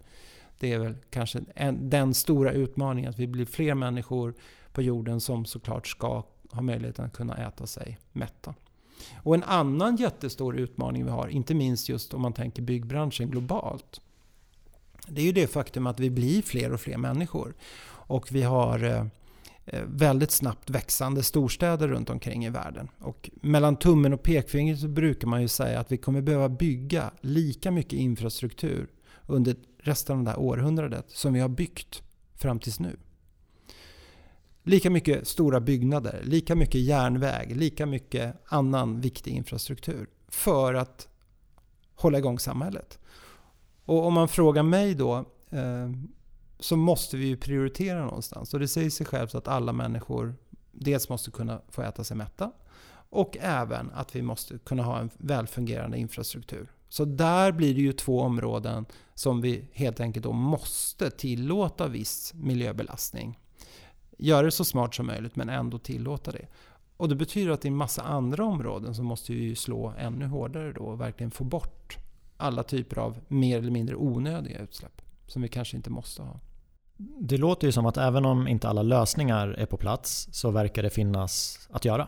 det 0.60 0.74
är 0.74 0.80
väl 0.80 0.96
kanske 1.10 1.42
en, 1.56 1.90
den 1.90 2.14
stora 2.14 2.52
utmaningen 2.52 3.10
att 3.10 3.20
vi 3.20 3.28
blir 3.28 3.46
fler 3.46 3.76
människor 3.76 4.34
på 4.74 4.82
jorden 4.82 5.22
som 5.22 5.46
såklart 5.46 5.88
ska 5.88 6.24
ha 6.52 6.62
möjligheten 6.62 7.06
att 7.06 7.14
kunna 7.14 7.48
äta 7.48 7.68
sig 7.68 8.00
mätta. 8.12 8.54
Och 9.16 9.36
en 9.36 9.44
annan 9.44 9.96
jättestor 9.96 10.58
utmaning 10.58 11.06
vi 11.06 11.12
har, 11.12 11.28
inte 11.28 11.54
minst 11.54 11.90
just 11.90 12.14
om 12.14 12.22
man 12.22 12.34
tänker 12.34 12.62
byggbranschen 12.62 13.32
globalt, 13.32 14.02
det 15.08 15.22
är 15.22 15.26
ju 15.26 15.32
det 15.32 15.48
faktum 15.48 15.88
att 15.88 16.00
vi 16.00 16.10
blir 16.10 16.42
fler 16.42 16.74
och 16.74 16.82
fler 16.82 16.98
människor. 16.98 17.54
Och 18.14 18.32
vi 18.32 18.42
har 18.44 18.84
eh, 18.84 19.06
eh, 19.66 19.84
väldigt 19.86 20.32
snabbt 20.32 20.70
växande 20.70 21.24
storstäder 21.24 21.88
runt 21.88 22.10
omkring 22.10 22.46
i 22.46 22.50
världen. 22.50 22.90
Och 23.00 23.30
mellan 23.42 23.76
tummen 23.76 24.14
och 24.14 24.24
pekfingret 24.24 24.80
så 24.80 24.88
brukar 24.88 25.28
man 25.28 25.42
ju 25.42 25.48
säga 25.48 25.80
att 25.80 25.92
vi 25.92 25.98
kommer 25.98 26.22
behöva 26.22 26.50
bygga 26.50 27.12
lika 27.22 27.72
mycket 27.72 27.94
infrastruktur 27.94 28.88
under 29.26 29.56
resten 29.78 30.18
av 30.18 30.24
det 30.24 30.30
här 30.30 30.40
århundradet 30.40 31.06
som 31.12 31.34
vi 31.34 31.40
har 31.40 31.50
byggt 31.50 32.02
fram 32.36 32.60
tills 32.60 32.80
nu. 32.80 32.98
Lika 34.64 34.90
mycket 34.90 35.28
stora 35.28 35.60
byggnader, 35.60 36.22
lika 36.24 36.56
mycket 36.56 36.82
järnväg, 36.82 37.56
lika 37.56 37.86
mycket 37.86 38.36
annan 38.46 39.02
viktig 39.02 39.32
infrastruktur 39.32 40.08
för 40.28 40.74
att 40.74 41.08
hålla 41.96 42.18
igång 42.18 42.40
samhället. 42.40 43.00
Och 43.86 44.06
om 44.06 44.14
man 44.14 44.28
frågar 44.28 44.64
mig 44.64 44.96
då 44.96 45.26
eh, 45.50 45.90
så 46.64 46.78
måste 46.78 47.18
vi 47.18 47.26
ju 47.26 47.38
prioritera 47.38 48.06
någonstans. 48.06 48.54
Och 48.54 48.60
det 48.60 48.68
säger 48.68 48.90
sig 48.90 49.06
självt 49.06 49.36
att 49.36 49.48
alla 49.48 49.74
människor 49.74 50.36
dels 50.72 51.10
måste 51.10 51.32
kunna 51.32 51.62
få 51.70 51.82
äta 51.82 52.04
sig 52.04 52.18
mätta 52.18 52.52
och 53.10 53.38
även 53.42 53.92
att 53.92 54.16
vi 54.16 54.22
måste 54.22 54.58
kunna 54.58 54.84
ha 54.84 55.00
en 55.00 55.10
välfungerande 55.18 55.98
infrastruktur. 55.98 56.72
Så 56.90 57.06
där 57.06 57.52
blir 57.52 57.76
det 57.76 57.82
ju 57.82 57.94
två 57.94 58.20
områden 58.20 58.86
som 59.14 59.42
vi 59.42 59.68
helt 59.74 60.00
enkelt 60.00 60.24
då 60.24 60.32
måste 60.32 61.12
tillåta 61.12 61.88
viss 61.88 62.34
miljöbelastning. 62.36 63.40
Göra 64.18 64.46
det 64.46 64.52
så 64.52 64.66
smart 64.66 64.96
som 64.96 65.06
möjligt 65.06 65.36
men 65.36 65.50
ändå 65.50 65.80
tillåta 65.80 66.32
det. 66.32 66.48
Och 66.98 67.10
det 67.10 67.16
betyder 67.16 67.52
att 67.52 67.66
i 67.66 67.68
en 67.68 67.76
massa 67.76 68.02
andra 68.02 68.46
områden 68.46 68.96
så 68.96 69.04
måste 69.04 69.34
vi 69.34 69.56
slå 69.56 69.94
ännu 69.98 70.26
hårdare 70.26 70.74
då 70.74 70.82
och 70.82 71.02
verkligen 71.02 71.32
få 71.32 71.44
bort 71.44 71.98
alla 72.38 72.64
typer 72.64 72.98
av 72.98 73.20
mer 73.28 73.58
eller 73.58 73.72
mindre 73.72 73.96
onödiga 73.96 74.60
utsläpp 74.60 75.02
som 75.28 75.42
vi 75.42 75.48
kanske 75.48 75.78
inte 75.78 75.90
måste 75.90 76.22
ha. 76.22 76.40
Det 76.98 77.38
låter 77.38 77.68
ju 77.68 77.72
som 77.72 77.86
att 77.86 77.98
även 77.98 78.26
om 78.26 78.48
inte 78.48 78.70
alla 78.70 78.82
lösningar 78.82 79.48
är 79.48 79.66
på 79.66 79.78
plats 79.78 80.28
så 80.32 80.52
verkar 80.52 80.84
det 80.84 80.90
finnas 80.90 81.60
att 81.72 81.86
göra 81.86 82.08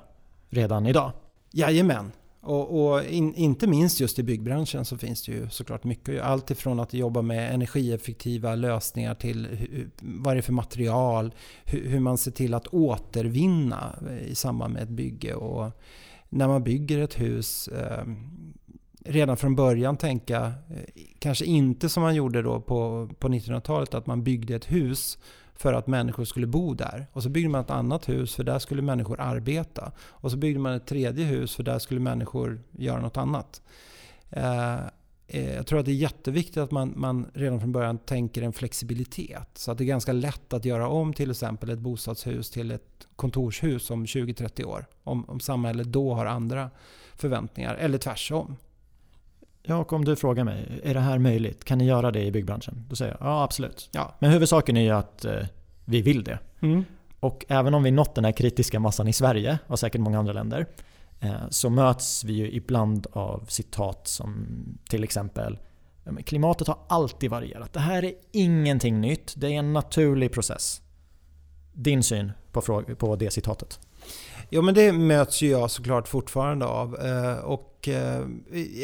redan 0.49 0.85
idag. 0.85 1.11
Jajamän. 1.51 2.11
Och, 2.41 2.87
och 2.87 3.03
in, 3.03 3.35
inte 3.35 3.67
minst 3.67 3.99
just 3.99 4.19
i 4.19 4.23
byggbranschen 4.23 4.85
så 4.85 4.97
finns 4.97 5.25
det 5.25 5.31
ju 5.31 5.49
såklart 5.49 5.83
mycket. 5.83 6.21
Allt 6.21 6.51
ifrån 6.51 6.79
att 6.79 6.93
jobba 6.93 7.21
med 7.21 7.53
energieffektiva 7.53 8.55
lösningar 8.55 9.15
till 9.15 9.45
hur, 9.45 9.89
vad 10.01 10.37
är 10.37 10.41
för 10.41 10.53
material, 10.53 11.33
hur, 11.65 11.89
hur, 11.89 11.99
man 11.99 12.17
ser 12.17 12.31
till 12.31 12.53
att 12.53 12.67
återvinna 12.67 13.95
i 14.27 14.35
samband 14.35 14.73
med 14.73 14.83
ett 14.83 14.89
bygge. 14.89 15.33
Och 15.33 15.71
när 16.29 16.47
man 16.47 16.63
bygger 16.63 16.99
ett 16.99 17.19
hus, 17.19 17.67
eh, 17.67 18.03
redan 19.05 19.37
från 19.37 19.55
början 19.55 19.97
tänka, 19.97 20.45
eh, 20.45 21.03
kanske 21.25 21.45
inte 21.45 21.89
som 21.89 22.03
man 22.03 22.15
gjorde 22.15 22.41
då 22.41 22.61
på, 22.61 23.09
på 23.19 23.27
1900-talet, 23.27 23.93
att 23.93 24.07
man 24.07 24.23
byggde 24.23 24.55
ett 24.55 24.71
hus 24.71 25.17
för 25.55 25.73
att 25.73 25.87
människor 25.87 26.25
skulle 26.25 26.47
bo 26.47 26.73
där. 26.73 27.07
Och 27.13 27.23
så 27.23 27.29
byggde 27.29 27.49
man 27.49 27.61
ett 27.61 27.69
annat 27.69 28.09
hus 28.09 28.35
för 28.35 28.43
där 28.43 28.59
skulle 28.59 28.81
människor 28.81 29.19
arbeta. 29.19 29.91
Och 29.99 30.31
så 30.31 30.37
byggde 30.37 30.59
man 30.59 30.73
ett 30.73 30.85
tredje 30.85 31.25
hus 31.25 31.55
för 31.55 31.63
där 31.63 31.79
skulle 31.79 31.99
människor 31.99 32.61
göra 32.71 33.01
något 33.01 33.17
annat. 33.17 33.61
Eh, 34.29 34.75
eh 35.27 35.53
jag 35.55 35.67
tror 35.67 35.79
att 35.79 35.85
det 35.85 35.91
är 35.91 35.95
jätteviktigt 35.95 36.57
att 36.57 36.71
man, 36.71 36.93
man, 36.95 37.31
redan 37.33 37.59
från 37.59 37.71
början 37.71 37.97
tänker 37.97 38.41
en 38.41 38.53
flexibilitet. 38.53 39.49
Så 39.53 39.71
att 39.71 39.77
det 39.77 39.83
är 39.83 39.85
ganska 39.85 40.13
lätt 40.13 40.53
att 40.53 40.65
göra 40.65 40.87
om 40.87 41.13
till 41.13 41.31
exempel 41.31 41.69
ett 41.69 41.79
bostadshus 41.79 42.49
till 42.49 42.71
ett 42.71 43.07
kontorshus 43.15 43.91
om 43.91 44.05
20-30 44.05 44.63
år. 44.63 44.85
Om, 45.03 45.25
om 45.29 45.39
samhället 45.39 45.87
då 45.87 46.13
har 46.13 46.25
andra 46.25 46.69
förväntningar. 47.15 47.75
Eller 47.75 47.97
tvärtom. 47.97 48.55
Ja, 49.67 49.77
och 49.77 49.93
om 49.93 50.05
du 50.05 50.15
frågar 50.15 50.43
mig, 50.43 50.81
är 50.83 50.93
det 50.93 50.99
här 50.99 51.19
möjligt? 51.19 51.63
Kan 51.63 51.77
ni 51.77 51.85
göra 51.85 52.11
det 52.11 52.23
i 52.23 52.31
byggbranschen? 52.31 52.85
Då 52.89 52.95
säger 52.95 53.17
jag, 53.19 53.27
ja 53.27 53.43
absolut. 53.43 53.89
Ja. 53.91 54.15
Men 54.19 54.31
huvudsaken 54.31 54.77
är 54.77 54.81
ju 54.81 54.91
att 54.91 55.25
eh, 55.25 55.41
vi 55.85 56.01
vill 56.01 56.23
det. 56.23 56.39
Mm. 56.61 56.83
Och 57.19 57.45
även 57.47 57.73
om 57.73 57.83
vi 57.83 57.91
nått 57.91 58.15
den 58.15 58.25
här 58.25 58.31
kritiska 58.31 58.79
massan 58.79 59.07
i 59.07 59.13
Sverige, 59.13 59.59
och 59.67 59.79
säkert 59.79 60.01
många 60.01 60.19
andra 60.19 60.33
länder, 60.33 60.65
eh, 61.19 61.49
så 61.49 61.69
möts 61.69 62.23
vi 62.23 62.33
ju 62.33 62.51
ibland 62.51 63.07
av 63.11 63.45
citat 63.47 64.07
som 64.07 64.47
till 64.89 65.03
exempel 65.03 65.59
Klimatet 66.25 66.67
har 66.67 66.77
alltid 66.87 67.29
varierat. 67.29 67.73
Det 67.73 67.79
här 67.79 68.05
är 68.05 68.13
ingenting 68.31 69.01
nytt. 69.01 69.33
Det 69.37 69.47
är 69.47 69.59
en 69.59 69.73
naturlig 69.73 70.31
process. 70.31 70.81
Din 71.73 72.03
syn 72.03 72.31
på, 72.51 72.61
på 72.97 73.15
det 73.15 73.31
citatet? 73.31 73.79
Jo 74.55 74.61
men 74.61 74.73
det 74.73 74.91
möts 74.91 75.41
ju 75.41 75.49
jag 75.49 75.71
såklart 75.71 76.07
fortfarande 76.07 76.65
av. 76.65 76.95
Eh, 76.95 77.37
och 77.37 77.87
eh, 77.87 78.25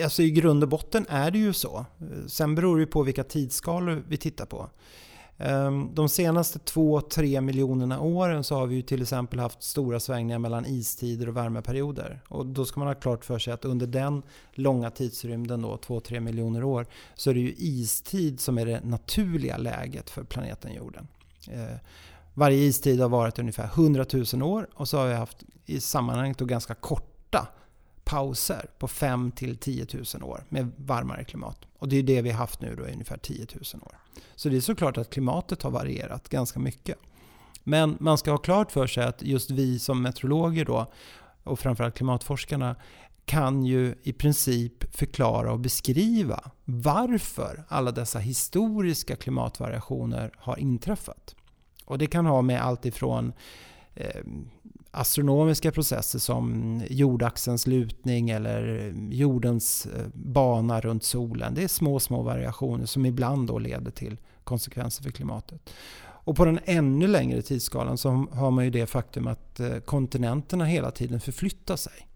alltså 0.03 0.21
i 0.21 0.31
grund 0.31 0.63
och 0.63 0.69
botten 0.69 1.05
är 1.09 1.31
det 1.31 1.37
ju 1.37 1.53
så. 1.53 1.85
Sen 2.27 2.55
beror 2.55 2.79
det 2.79 2.85
på 2.85 3.03
vilka 3.03 3.23
tidsskalor 3.23 4.03
vi 4.07 4.17
tittar 4.17 4.45
på. 4.45 4.69
Ehm, 5.37 5.89
de 5.93 6.09
senaste 6.09 6.59
2-3 6.59 7.41
miljonerna 7.41 7.99
åren 7.99 8.43
så 8.43 8.55
har 8.55 8.67
vi 8.67 8.75
ju 8.75 8.81
till 8.81 9.01
exempel 9.01 9.39
haft 9.39 9.63
stora 9.63 9.99
svängningar 9.99 10.39
mellan 10.39 10.65
istider 10.65 11.29
och 11.29 11.37
värmeperioder. 11.37 12.21
Och 12.27 12.45
då 12.45 12.65
ska 12.65 12.79
man 12.79 12.87
ha 12.87 12.95
klart 12.95 13.25
för 13.25 13.39
sig 13.39 13.53
att 13.53 13.65
under 13.65 13.87
den 13.87 14.23
långa 14.53 14.89
tidsrymden, 14.89 15.65
2-3 15.65 16.19
miljoner 16.19 16.63
år, 16.63 16.85
så 17.15 17.29
är 17.29 17.33
det 17.33 17.39
ju 17.39 17.53
istid 17.57 18.39
som 18.39 18.57
är 18.57 18.65
det 18.65 18.81
naturliga 18.83 19.57
läget 19.57 20.09
för 20.09 20.23
planeten 20.23 20.73
jorden. 20.73 21.07
Eh, 21.47 21.77
varje 22.33 22.57
istid 22.57 23.01
har 23.01 23.09
varit 23.09 23.39
ungefär 23.39 23.65
100 23.65 24.05
000 24.33 24.43
år 24.43 24.69
och 24.73 24.87
så 24.87 24.97
har 24.97 25.07
vi 25.07 25.13
haft 25.13 25.43
i 25.65 25.79
sammanhanget 25.79 26.37
då 26.37 26.45
ganska 26.45 26.75
korta 26.75 27.47
pauser 28.03 28.65
på 28.79 28.87
5 28.87 29.31
till 29.31 29.57
10 29.57 29.87
000 30.13 30.23
år 30.23 30.43
med 30.49 30.71
varmare 30.77 31.23
klimat. 31.23 31.57
Och 31.77 31.87
det 31.87 31.95
är 31.95 32.03
det 32.03 32.21
vi 32.21 32.29
har 32.29 32.37
haft 32.37 32.61
nu 32.61 32.75
då 32.75 32.87
i 32.87 32.93
ungefär 32.93 33.17
10 33.17 33.47
000 33.73 33.83
år. 33.83 33.97
Så 34.35 34.49
det 34.49 34.57
är 34.57 34.61
såklart 34.61 34.97
att 34.97 35.09
klimatet 35.09 35.63
har 35.63 35.71
varierat 35.71 36.29
ganska 36.29 36.59
mycket. 36.59 36.97
Men 37.63 37.97
man 37.99 38.17
ska 38.17 38.31
ha 38.31 38.37
klart 38.37 38.71
för 38.71 38.87
sig 38.87 39.03
att 39.03 39.21
just 39.21 39.51
vi 39.51 39.79
som 39.79 40.01
meteorologer 40.01 40.65
då 40.65 40.91
och 41.43 41.59
framförallt 41.59 41.95
klimatforskarna 41.95 42.75
kan 43.25 43.65
ju 43.65 43.95
i 44.03 44.13
princip 44.13 44.95
förklara 44.95 45.51
och 45.51 45.59
beskriva 45.59 46.51
varför 46.65 47.63
alla 47.67 47.91
dessa 47.91 48.19
historiska 48.19 49.15
klimatvariationer 49.15 50.31
har 50.37 50.59
inträffat. 50.59 51.35
Och 51.85 51.97
det 51.97 52.07
kan 52.07 52.25
ha 52.25 52.41
med 52.41 52.61
allt 52.61 52.85
ifrån 52.85 53.33
eh, 53.95 54.21
astronomiska 54.91 55.71
processer 55.71 56.19
som 56.19 56.81
jordaxelns 56.89 57.67
lutning 57.67 58.29
eller 58.29 58.93
jordens 59.09 59.85
eh, 59.85 60.05
bana 60.13 60.81
runt 60.81 61.03
solen. 61.03 61.53
Det 61.53 61.63
är 61.63 61.67
små, 61.67 61.99
små 61.99 62.21
variationer 62.21 62.85
som 62.85 63.05
ibland 63.05 63.47
då 63.47 63.59
leder 63.59 63.91
till 63.91 64.17
konsekvenser 64.43 65.03
för 65.03 65.11
klimatet. 65.11 65.69
Och 66.23 66.35
på 66.35 66.45
den 66.45 66.59
ännu 66.65 67.07
längre 67.07 67.41
tidsskalan 67.41 67.97
så 67.97 68.27
har 68.31 68.51
man 68.51 68.65
ju 68.65 68.71
det 68.71 68.87
faktum 68.87 69.27
att 69.27 69.59
eh, 69.59 69.77
kontinenterna 69.77 70.65
hela 70.65 70.91
tiden 70.91 71.19
förflyttar 71.19 71.75
sig. 71.75 72.07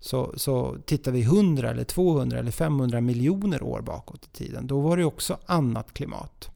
Så, 0.00 0.32
så 0.36 0.76
tittar 0.86 1.12
vi 1.12 1.22
100 1.22 1.70
eller 1.70 1.84
200 1.84 2.38
eller 2.38 2.50
500 2.50 3.00
miljoner 3.00 3.62
år 3.62 3.80
bakåt 3.80 4.24
i 4.24 4.36
tiden, 4.36 4.66
då 4.66 4.80
var 4.80 4.96
det 4.96 5.04
också 5.04 5.38
annat 5.46 5.94
klimat. 5.94 6.50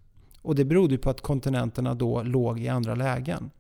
Och 0.47 0.55
det 0.55 0.65
berodde 0.65 0.99
på 0.99 1.11
att 1.11 1.21
kontinenterna 1.21 1.95
då 1.95 2.23
låg 2.23 2.61
i 2.61 2.69
andra 2.69 2.95
lägen. 2.95 3.51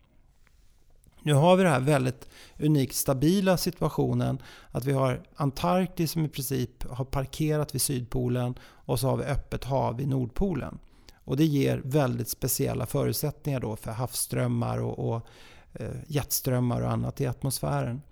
Nu 1.23 1.35
har 1.35 1.57
vi 1.57 1.63
den 1.63 1.73
här 1.73 1.81
väldigt 1.81 2.29
unikt 2.59 2.95
stabila 2.95 3.57
situationen 3.57 4.39
att 4.71 4.85
vi 4.85 4.93
har 4.93 5.23
Antarktis 5.35 6.11
som 6.11 6.25
i 6.25 6.29
princip 6.29 6.91
har 6.91 7.05
parkerat 7.05 7.75
vid 7.75 7.83
Sydpolen 7.83 8.55
och 8.63 9.01
så 9.01 9.09
har 9.09 9.17
vi 9.17 9.25
öppet 9.25 9.65
hav 9.65 9.97
vid 9.97 10.09
Nordpolen. 10.09 10.79
Och 11.25 11.37
det 11.37 11.45
ger 11.45 11.81
väldigt 11.85 12.29
speciella 12.29 12.87
förutsättningar 12.87 13.61
då 13.61 13.77
för 13.77 13.91
havsströmmar 13.93 14.79
och, 14.79 14.99
och 14.99 15.27
eh, 15.73 15.97
jetströmmar 16.07 16.81
och 16.81 16.91
annat 16.91 17.21
i 17.21 17.27
atmosfären. 17.27 18.03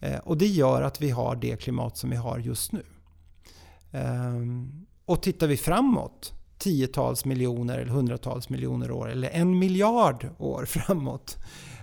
Eh, 0.00 0.18
och 0.18 0.38
det 0.38 0.46
gör 0.46 0.82
att 0.82 1.02
vi 1.02 1.10
har 1.10 1.36
det 1.36 1.62
klimat 1.62 1.96
som 1.96 2.10
vi 2.10 2.16
har 2.16 2.38
just 2.38 2.72
nu. 2.72 2.82
Eh, 3.90 4.34
och 5.04 5.22
tittar 5.22 5.46
vi 5.46 5.56
framåt 5.56 6.39
tiotals 6.60 7.24
miljoner 7.24 7.78
eller 7.78 7.92
hundratals 7.92 8.48
miljoner 8.48 8.90
år 8.90 9.10
eller 9.10 9.28
en 9.28 9.58
miljard 9.58 10.28
år 10.38 10.64
framåt. 10.64 11.38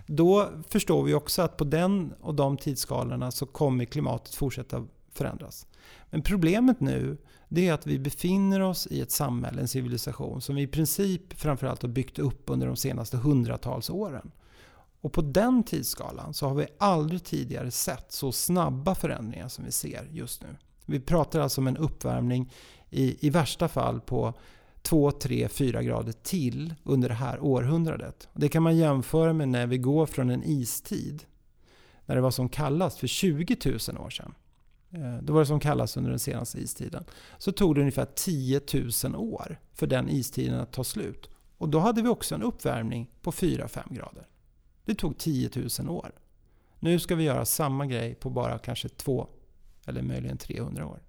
Då 0.07 0.49
förstår 0.69 1.03
vi 1.03 1.13
också 1.13 1.41
att 1.41 1.57
på 1.57 1.63
den 1.63 2.13
och 2.21 2.35
de 2.35 2.57
tidsskalorna 2.57 3.31
så 3.31 3.45
kommer 3.45 3.85
klimatet 3.85 4.35
fortsätta 4.35 4.85
förändras. 5.13 5.67
Men 6.09 6.21
problemet 6.21 6.79
nu 6.79 7.17
det 7.49 7.67
är 7.67 7.73
att 7.73 7.87
vi 7.87 7.99
befinner 7.99 8.59
oss 8.59 8.87
i 8.87 9.01
ett 9.01 9.11
samhälle, 9.11 9.61
en 9.61 9.67
civilisation 9.67 10.41
som 10.41 10.55
vi 10.55 10.61
i 10.61 10.67
princip 10.67 11.33
framförallt 11.33 11.81
har 11.81 11.89
byggt 11.89 12.19
upp 12.19 12.43
under 12.45 12.67
de 12.67 12.75
senaste 12.75 13.17
hundratals 13.17 13.89
åren. 13.89 14.31
Och 15.01 15.13
på 15.13 15.21
den 15.21 15.63
tidsskalan 15.63 16.33
så 16.33 16.47
har 16.47 16.55
vi 16.55 16.67
aldrig 16.77 17.23
tidigare 17.23 17.71
sett 17.71 18.11
så 18.11 18.31
snabba 18.31 18.95
förändringar 18.95 19.47
som 19.47 19.65
vi 19.65 19.71
ser 19.71 20.07
just 20.11 20.41
nu. 20.41 20.47
Vi 20.85 20.99
pratar 20.99 21.39
alltså 21.39 21.61
om 21.61 21.67
en 21.67 21.77
uppvärmning 21.77 22.53
i, 22.89 23.27
i 23.27 23.29
värsta 23.29 23.67
fall 23.67 24.01
på 24.01 24.33
2, 24.81 25.11
3, 25.11 25.47
4 25.47 25.83
grader 25.83 26.11
till 26.11 26.75
under 26.83 27.09
det 27.09 27.15
här 27.15 27.39
århundradet. 27.39 28.29
Det 28.33 28.49
kan 28.49 28.63
man 28.63 28.77
jämföra 28.77 29.33
med 29.33 29.49
när 29.49 29.67
vi 29.67 29.77
går 29.77 30.05
från 30.05 30.29
en 30.29 30.43
istid 30.43 31.23
när 32.05 32.15
det 32.15 32.21
var 32.21 32.31
som 32.31 32.49
kallast 32.49 32.99
för 32.99 33.07
20 33.07 33.57
000 33.65 33.97
år 33.97 34.09
sedan. 34.09 34.33
Eh, 34.91 35.17
då 35.21 35.33
var 35.33 35.39
det 35.39 35.45
som 35.45 35.59
kallast 35.59 35.97
under 35.97 36.09
den 36.09 36.19
senaste 36.19 36.59
istiden. 36.59 37.03
Så 37.37 37.51
tog 37.51 37.75
det 37.75 37.81
ungefär 37.81 38.07
10 38.15 38.61
000 39.03 39.15
år 39.15 39.59
för 39.73 39.87
den 39.87 40.09
istiden 40.09 40.59
att 40.59 40.73
ta 40.73 40.83
slut. 40.83 41.29
Och 41.57 41.69
då 41.69 41.79
hade 41.79 42.01
vi 42.01 42.09
också 42.09 42.35
en 42.35 42.43
uppvärmning 42.43 43.09
på 43.21 43.31
4-5 43.31 43.93
grader. 43.93 44.27
Det 44.85 44.95
tog 44.95 45.17
10 45.17 45.49
000 45.79 45.89
år. 45.89 46.11
Nu 46.79 46.99
ska 46.99 47.15
vi 47.15 47.23
göra 47.23 47.45
samma 47.45 47.85
grej 47.85 48.15
på 48.15 48.29
bara 48.29 48.59
kanske 48.59 48.89
två 48.89 49.27
eller 49.85 50.01
möjligen 50.01 50.37
300 50.37 50.85
år. 50.85 50.99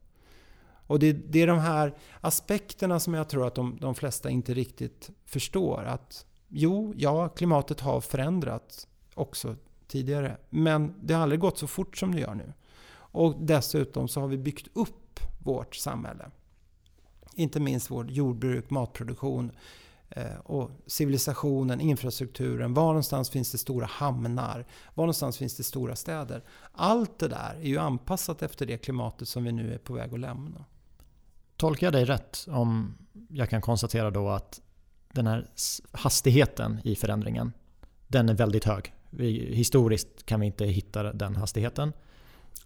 Och 0.89 0.99
det, 0.99 1.12
det, 1.12 1.43
är 1.43 1.47
de 1.47 1.59
här 1.59 1.95
aspekterna 2.20 3.01
som 3.01 3.14
jag 3.14 3.28
tror 3.28 3.47
att 3.47 3.55
de, 3.55 3.78
de 3.80 3.95
flesta 3.95 4.30
inte 4.30 4.55
riktigt 4.55 5.11
förstår. 5.24 5.84
Att 5.84 6.26
jo, 6.49 6.95
ja, 6.97 7.28
klimatet 7.28 7.80
har 7.80 8.01
förändrats 8.01 8.86
också 9.14 9.57
tidigare. 9.86 10.36
Men 10.51 10.95
det 11.03 11.14
har 11.14 11.22
aldrig 11.22 11.41
gått 11.41 11.59
så 11.59 11.66
fort 11.66 11.97
som 11.97 12.14
det 12.14 12.20
gör 12.20 12.34
nu. 12.34 12.53
Och 12.91 13.34
dessutom 13.41 14.09
så 14.09 14.20
har 14.20 14.28
vi 14.28 14.39
byggt 14.39 14.68
upp 14.72 15.20
vårt 15.39 15.74
samhälle. 15.74 16.30
Inte 17.34 17.61
minst 17.61 17.91
vårt 17.91 18.11
jordbruk, 18.11 18.70
matproduktion 18.70 19.53
eh, 20.11 20.39
och 20.45 20.70
civilisationen, 20.86 21.80
infrastrukturen. 21.80 22.74
Var 22.74 22.86
någonstans 22.86 23.30
finns 23.30 23.53
det 23.53 23.59
stora 23.59 23.86
hamnar? 23.86 24.66
Var 24.95 25.05
någonstans 25.05 25.39
finns 25.39 25.57
det 25.57 25.62
stora 25.62 25.97
städer? 25.97 26.45
Allt 26.72 27.18
det 27.18 27.28
där 27.28 27.55
är 27.55 27.68
ju 27.68 27.78
anpassat 27.78 28.43
efter 28.43 28.66
det 28.66 28.78
klimatet 28.78 29.28
som 29.28 29.45
vi 29.45 29.53
nu 29.53 29.74
är 29.74 29.78
på 29.78 29.93
väg 29.93 30.14
att 30.14 30.20
lämna. 30.20 30.64
Tolkar 31.59 31.86
jag 31.86 31.94
dig 31.94 32.04
rätt 32.04 32.46
om 32.48 32.94
jag 33.28 33.50
kan 33.50 33.61
konstatera 33.61 34.11
då 34.11 34.28
att 34.28 34.61
den 35.12 35.26
här 35.26 35.46
hastigheten 35.92 36.80
i 36.84 36.96
förändringen, 36.96 37.52
den 38.09 38.28
är 38.28 38.34
väldigt 38.34 38.64
hög. 38.64 38.92
Vi, 39.11 39.54
historiskt 39.54 40.26
kan 40.26 40.40
vi 40.40 40.46
inte 40.46 40.66
hitta 40.66 41.02
den 41.02 41.36
hastigheten. 41.36 41.92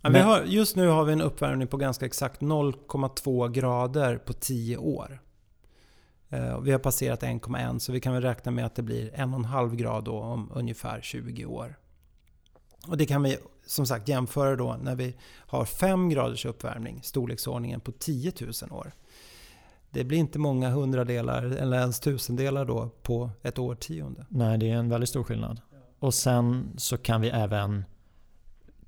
Men, 0.03 0.13
Men 0.13 0.25
har, 0.25 0.43
just 0.43 0.77
nu 0.77 0.89
har 0.89 1.05
vi 1.05 1.13
en 1.13 1.21
uppvärmning 1.21 1.69
på 1.69 1.77
ganska 1.77 2.07
exakt 2.07 2.41
0,2 2.41 3.49
grader 3.49 4.17
på 4.17 4.33
10 4.33 4.77
år. 4.77 5.23
Eh, 6.29 6.61
vi 6.61 6.73
har 6.73 6.79
passerat 6.79 7.23
1,1 7.23 7.79
så 7.79 7.93
vi 7.93 8.01
kan 8.01 8.13
väl 8.13 8.23
räkna 8.23 8.53
med 8.53 8.67
att 8.67 8.75
det 8.75 8.83
blir 8.83 9.11
1,5 9.11 9.77
grad 9.77 10.05
då 10.05 10.21
om 10.21 10.51
ungefär 10.55 11.01
20 11.01 11.45
år. 11.45 11.79
Och 12.89 12.97
det 12.97 13.07
kan 13.07 13.23
vi 13.23 13.37
som 13.67 13.87
sagt 13.87 14.09
jämföra 14.09 14.57
då 14.57 14.77
när 14.83 14.97
vi 14.97 15.17
har 15.25 15.65
5 15.65 16.09
graders 16.09 16.47
uppvärmning, 16.47 17.01
storleksordningen 17.03 17.81
på 17.81 17.93
10 17.93 18.33
000 18.41 18.73
år. 18.73 18.93
Det 19.91 20.05
blir 20.05 20.19
inte 20.19 20.39
många 20.39 20.71
hundradelar 20.71 21.43
eller 21.43 21.79
ens 21.79 22.01
tusendelar 22.01 22.65
då 22.65 22.91
på 23.03 23.31
ett 23.43 23.59
årtionde. 23.59 24.27
Nej, 24.29 24.59
det 24.59 24.71
är 24.71 24.75
en 24.75 24.89
väldigt 24.89 25.09
stor 25.09 25.25
skillnad. 25.25 25.61
Och 25.99 26.15
sen 26.15 26.75
så 26.77 26.99
kan 26.99 27.21
vi 27.21 27.29
även 27.29 27.85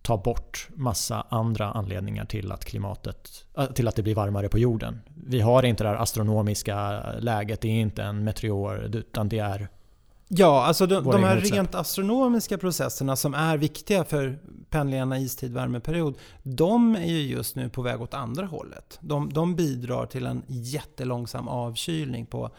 ta 0.03 0.17
bort 0.17 0.69
massa 0.75 1.27
andra 1.29 1.71
anledningar 1.71 2.25
till 2.25 2.53
att 2.53 2.65
klimatet 2.65 3.47
äh, 3.57 3.67
till 3.67 3.89
att 3.89 3.97
det 3.97 4.03
blir 4.03 4.15
varmare 4.15 4.49
på 4.49 4.59
jorden. 4.59 5.01
Vi 5.27 5.41
har 5.41 5.63
inte 5.63 5.85
det 5.85 5.91
här 5.91 5.97
astronomiska 5.97 7.03
läget, 7.19 7.61
det 7.61 7.69
är 7.69 7.81
inte 7.81 8.03
en 8.03 8.25
meteor 8.25 8.97
utan 8.97 9.29
det 9.29 9.39
är 9.39 9.69
Ja, 10.29 10.65
alltså 10.65 10.87
de, 10.87 11.05
de 11.05 11.25
här 11.25 11.37
rent 11.37 11.75
astronomiska 11.75 12.59
processerna 12.59 13.17
som 13.17 13.35
är 13.35 13.59
viktiga 13.59 14.05
för 14.05 14.39
pendlingarna 14.71 15.19
istid-värmeperiod, 15.19 16.15
de 16.43 16.97
är 16.97 17.07
ju 17.07 17.23
just 17.23 17.57
nu 17.57 17.69
på 17.69 17.83
väg 17.83 18.03
åt 18.03 18.15
andra 18.15 18.47
hållet. 18.47 18.99
De, 19.01 19.33
de 19.33 19.57
bidrar 19.57 20.07
till 20.07 20.27
en 20.27 20.43
jättelångsam 20.49 21.49
avkylning 21.49 22.27
på 22.27 22.51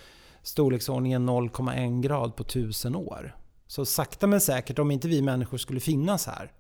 storleksordningen 0.44 1.30
0,1 1.30 2.02
grad 2.02 2.36
på 2.36 2.44
tusen 2.44 2.96
år. 2.96 3.36
Så 3.68 3.86
sakta 3.86 4.28
men 4.28 4.42
säkert, 4.42 4.80
om 4.80 4.92
inte 4.92 5.08
vi 5.08 5.22
människor 5.22 5.58
skulle 5.58 5.80
finnas 5.80 6.28
här, 6.28 6.52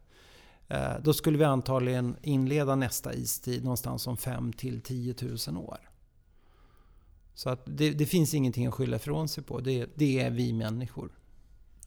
eh, 0.68 1.02
då 1.04 1.14
skulle 1.14 1.38
vi 1.38 1.44
antagligen 1.44 2.16
inleda 2.22 2.76
nästa 2.76 3.14
istid 3.14 3.64
någonstans 3.64 4.08
om 4.08 4.18
5 4.18 4.54
till 4.54 4.82
10 4.82 5.16
000 5.48 5.58
år. 5.58 5.80
Så 7.36 7.50
att 7.50 7.62
det, 7.66 7.92
det, 7.92 8.06
finns 8.06 8.34
ingenting 8.34 8.68
att 8.68 8.74
skylla 8.74 8.96
ifrån 8.96 9.28
sig 9.28 9.44
på. 9.44 9.60
Det, 9.60 9.86
det 9.96 10.20
är 10.22 10.30
vi 10.30 10.54
människor 10.54 11.12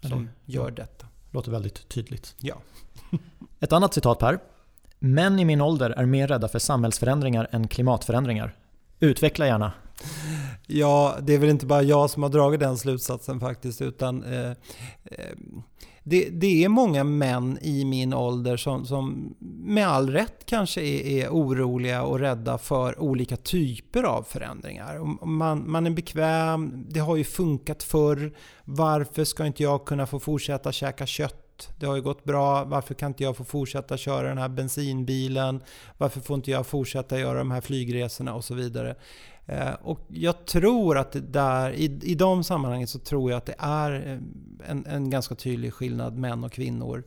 som 0.01 0.25
det, 0.25 0.53
gör 0.53 0.71
detta. 0.71 1.07
Låter 1.31 1.51
väldigt 1.51 1.89
tydligt. 1.89 2.35
Ja. 2.39 2.57
Ett 3.61 3.73
annat 3.73 3.95
citat 3.95 4.19
Per. 4.19 4.39
Män 4.99 5.39
i 5.39 5.45
min 5.45 5.61
ålder 5.61 5.91
är 5.91 6.07
mer 6.07 6.29
rädda 6.29 6.49
för 6.49 6.59
samhällsförändringar 6.59 7.49
än 7.51 7.69
klimatförändringar. 7.69 8.57
Utveckla 9.01 9.47
gärna. 9.47 9.73
Ja, 10.67 11.17
det 11.23 11.35
är 11.35 11.39
väl 11.39 11.51
inte 11.51 11.67
bara 11.67 11.83
jag 11.83 12.11
som 12.11 12.23
har 12.23 12.31
dragit 12.31 12.61
den 12.61 12.79
slutsatsen 12.79 13.41
faktiskt. 13.41 13.83
Utan 13.83 14.25
eh, 14.25 14.51
eh, 15.05 15.37
det, 16.09 16.29
det, 16.31 16.65
är 16.65 16.69
många 16.69 17.05
män 17.05 17.59
i 17.63 17.85
min 17.85 18.15
ålder 18.15 18.57
som, 18.57 18.87
som 18.87 19.35
med 19.41 19.89
all 19.89 20.11
rätt 20.11 20.47
kanske 20.47 20.81
är, 20.81 21.07
är, 21.07 21.29
oroliga 21.29 22.03
och 22.03 22.19
rädda 22.19 22.59
för 22.59 23.01
olika 23.01 23.37
typer 23.37 24.03
av 24.03 24.23
förändringar. 24.23 25.27
Man, 25.27 25.71
man 25.71 25.87
är 25.87 25.91
bekväm, 25.91 26.87
det 26.89 27.01
har 27.01 27.17
ju 27.17 27.25
funkat 27.25 27.83
förr. 27.83 28.33
Varför 28.65 29.25
ska 29.25 29.47
inte 29.47 29.63
jag 29.63 29.85
kunna 29.85 30.07
få 30.07 30.21
fortsätta 30.21 30.73
käka 30.73 31.07
kött? 31.07 31.69
Det 31.79 31.87
har 31.87 31.97
ju 31.97 32.03
gått 32.03 32.25
bra. 32.25 32.65
Varför 32.65 32.95
kan 32.95 33.11
inte 33.11 33.23
jag 33.23 33.37
få 33.37 33.45
fortsätta 33.45 33.97
köra 33.97 34.29
den 34.29 34.39
här 34.39 34.49
bensinbilen? 34.49 35.63
Varför 35.99 36.21
får 36.21 36.37
inte 36.37 36.51
jag 36.51 36.67
fortsätta 36.67 37.19
göra 37.19 37.39
de 37.39 37.51
här 37.51 37.61
flygresorna 37.61 38.35
och 38.35 38.45
så 38.45 38.55
vidare? 38.55 38.97
Eh, 39.49 39.75
och 39.83 40.01
jag 40.09 40.47
tror 40.47 40.99
att 40.99 41.13
det 41.13 41.21
där, 41.21 41.73
i, 41.73 41.85
i 42.03 42.15
de 42.15 42.45
sammanhangen 42.45 42.87
så 42.87 42.99
tror 42.99 43.31
jag 43.31 43.39
att 43.39 43.47
det 43.47 43.55
är 43.59 43.93
eh, 43.93 44.19
en, 44.71 44.87
en 44.87 45.11
ganska 45.11 45.35
tydlig 45.35 45.73
skillnad 45.73 46.17
män 46.19 46.45
och 46.45 46.53
kvinnor. 46.53 47.05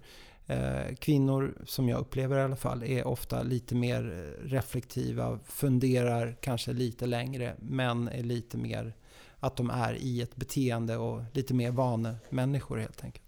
Eh, 0.48 0.96
kvinnor, 1.00 1.54
som 1.66 1.90
jag 1.90 2.00
upplever 2.00 2.38
i 2.38 2.42
alla 2.42 2.56
fall, 2.56 2.84
är 2.84 3.08
ofta 3.08 3.44
lite 3.44 3.76
mer 3.76 4.02
reflektiva, 4.44 5.40
funderar 5.46 6.38
kanske 6.42 6.74
lite 6.74 7.06
längre. 7.06 7.56
Män 7.60 8.08
är 8.08 8.24
lite 8.24 8.58
mer 8.58 8.94
att 9.40 9.56
de 9.56 9.70
är 9.70 9.94
i 9.94 10.22
ett 10.22 10.36
beteende 10.36 10.98
och 10.98 11.22
lite 11.34 11.54
mer 11.54 11.72
vanemänniskor 11.72 12.78
helt 12.78 13.04
enkelt. 13.04 13.26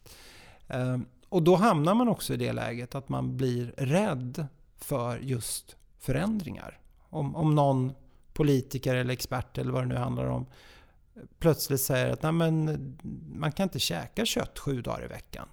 Eh, 0.68 0.97
och 1.30 1.43
då 1.43 1.55
hamnar 1.55 1.93
man 1.93 2.07
också 2.07 2.34
i 2.34 2.38
det 2.38 2.53
läget 2.53 2.95
att 2.95 3.09
man 3.09 3.38
blir 3.38 3.74
rädd 3.78 4.47
för 4.78 5.18
just 5.18 5.76
förändringar. 5.99 6.80
Om, 7.09 7.36
om 7.36 7.55
någon 7.55 7.93
politiker 8.34 8.96
eller 8.96 9.14
expert 9.14 9.58
eller 9.58 9.72
vad 9.72 9.84
det 9.84 9.88
nu 9.88 9.96
handlar 9.96 10.26
om 10.26 10.46
plötsligt 11.40 11.82
säger 11.82 12.14
att 12.14 12.24
Nej, 12.24 12.32
men, 12.32 12.98
man 13.36 13.52
kan 13.52 13.64
inte 13.64 13.80
käka 13.80 14.26
kött 14.26 14.60
sju 14.60 14.82
dagar 14.82 15.06
i 15.06 15.08
veckan. 15.08 15.48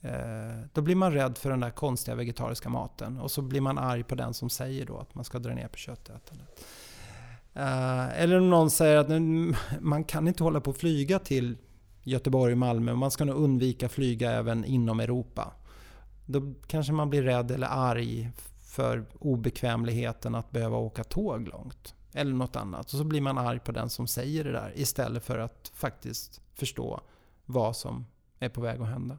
Eh, 0.00 0.66
då 0.72 0.80
blir 0.82 0.94
man 0.94 1.12
rädd 1.12 1.38
för 1.38 1.50
den 1.50 1.60
där 1.60 1.70
konstiga 1.70 2.14
vegetariska 2.14 2.68
maten 2.68 3.18
och 3.18 3.30
så 3.30 3.42
blir 3.42 3.60
man 3.60 3.78
arg 3.78 4.02
på 4.02 4.14
den 4.14 4.34
som 4.34 4.50
säger 4.50 4.86
då 4.86 4.98
att 4.98 5.14
man 5.14 5.24
ska 5.24 5.38
dra 5.38 5.54
ner 5.54 5.68
på 5.68 5.76
köttätandet. 5.76 6.64
Eh, 7.54 8.20
eller 8.22 8.38
om 8.38 8.50
någon 8.50 8.70
säger 8.70 8.96
att 8.96 9.08
man 9.80 10.04
kan 10.04 10.28
inte 10.28 10.42
hålla 10.42 10.60
på 10.60 10.70
att 10.70 10.76
flyga 10.76 11.18
till 11.18 11.56
Göteborg 12.02 12.52
och 12.52 12.58
Malmö. 12.58 12.94
Man 12.94 13.10
ska 13.10 13.24
nog 13.24 13.36
undvika 13.36 13.88
flyga 13.88 14.30
även 14.30 14.64
inom 14.64 15.00
Europa. 15.00 15.52
Då 16.26 16.54
kanske 16.66 16.92
man 16.92 17.10
blir 17.10 17.22
rädd 17.22 17.50
eller 17.50 17.66
arg 17.66 18.30
för 18.70 19.06
obekvämligheten 19.18 20.34
att 20.34 20.50
behöva 20.50 20.76
åka 20.76 21.04
tåg 21.04 21.48
långt. 21.48 21.94
Eller 22.14 22.32
något 22.32 22.56
annat. 22.56 22.84
Och 22.92 22.98
så 22.98 23.04
blir 23.04 23.20
man 23.20 23.38
arg 23.38 23.58
på 23.58 23.72
den 23.72 23.90
som 23.90 24.06
säger 24.06 24.44
det 24.44 24.52
där 24.52 24.72
istället 24.74 25.24
för 25.24 25.38
att 25.38 25.70
faktiskt 25.74 26.40
förstå 26.54 27.00
vad 27.46 27.76
som 27.76 28.06
är 28.38 28.48
på 28.48 28.60
väg 28.60 28.80
att 28.80 28.88
hända. 28.88 29.18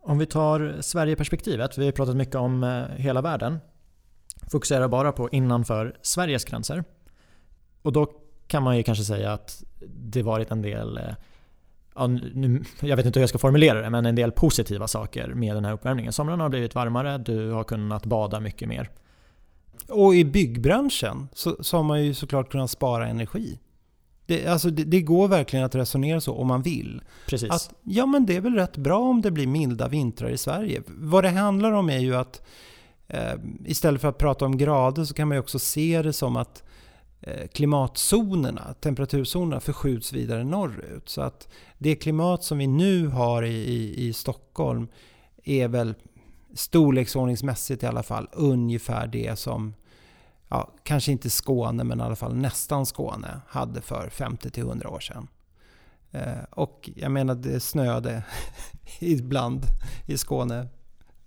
Om 0.00 0.18
vi 0.18 0.26
tar 0.26 0.76
Sverigeperspektivet, 0.80 1.78
vi 1.78 1.84
har 1.84 1.92
pratat 1.92 2.16
mycket 2.16 2.34
om 2.34 2.64
eh, 2.64 2.84
hela 2.96 3.22
världen. 3.22 3.58
Fokuserar 4.50 4.88
bara 4.88 5.12
på 5.12 5.30
innanför 5.30 5.98
Sveriges 6.02 6.44
gränser. 6.44 6.84
Och 7.82 7.92
då 7.92 8.06
kan 8.46 8.62
man 8.62 8.76
ju 8.76 8.82
kanske 8.82 9.04
säga 9.04 9.32
att 9.32 9.64
det 9.86 10.22
varit 10.22 10.50
en 10.50 10.62
del 10.62 10.98
eh, 10.98 11.14
ja, 11.94 12.06
nu, 12.06 12.64
jag 12.80 12.96
vet 12.96 13.06
inte 13.06 13.18
hur 13.18 13.22
jag 13.22 13.28
ska 13.28 13.38
formulera 13.38 13.80
det, 13.80 13.90
men 13.90 14.06
en 14.06 14.14
del 14.14 14.32
positiva 14.32 14.88
saker 14.88 15.28
med 15.28 15.56
den 15.56 15.64
här 15.64 15.72
uppvärmningen. 15.72 16.12
Somrarna 16.12 16.44
har 16.44 16.48
blivit 16.50 16.74
varmare, 16.74 17.18
du 17.18 17.50
har 17.50 17.64
kunnat 17.64 18.06
bada 18.06 18.40
mycket 18.40 18.68
mer. 18.68 18.90
Och 19.88 20.14
i 20.14 20.24
byggbranschen 20.24 21.28
så, 21.32 21.56
så 21.60 21.76
har 21.76 21.84
man 21.84 22.04
ju 22.04 22.14
såklart 22.14 22.50
kunnat 22.50 22.70
spara 22.70 23.08
energi. 23.08 23.58
Det, 24.26 24.46
alltså 24.46 24.70
det, 24.70 24.84
det, 24.84 25.02
går 25.02 25.28
verkligen 25.28 25.64
att 25.64 25.74
resonera 25.74 26.20
så 26.20 26.34
om 26.34 26.46
man 26.46 26.62
vill. 26.62 27.02
Precis. 27.26 27.50
Att, 27.50 27.74
ja 27.82 28.06
men 28.06 28.26
det 28.26 28.36
är 28.36 28.40
väl 28.40 28.54
rätt 28.54 28.76
bra 28.76 28.98
om 28.98 29.20
det 29.22 29.30
blir 29.30 29.46
milda 29.46 29.88
vintrar 29.88 30.30
i 30.30 30.38
Sverige. 30.38 30.82
Vad 30.86 31.24
det 31.24 31.30
handlar 31.30 31.72
om 31.72 31.90
är 31.90 31.98
ju 31.98 32.16
att 32.16 32.42
eh, 33.08 33.34
istället 33.64 34.00
för 34.00 34.08
att 34.08 34.18
prata 34.18 34.44
om 34.44 34.56
grader 34.56 35.04
så 35.04 35.14
kan 35.14 35.28
man 35.28 35.36
ju 35.36 35.40
också 35.40 35.58
se 35.58 36.02
det 36.02 36.12
som 36.12 36.36
att 36.36 36.62
Eh, 37.26 37.46
klimatzonerna, 37.48 38.74
temperaturzonerna 38.80 39.60
förskjuts 39.60 40.12
vidare 40.12 40.44
norrut. 40.44 41.08
Så 41.08 41.20
att 41.20 41.48
det 41.78 41.96
klimat 41.96 42.44
som 42.44 42.58
vi 42.58 42.66
nu 42.66 43.06
har 43.06 43.42
i, 43.42 43.54
i, 43.54 44.06
i 44.08 44.12
Stockholm 44.12 44.88
är 45.44 45.68
väl 45.68 45.94
storleksordningsmässigt 46.54 47.82
i 47.82 47.86
alla 47.86 48.02
fall 48.02 48.28
ungefär 48.32 49.06
det 49.06 49.38
som, 49.38 49.74
ja, 50.48 50.72
kanske 50.82 51.12
inte 51.12 51.30
Skåne 51.30 51.84
men 51.84 52.00
i 52.00 52.02
alla 52.02 52.16
fall 52.16 52.36
nästan 52.36 52.86
Skåne 52.86 53.40
hade 53.46 53.80
för 53.80 54.08
50-100 54.08 54.86
år 54.86 55.00
sedan. 55.00 55.28
Eh, 56.10 56.44
och 56.50 56.90
jag 56.96 57.12
menar 57.12 57.34
det 57.34 57.60
snöade 57.60 58.22
ibland 58.98 59.62
i 60.06 60.18
Skåne 60.18 60.68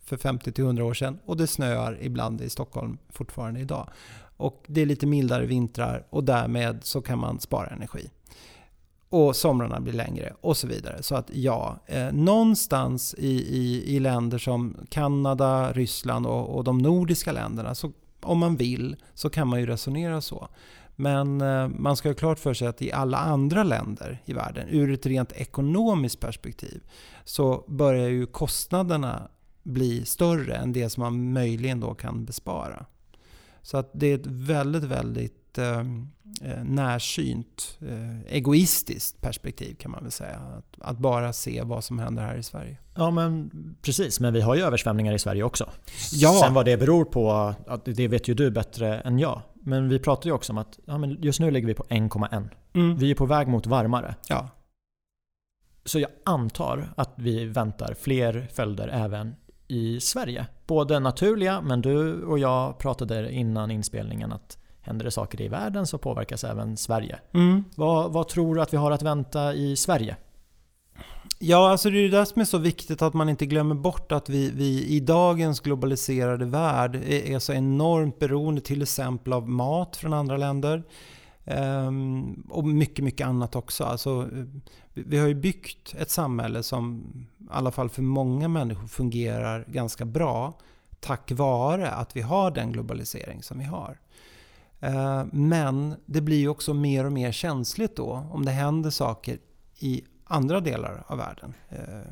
för 0.03 0.17
50-100 0.17 0.81
år 0.81 0.93
sedan 0.93 1.19
och 1.25 1.37
det 1.37 1.47
snöar 1.47 1.97
ibland 2.01 2.41
i 2.41 2.49
Stockholm 2.49 2.97
fortfarande 3.09 3.59
idag. 3.59 3.89
Och 4.37 4.63
det 4.67 4.81
är 4.81 4.85
lite 4.85 5.05
mildare 5.05 5.45
vintrar 5.45 6.07
och 6.09 6.23
därmed 6.23 6.79
så 6.83 7.01
kan 7.01 7.19
man 7.19 7.39
spara 7.39 7.67
energi. 7.67 8.09
Och 9.09 9.35
somrarna 9.35 9.79
blir 9.79 9.93
längre 9.93 10.33
och 10.41 10.57
så 10.57 10.67
vidare. 10.67 11.03
Så 11.03 11.15
att 11.15 11.29
ja, 11.33 11.79
eh, 11.85 12.11
någonstans 12.11 13.15
i, 13.17 13.31
i, 13.57 13.95
i 13.95 13.99
länder 13.99 14.37
som 14.37 14.77
Kanada, 14.89 15.71
Ryssland 15.71 16.25
och, 16.25 16.55
och 16.55 16.63
de 16.63 16.77
nordiska 16.77 17.31
länderna, 17.31 17.75
så 17.75 17.91
om 18.21 18.37
man 18.37 18.55
vill, 18.55 18.95
så 19.13 19.29
kan 19.29 19.47
man 19.47 19.59
ju 19.59 19.65
resonera 19.65 20.21
så. 20.21 20.47
Men 20.95 21.41
eh, 21.41 21.67
man 21.67 21.97
ska 21.97 22.09
ha 22.09 22.13
klart 22.13 22.39
för 22.39 22.53
sig 22.53 22.67
att 22.67 22.81
i 22.81 22.91
alla 22.91 23.17
andra 23.17 23.63
länder 23.63 24.21
i 24.25 24.33
världen, 24.33 24.67
ur 24.69 24.91
ett 24.91 25.05
rent 25.05 25.31
ekonomiskt 25.31 26.19
perspektiv, 26.19 26.81
så 27.23 27.65
börjar 27.67 28.09
ju 28.09 28.25
kostnaderna 28.25 29.27
bli 29.63 30.05
större 30.05 30.55
än 30.55 30.73
det 30.73 30.89
som 30.89 31.01
man 31.01 31.33
möjligen 31.33 31.79
då 31.79 31.93
kan 31.93 32.25
bespara. 32.25 32.85
Så 33.67 33.77
att 33.77 33.91
det 33.93 34.07
är 34.07 34.15
ett 34.15 34.25
väldigt, 34.25 34.83
väldigt 34.83 35.57
eh, 35.57 35.79
eh, 36.41 36.63
närsynt, 36.63 37.77
eh, 37.81 38.33
egoistiskt 38.35 39.21
perspektiv 39.21 39.75
kan 39.75 39.91
man 39.91 40.03
väl 40.03 40.11
säga. 40.11 40.35
Att, 40.37 40.81
att, 40.81 40.97
bara 40.97 41.33
se 41.33 41.61
vad 41.63 41.83
som 41.83 41.99
händer 41.99 42.23
här 42.23 42.35
i 42.35 42.43
Sverige. 42.43 42.77
Ja 42.95 43.11
men 43.11 43.51
precis, 43.81 44.19
men 44.19 44.33
vi 44.33 44.41
har 44.41 44.55
ju 44.55 44.61
översvämningar 44.61 45.13
i 45.13 45.19
Sverige 45.19 45.43
också. 45.43 45.69
Ja. 46.11 46.41
Sen 46.43 46.53
vad 46.53 46.65
det 46.65 46.77
beror 46.77 47.05
på, 47.05 47.53
det 47.85 48.07
vet 48.07 48.27
ju 48.27 48.33
du 48.33 48.51
bättre 48.51 48.99
än 48.99 49.19
jag. 49.19 49.41
Men 49.53 49.89
vi 49.89 49.99
pratar 49.99 50.25
ju 50.25 50.33
också 50.33 50.53
om 50.53 50.57
att 50.57 50.79
ja, 50.85 50.97
men 50.97 51.21
just 51.21 51.39
nu 51.39 51.51
ligger 51.51 51.67
vi 51.67 51.73
på 51.73 51.83
1,1. 51.83 52.49
Mm. 52.73 52.97
Vi 52.97 53.11
är 53.11 53.15
på 53.15 53.25
väg 53.25 53.47
mot 53.47 53.65
varmare. 53.65 54.15
Ja. 54.27 54.49
Så 55.85 55.99
jag 55.99 56.09
antar 56.25 56.93
att 56.97 57.13
vi 57.15 57.45
väntar 57.45 57.95
fler 57.99 58.47
följder 58.53 58.87
även 58.87 59.35
i 59.67 59.99
Sverige. 59.99 60.47
Både 60.67 60.99
naturliga, 60.99 61.61
men 61.61 61.81
du 61.81 62.23
och 62.23 62.39
jag 62.39 62.77
pratade 62.77 63.31
innan 63.31 63.71
inspelningen 63.71 64.31
att 64.31 64.57
händer 64.81 65.05
det 65.05 65.11
saker 65.11 65.41
i 65.41 65.47
världen 65.47 65.87
så 65.87 65.97
påverkas 65.97 66.43
även 66.43 66.77
Sverige. 66.77 67.19
Mm. 67.33 67.63
Vad, 67.75 68.13
vad 68.13 68.27
tror 68.27 68.55
du 68.55 68.61
att 68.61 68.73
vi 68.73 68.77
har 68.77 68.91
att 68.91 69.01
vänta 69.01 69.53
i 69.53 69.75
Sverige? 69.75 70.15
Ja, 71.39 71.69
alltså 71.69 71.89
det 71.89 71.97
är 71.97 72.09
det 72.09 72.25
som 72.25 72.41
är 72.41 72.45
så 72.45 72.57
viktigt 72.57 73.01
att 73.01 73.13
man 73.13 73.29
inte 73.29 73.45
glömmer 73.45 73.75
bort 73.75 74.11
att 74.11 74.29
vi, 74.29 74.51
vi 74.51 74.85
i 74.85 74.99
dagens 74.99 75.59
globaliserade 75.59 76.45
värld 76.45 76.95
är, 76.95 77.31
är 77.31 77.39
så 77.39 77.53
enormt 77.53 78.19
beroende 78.19 78.61
till 78.61 78.81
exempel 78.81 79.33
av 79.33 79.49
mat 79.49 79.97
från 79.97 80.13
andra 80.13 80.37
länder. 80.37 80.83
Um, 81.47 82.47
och 82.49 82.67
mycket, 82.67 83.05
mycket 83.05 83.27
annat 83.27 83.55
också. 83.55 83.83
Alltså, 83.83 84.29
vi 84.93 85.17
har 85.17 85.27
ju 85.27 85.35
byggt 85.35 85.95
ett 85.97 86.09
samhälle 86.09 86.63
som 86.63 87.03
i 87.39 87.43
alla 87.49 87.71
fall 87.71 87.89
för 87.89 88.01
många 88.01 88.47
människor 88.47 88.87
fungerar 88.87 89.65
ganska 89.67 90.05
bra 90.05 90.53
tack 90.99 91.31
vare 91.31 91.91
att 91.91 92.15
vi 92.15 92.21
har 92.21 92.51
den 92.51 92.71
globalisering 92.71 93.43
som 93.43 93.59
vi 93.59 93.65
har. 93.65 93.99
Uh, 94.83 95.25
men 95.31 95.95
det 96.05 96.21
blir 96.21 96.37
ju 96.37 96.47
också 96.49 96.73
mer 96.73 97.05
och 97.05 97.11
mer 97.11 97.31
känsligt 97.31 97.95
då 97.95 98.27
om 98.31 98.45
det 98.45 98.51
händer 98.51 98.89
saker 98.89 99.37
i 99.79 100.03
andra 100.23 100.59
delar 100.59 101.03
av 101.07 101.17
världen. 101.17 101.53
Uh, 101.71 102.11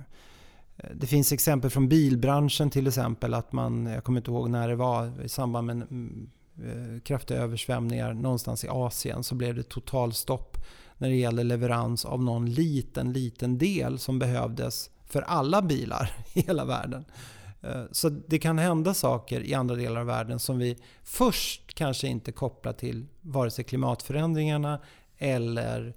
det 0.93 1.07
finns 1.07 1.31
exempel 1.31 1.69
från 1.69 1.89
bilbranschen 1.89 2.69
till 2.69 2.87
exempel 2.87 3.33
att 3.33 3.51
man, 3.51 3.85
jag 3.85 4.03
kommer 4.03 4.19
inte 4.19 4.31
ihåg 4.31 4.49
när 4.49 4.69
det 4.69 4.75
var, 4.75 5.21
i 5.23 5.29
samband 5.29 5.67
med 5.67 5.87
Eh, 6.63 7.01
kraftiga 7.01 7.37
översvämningar 7.37 8.13
någonstans 8.13 8.63
i 8.63 8.67
Asien 8.69 9.23
så 9.23 9.35
blev 9.35 9.55
det 9.55 9.63
totalstopp 9.63 10.57
när 10.97 11.09
det 11.09 11.15
gäller 11.15 11.43
leverans 11.43 12.05
av 12.05 12.23
någon 12.23 12.45
liten, 12.45 13.13
liten 13.13 13.57
del 13.57 13.99
som 13.99 14.19
behövdes 14.19 14.89
för 15.05 15.21
alla 15.21 15.61
bilar 15.61 16.11
i 16.33 16.41
hela 16.41 16.65
världen. 16.65 17.05
Eh, 17.61 17.83
så 17.91 18.09
det 18.09 18.39
kan 18.39 18.57
hända 18.57 18.93
saker 18.93 19.41
i 19.41 19.53
andra 19.53 19.75
delar 19.75 20.01
av 20.01 20.07
världen 20.07 20.39
som 20.39 20.57
vi 20.57 20.77
först 21.03 21.73
kanske 21.73 22.07
inte 22.07 22.31
kopplar 22.31 22.73
till 22.73 23.05
vare 23.21 23.51
sig 23.51 23.63
klimatförändringarna 23.63 24.79
eller 25.17 25.93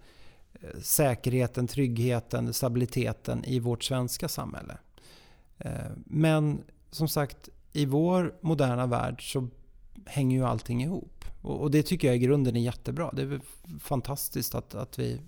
eh, 0.52 0.80
säkerheten, 0.82 1.66
tryggheten, 1.66 2.52
stabiliteten 2.52 3.44
i 3.44 3.60
vårt 3.60 3.84
svenska 3.84 4.28
samhälle. 4.28 4.78
Men 6.04 6.62
som 6.90 7.08
sagt, 7.08 7.48
i 7.72 7.86
vår 7.86 8.34
moderna 8.40 8.86
värld 8.86 9.32
så 9.32 9.48
hänger 10.06 10.36
ju 10.36 10.44
allting 10.44 10.82
ihop. 10.82 11.24
Och, 11.42 11.60
och, 11.60 11.70
det 11.70 11.82
tycker 11.82 12.08
jag 12.08 12.16
i 12.16 12.18
grunden 12.18 12.56
är 12.56 12.60
jättebra. 12.60 13.10
Det 13.12 13.22
är 13.22 13.40
fantastiskt 13.80 14.54
att, 14.54 14.74
att 14.74 14.98
vi 14.98 15.20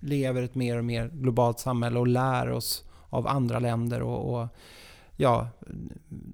lever 0.00 0.42
ett 0.42 0.54
mer 0.54 0.78
och 0.78 0.84
mer 0.84 1.08
globalt 1.08 1.58
samhälle 1.58 1.98
och 1.98 2.06
lär 2.06 2.50
oss 2.50 2.84
av 3.08 3.26
andra 3.26 3.58
länder. 3.58 4.02
och, 4.02 4.34
och 4.34 4.48
ja, 5.16 5.48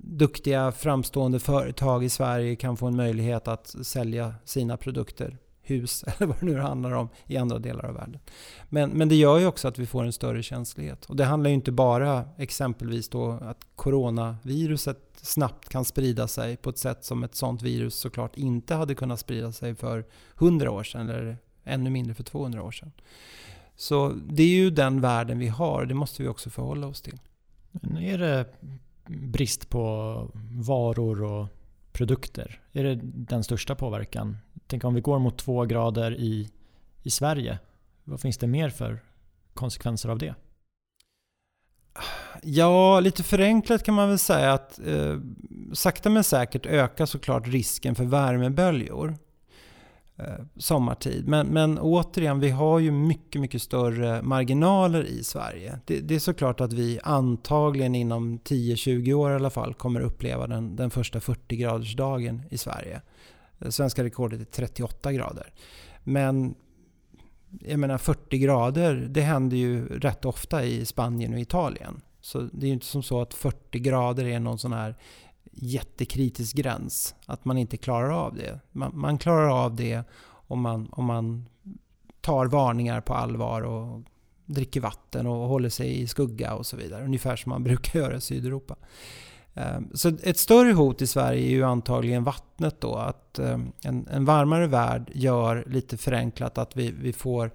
duktiga 0.02 0.72
framstående 0.72 1.40
företag 1.40 2.04
i 2.04 2.08
Sverige 2.08 2.56
kan 2.56 2.76
få 2.76 2.86
en 2.86 2.96
möjlighet 2.96 3.48
att 3.48 3.66
sälja 3.66 4.34
sina 4.44 4.76
produkter 4.76 5.38
hus 5.62 6.04
eller 6.06 6.26
vad 6.26 6.40
det 6.40 6.46
nu 6.46 6.58
handlar 6.58 6.92
om 6.92 7.08
i 7.26 7.36
andra 7.36 7.58
delar 7.58 7.84
av 7.84 7.94
världen. 7.94 8.20
Men, 8.68 8.90
men 8.90 9.08
det 9.08 9.14
gör 9.14 9.38
ju 9.38 9.46
också 9.46 9.68
att 9.68 9.78
vi 9.78 9.86
får 9.86 10.04
en 10.04 10.12
större 10.12 10.42
känslighet. 10.42 11.04
Och 11.04 11.16
det 11.16 11.24
handlar 11.24 11.50
ju 11.50 11.54
inte 11.54 11.72
bara 11.72 12.24
exempelvis 12.38 13.08
då 13.08 13.30
att 13.30 13.66
coronaviruset 13.74 15.05
snabbt 15.26 15.68
kan 15.68 15.84
sprida 15.84 16.28
sig 16.28 16.56
på 16.56 16.70
ett 16.70 16.78
sätt 16.78 17.04
som 17.04 17.24
ett 17.24 17.34
sånt 17.34 17.62
virus 17.62 17.94
såklart 17.94 18.36
inte 18.36 18.74
hade 18.74 18.94
kunnat 18.94 19.20
sprida 19.20 19.52
sig 19.52 19.74
för 19.74 20.04
100 20.38 20.70
år 20.70 20.84
sedan 20.84 21.08
eller 21.08 21.38
ännu 21.64 21.90
mindre 21.90 22.14
för 22.14 22.22
200 22.22 22.62
år 22.62 22.70
sedan. 22.70 22.92
Så 23.76 24.12
det 24.28 24.42
är 24.42 24.56
ju 24.56 24.70
den 24.70 25.00
världen 25.00 25.38
vi 25.38 25.48
har 25.48 25.80
och 25.80 25.88
det 25.88 25.94
måste 25.94 26.22
vi 26.22 26.28
också 26.28 26.50
förhålla 26.50 26.86
oss 26.86 27.02
till. 27.02 27.18
Men 27.70 27.98
är 27.98 28.18
det 28.18 28.46
brist 29.06 29.68
på 29.68 30.30
varor 30.50 31.22
och 31.22 31.48
produkter? 31.92 32.60
Är 32.72 32.84
det 32.84 33.00
den 33.02 33.44
största 33.44 33.74
påverkan? 33.74 34.38
Tänk 34.66 34.84
om 34.84 34.94
vi 34.94 35.00
går 35.00 35.18
mot 35.18 35.38
två 35.38 35.64
grader 35.64 36.14
i, 36.14 36.50
i 37.02 37.10
Sverige. 37.10 37.58
Vad 38.04 38.20
finns 38.20 38.38
det 38.38 38.46
mer 38.46 38.70
för 38.70 39.00
konsekvenser 39.54 40.08
av 40.08 40.18
det? 40.18 40.34
Ja, 42.42 43.00
lite 43.00 43.22
förenklat 43.22 43.82
kan 43.82 43.94
man 43.94 44.08
väl 44.08 44.18
säga 44.18 44.52
att 44.52 44.78
eh, 44.86 45.16
sakta 45.72 46.10
men 46.10 46.24
säkert 46.24 46.66
ökar 46.66 47.06
såklart 47.06 47.48
risken 47.48 47.94
för 47.94 48.04
värmeböljor 48.04 49.16
eh, 50.16 50.44
sommartid. 50.56 51.28
Men, 51.28 51.46
men 51.46 51.78
återigen, 51.78 52.40
vi 52.40 52.50
har 52.50 52.78
ju 52.78 52.90
mycket, 52.90 53.40
mycket 53.40 53.62
större 53.62 54.22
marginaler 54.22 55.04
i 55.04 55.24
Sverige. 55.24 55.78
Det, 55.84 56.00
det 56.00 56.14
är 56.14 56.18
såklart 56.18 56.60
att 56.60 56.72
vi 56.72 57.00
antagligen 57.02 57.94
inom 57.94 58.38
10-20 58.38 59.12
år 59.12 59.32
i 59.32 59.34
alla 59.34 59.50
fall 59.50 59.74
kommer 59.74 60.00
uppleva 60.00 60.46
den, 60.46 60.76
den 60.76 60.90
första 60.90 61.18
40-gradersdagen 61.18 62.40
i 62.50 62.58
Sverige. 62.58 63.00
Det 63.58 63.72
svenska 63.72 64.04
rekordet 64.04 64.40
är 64.40 64.44
38 64.44 65.12
grader. 65.12 65.52
Men 66.04 66.54
jag 67.60 67.78
menar 67.78 67.98
40 67.98 68.38
grader, 68.38 68.94
det 68.94 69.20
händer 69.20 69.56
ju 69.56 69.98
rätt 69.98 70.24
ofta 70.24 70.64
i 70.64 70.84
Spanien 70.86 71.34
och 71.34 71.40
Italien. 71.40 72.00
Så 72.20 72.40
det 72.40 72.66
är 72.66 72.68
ju 72.68 72.74
inte 72.74 72.86
som 72.86 73.02
så 73.02 73.20
att 73.20 73.34
40 73.34 73.78
grader 73.78 74.24
är 74.24 74.40
någon 74.40 74.58
sån 74.58 74.72
här 74.72 74.96
jättekritisk 75.52 76.56
gräns. 76.56 77.14
Att 77.26 77.44
man 77.44 77.58
inte 77.58 77.76
klarar 77.76 78.10
av 78.10 78.34
det. 78.34 78.60
Man, 78.72 78.90
man 78.94 79.18
klarar 79.18 79.64
av 79.64 79.76
det 79.76 80.02
om 80.26 80.60
man, 80.60 80.88
om 80.92 81.04
man 81.04 81.48
tar 82.20 82.46
varningar 82.46 83.00
på 83.00 83.14
allvar 83.14 83.62
och 83.62 84.02
dricker 84.44 84.80
vatten 84.80 85.26
och 85.26 85.48
håller 85.48 85.68
sig 85.68 86.00
i 86.00 86.06
skugga 86.06 86.54
och 86.54 86.66
så 86.66 86.76
vidare. 86.76 87.04
Ungefär 87.04 87.36
som 87.36 87.50
man 87.50 87.64
brukar 87.64 88.00
göra 88.00 88.16
i 88.16 88.20
Sydeuropa. 88.20 88.76
Ehm, 89.56 89.90
så 89.94 90.08
ett 90.22 90.38
större 90.38 90.72
hot 90.72 91.02
i 91.02 91.06
Sverige 91.06 91.46
är 91.46 91.50
ju 91.50 91.64
antagligen 91.64 92.24
vattnet 92.24 92.80
då. 92.80 92.94
Att 92.94 93.38
ehm, 93.38 93.72
en, 93.82 94.08
en 94.08 94.24
varmare 94.24 94.66
värld 94.66 95.10
gör 95.14 95.64
lite 95.66 95.96
förenklat 95.96 96.58
att 96.58 96.76
vi, 96.76 96.90
vi 96.90 97.12
får 97.12 97.50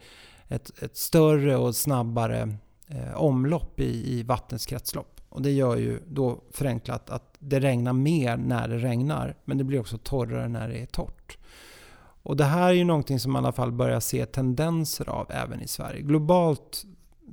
ett, 0.48 0.84
ett 0.84 0.98
större 0.98 1.58
och 1.58 1.76
snabbare 1.76 2.58
eh, 2.88 3.14
omlopp 3.16 3.80
i, 3.80 4.20
i 4.20 4.24
vattnets 4.24 4.66
kretslopp. 4.66 5.22
Och 5.30 5.42
det 5.42 5.52
gör 5.52 5.78
ju 5.78 6.00
då 6.08 6.44
förenklat 6.52 7.10
att 7.10 7.36
det 7.40 7.60
regnar 7.60 7.94
mer 7.94 8.38
när 8.38 8.68
det 8.68 8.78
regnar. 8.78 9.36
Men 9.46 9.58
det 9.58 9.64
blir 9.64 9.80
också 9.80 9.98
torrare 9.98 10.48
när 10.48 10.70
det 10.70 10.80
är 10.80 10.86
torrt. 10.86 11.38
Och 12.24 12.38
det 12.38 12.44
här 12.44 12.70
är 12.70 12.74
ju 12.74 12.84
någonting 12.84 13.20
som 13.20 13.32
man 13.32 13.44
i 13.44 13.46
alla 13.46 13.54
fall 13.54 13.72
börjar 13.72 14.00
se 14.00 14.26
tendenser 14.26 15.10
av 15.10 15.32
även 15.32 15.62
i 15.62 15.68
Sverige. 15.68 16.02
Globalt 16.02 16.86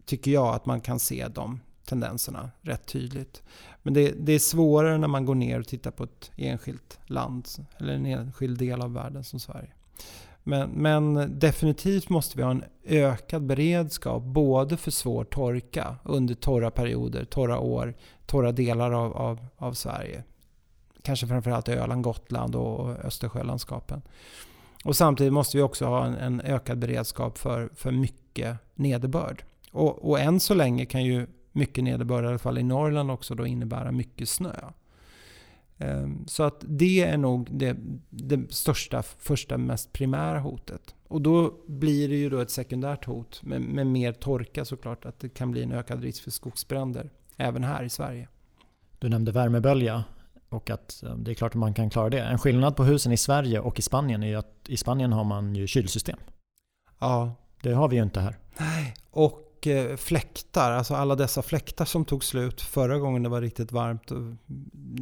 tycker 0.07 0.31
jag 0.31 0.55
att 0.55 0.67
man 0.67 0.81
kan 0.81 0.99
se 0.99 1.29
de 1.29 1.61
tendenserna 1.89 2.51
rätt 2.61 2.87
tydligt. 2.87 3.43
Men 3.83 3.95
det, 3.95 4.15
det, 4.19 4.33
är 4.33 4.39
svårare 4.39 4.99
när 4.99 5.09
man 5.09 5.25
går 5.25 5.35
ner 5.35 5.61
och 5.61 5.67
tittar 5.67 5.91
på 5.91 6.05
ett 6.05 6.31
enskilt 6.37 6.99
land 7.07 7.49
eller 7.79 7.93
en 7.93 8.07
enskild 8.07 8.59
del 8.59 8.83
av 8.83 8.93
världen 8.93 9.25
som 9.25 9.41
Sverige. 9.41 9.71
Men, 10.43 10.71
men, 10.71 11.39
definitivt 11.39 12.09
måste 12.09 12.37
vi 12.37 12.43
ha 12.43 12.51
en 12.51 12.65
ökad 12.85 13.47
beredskap 13.47 14.23
både 14.23 14.77
för 14.77 14.91
svår 14.91 15.25
torka 15.25 15.97
under 16.05 16.35
torra 16.35 16.71
perioder, 16.71 17.25
torra 17.25 17.59
år, 17.59 17.95
torra 18.27 18.53
delar 18.53 18.93
av, 18.93 19.17
av, 19.17 19.47
av 19.57 19.73
Sverige. 19.73 20.25
Kanske 21.03 21.27
framförallt 21.27 21.69
Öland, 21.69 22.03
Gotland 22.03 22.55
och 22.57 22.91
Östersjölandskapen. 23.05 24.03
Och 24.85 24.97
samtidigt 24.97 25.33
måste 25.33 25.57
vi 25.57 25.63
också 25.63 25.87
ha 25.87 26.07
en, 26.07 26.15
en 26.15 26.41
ökad 26.41 26.79
beredskap 26.79 27.39
för, 27.39 27.71
för 27.75 27.91
mycket 27.91 28.57
nederbörd. 28.75 29.45
Och, 29.73 30.11
och 30.11 30.21
än 30.21 30.41
så 30.41 30.55
länge 30.55 30.87
kan 30.87 31.05
ju 31.05 31.27
mycket 31.59 31.85
nederbörd, 31.85 32.25
i 32.25 32.27
alla 32.27 32.39
fall 32.39 32.59
i 32.59 32.63
Norrland 32.63 33.11
också, 33.11 33.35
då 33.35 33.47
innebära 33.47 33.93
mycket 33.93 34.29
snö. 34.29 34.55
Ehm, 35.79 36.27
så 36.27 36.43
att 36.43 36.65
det 36.67 37.01
är 37.01 37.17
nog 37.17 37.49
det, 37.51 37.77
det 38.11 38.53
största, 38.53 39.03
första, 39.03 39.59
mest 39.59 39.93
primära 39.93 40.41
hotet. 40.41 40.95
Och 41.09 41.23
då 41.23 41.55
blir 41.67 42.09
det 42.09 42.17
ju 42.17 42.31
då 42.31 42.39
ett 42.39 42.51
sekundärt 42.51 43.05
hot 43.05 43.43
med, 43.43 43.61
med 43.61 43.87
mer 43.87 44.13
torka 44.13 44.65
såklart, 44.65 45.05
att 45.05 45.21
det 45.21 45.29
kan 45.29 45.51
bli 45.51 45.63
en 45.63 45.73
ökad 45.73 46.03
risk 46.03 46.23
för 46.23 46.31
skogsbränder 46.31 47.11
även 47.37 47.65
här 47.65 47.83
i 47.83 47.89
Sverige. 47.89 48.29
Du 48.99 49.09
nämnde 49.09 49.33
värmebölja 49.33 50.05
och 50.49 50.71
att 50.71 51.03
eh, 51.03 51.17
det 51.17 51.31
är 51.31 51.35
klart 51.35 51.53
att 51.53 51.59
man 51.59 51.75
kan 51.75 51.91
klara 51.91 52.11
det. 52.11 52.21
En 52.21 52.39
skillnad 52.39 52.77
på 52.77 52.85
husen 52.85 53.13
i 53.13 53.17
Sverige 53.17 53.61
och 53.61 53.79
i 53.79 53.83
Spanien 53.83 54.23
är 54.23 54.37
att 54.37 54.55
i 54.69 54.77
Spanien 54.77 55.13
har 55.13 55.25
man 55.25 55.55
ju 55.55 55.67
kylsystem. 55.67 56.19
Ja. 56.99 57.35
Det 57.63 57.73
har 57.73 57.89
vi 57.89 57.97
ju 57.97 58.03
inte 58.03 58.21
här. 58.21 58.39
Nej, 58.59 58.95
och 59.11 59.48
och 59.59 59.67
eh, 59.67 59.97
fläktar, 59.97 60.73
alltså 60.73 60.95
alla 60.95 61.15
dessa 61.15 61.43
fläktar 61.43 61.85
som 61.85 62.05
tog 62.05 62.25
slut 62.25 62.61
förra 62.61 62.99
gången 62.99 63.23
det 63.23 63.29
var 63.29 63.41
riktigt 63.41 63.73
varmt. 63.73 64.13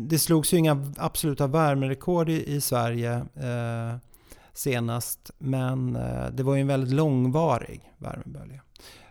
Det 0.09 0.19
slogs 0.19 0.55
ju 0.55 0.59
inga 0.59 0.93
absoluta 0.97 1.47
värmerekord 1.47 2.29
i, 2.29 2.55
i 2.55 2.61
Sverige 2.61 3.15
eh, 3.35 3.97
senast, 4.53 5.31
men 5.39 5.97
eh, 5.97 6.27
det 6.33 6.43
var 6.43 6.55
ju 6.55 6.61
en 6.61 6.67
väldigt 6.67 6.95
långvarig 6.95 7.93
värmebölja. 7.99 8.61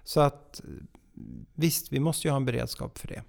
Så 0.04 0.20
att 0.20 0.62
visst, 1.54 1.94
vi 1.94 2.00
måste 2.00 2.28
ju 2.28 2.32
ha 2.32 2.38
en 2.38 2.46
beredskap 2.46 2.98
för 2.98 3.08
det. 3.08 3.24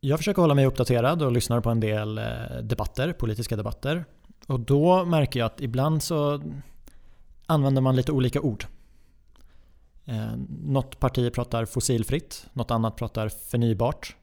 Jag 0.00 0.18
försöker 0.18 0.42
hålla 0.42 0.54
mig 0.54 0.66
uppdaterad 0.66 1.22
och 1.22 1.32
lyssnar 1.32 1.60
på 1.60 1.70
en 1.70 1.80
del 1.80 2.18
eh, 2.18 2.24
debatter, 2.62 3.12
politiska 3.12 3.56
debatter. 3.56 4.04
Och 4.46 4.60
då 4.60 5.04
märker 5.04 5.40
jag 5.40 5.46
att 5.46 5.60
ibland 5.60 6.02
så 6.02 6.42
använder 7.46 7.82
man 7.82 7.96
lite 7.96 8.12
olika 8.12 8.40
ord. 8.40 8.66
Eh, 10.10 10.36
något 10.62 11.00
parti 11.00 11.32
pratar 11.32 11.64
fossilfritt, 11.64 12.46
något 12.52 12.70
annat 12.70 12.96
pratar 12.96 13.28
förnybart. 13.28 14.16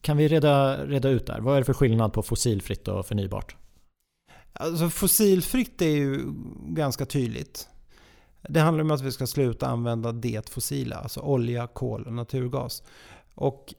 Kan 0.00 0.16
vi 0.16 0.28
reda, 0.28 0.84
reda 0.86 1.08
ut 1.08 1.26
där? 1.26 1.40
Vad 1.40 1.56
är 1.56 1.58
det 1.60 1.64
för 1.64 1.72
skillnad 1.72 2.12
på 2.12 2.22
fossilfritt 2.22 2.88
och 2.88 3.06
förnybart? 3.06 3.56
Alltså 4.52 4.88
fossilfritt 4.88 5.82
är 5.82 5.86
ju 5.86 6.20
ganska 6.68 7.06
tydligt. 7.06 7.68
Det 8.48 8.60
handlar 8.60 8.84
om 8.84 8.90
att 8.90 9.02
vi 9.02 9.12
ska 9.12 9.26
sluta 9.26 9.66
använda 9.66 10.12
det 10.12 10.48
fossila, 10.48 10.96
alltså 10.96 11.20
olja, 11.20 11.66
kol 11.66 12.06
och 12.06 12.12
naturgas. 12.12 12.82
Och 13.34 13.74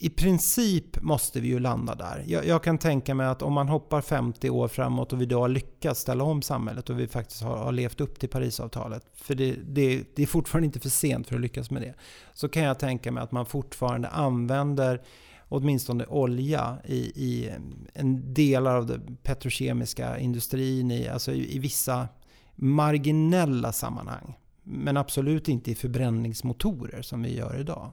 i 0.00 0.10
princip 0.10 1.02
måste 1.02 1.40
vi 1.40 1.48
ju 1.48 1.58
landa 1.58 1.94
där. 1.94 2.24
Jag, 2.26 2.46
jag, 2.46 2.62
kan 2.62 2.78
tänka 2.78 3.14
mig 3.14 3.26
att 3.26 3.42
om 3.42 3.52
man 3.52 3.68
hoppar 3.68 4.00
50 4.00 4.50
år 4.50 4.68
framåt 4.68 5.12
och 5.12 5.20
vi 5.20 5.26
då 5.26 5.40
har 5.40 5.48
lyckats 5.48 6.00
ställa 6.00 6.24
om 6.24 6.42
samhället 6.42 6.90
och 6.90 7.00
vi 7.00 7.06
faktiskt 7.06 7.42
har, 7.42 7.56
har 7.56 7.72
levt 7.72 8.00
upp 8.00 8.18
till 8.18 8.28
Parisavtalet. 8.28 9.02
För 9.14 9.34
det, 9.34 9.52
det, 9.52 10.04
det, 10.14 10.22
är 10.22 10.26
fortfarande 10.26 10.66
inte 10.66 10.80
för 10.80 10.88
sent 10.88 11.28
för 11.28 11.34
att 11.34 11.40
lyckas 11.40 11.70
med 11.70 11.82
det. 11.82 11.94
Så 12.34 12.48
kan 12.48 12.62
jag 12.62 12.78
tänka 12.78 13.12
mig 13.12 13.22
att 13.22 13.32
man 13.32 13.46
fortfarande 13.46 14.08
använder 14.08 15.02
åtminstone 15.48 16.06
olja 16.06 16.78
i, 16.84 16.98
i 16.98 17.50
en 17.94 18.34
delar 18.34 18.76
av 18.76 18.86
den 18.86 19.16
petrokemiska 19.22 20.18
industrin, 20.18 20.90
i, 20.90 21.08
alltså 21.08 21.32
i, 21.32 21.56
i 21.56 21.58
vissa 21.58 22.08
marginella 22.54 23.72
sammanhang. 23.72 24.38
Men 24.62 24.96
absolut 24.96 25.48
inte 25.48 25.70
i 25.70 25.74
förbränningsmotorer 25.74 27.02
som 27.02 27.22
vi 27.22 27.36
gör 27.36 27.60
idag. 27.60 27.92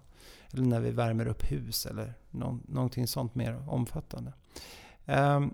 Eller 0.56 0.66
när 0.66 0.80
vi 0.80 0.92
värmer 0.92 1.28
upp 1.28 1.52
hus 1.52 1.86
eller 1.86 2.14
någonting 2.68 3.08
sånt 3.08 3.36
mer 3.36 3.70
omfattande. 3.70 4.34
Ehm, 5.06 5.54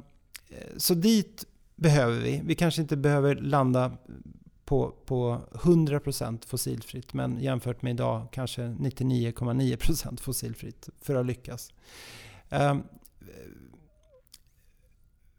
så 0.78 0.93
dit 0.93 1.45
behöver 1.76 2.20
vi. 2.20 2.41
Vi 2.45 2.56
kanske 2.56 2.82
inte 2.82 2.97
behöver 2.97 3.36
landa 3.36 3.91
på, 4.66 4.93
på 5.06 5.41
100% 5.52 6.47
fossilfritt 6.47 7.14
men 7.14 7.39
jämfört 7.39 7.82
med 7.82 7.91
idag 7.91 8.28
kanske 8.32 8.62
99,9% 8.62 10.22
fossilfritt 10.22 10.89
för 11.02 11.16
att 11.16 11.26
lyckas. 11.26 11.74
Ehm, 12.49 12.84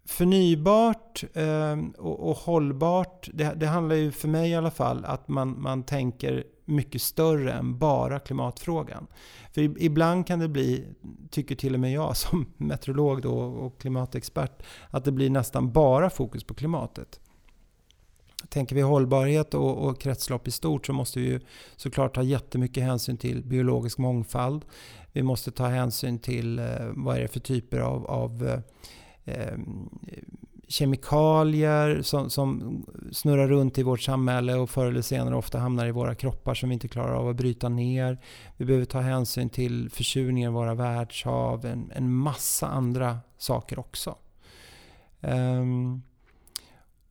förnybart 0.05 1.25
ehm, 1.35 1.91
och, 1.91 2.37
hållbart, 2.37 3.29
det, 3.33 3.55
det, 3.57 3.67
handlar 3.67 3.97
ju 3.97 4.13
för 4.13 4.29
mig 4.29 4.51
i 4.51 4.55
alla 4.55 4.71
fall 4.71 5.05
att 5.05 5.29
man, 5.29 5.63
man 5.63 5.83
tänker 5.83 6.45
mycket 6.65 7.03
större 7.03 7.53
än 7.53 7.79
bara 7.79 8.19
klimatfrågan. 8.19 9.07
För 9.53 9.83
ibland 9.83 10.27
kan 10.27 10.39
det 10.39 10.49
bli, 10.49 10.87
tycker 11.31 11.55
till 11.55 11.75
och 11.75 11.81
med 11.81 11.93
jag 11.93 12.17
som 12.17 12.47
meteorolog 12.57 13.23
då 13.23 13.39
och 13.39 13.81
klimatexpert, 13.81 14.63
att 14.91 15.05
det 15.05 15.13
blir 15.13 15.31
nästan 15.31 15.73
bara 15.73 16.11
fokus 16.11 16.45
på 16.45 16.55
klimatet. 16.55 17.21
Tänker 18.49 18.77
vi 18.77 18.83
hållbarhet 18.83 19.55
och, 19.55 19.89
och 19.89 20.01
kretslopp 20.01 20.49
i 20.49 20.51
stort 20.51 20.87
så 20.87 20.93
måste 20.93 21.21
vi 21.21 21.27
ju 21.27 21.41
såklart 21.77 22.15
ta 22.15 22.23
jättemycket 22.23 22.83
hänsyn 22.83 23.17
till 23.17 23.43
biologisk 23.43 23.99
mångfald. 23.99 24.65
Vi 25.13 25.23
måste 25.23 25.51
ta 25.51 25.67
hänsyn 25.67 26.19
till 26.19 26.59
eh, 26.59 26.67
vad 26.91 27.17
är 27.17 27.21
det 27.21 27.29
för 27.29 27.41
typer 27.41 27.79
av, 27.79 28.07
av 28.07 28.63
eh, 29.25 29.35
eh 29.35 29.59
kemikalier 30.73 32.03
som, 32.03 32.31
som 32.31 32.77
snurrar 33.13 33.49
runt 33.49 33.79
i 33.79 33.83
vårt 33.83 34.01
samhälle 34.01 34.55
och 34.55 34.71
förr 34.71 34.87
eller 34.87 35.03
senare 35.03 35.37
ofta 35.37 35.59
hamnar 35.59 35.87
i 35.87 35.91
våra 35.91 36.15
kroppar 36.15 36.55
som 36.55 36.69
vi 36.69 36.73
inte 36.73 36.89
klarar 36.89 37.15
av 37.15 37.29
att 37.29 37.37
bryta 37.37 37.69
ner. 37.69 38.19
Vi 38.57 38.65
behöver 38.65 38.85
ta 38.85 39.01
hänsyn 39.01 39.49
till 39.49 39.91
försurningen 39.91 40.51
i 40.51 40.55
våra 40.55 40.75
världshav, 40.75 41.67
en, 41.67 41.93
en 41.95 42.13
massa 42.13 42.67
andra 42.67 43.19
saker 43.39 43.79
också. 43.79 44.17
Um, 45.21 46.03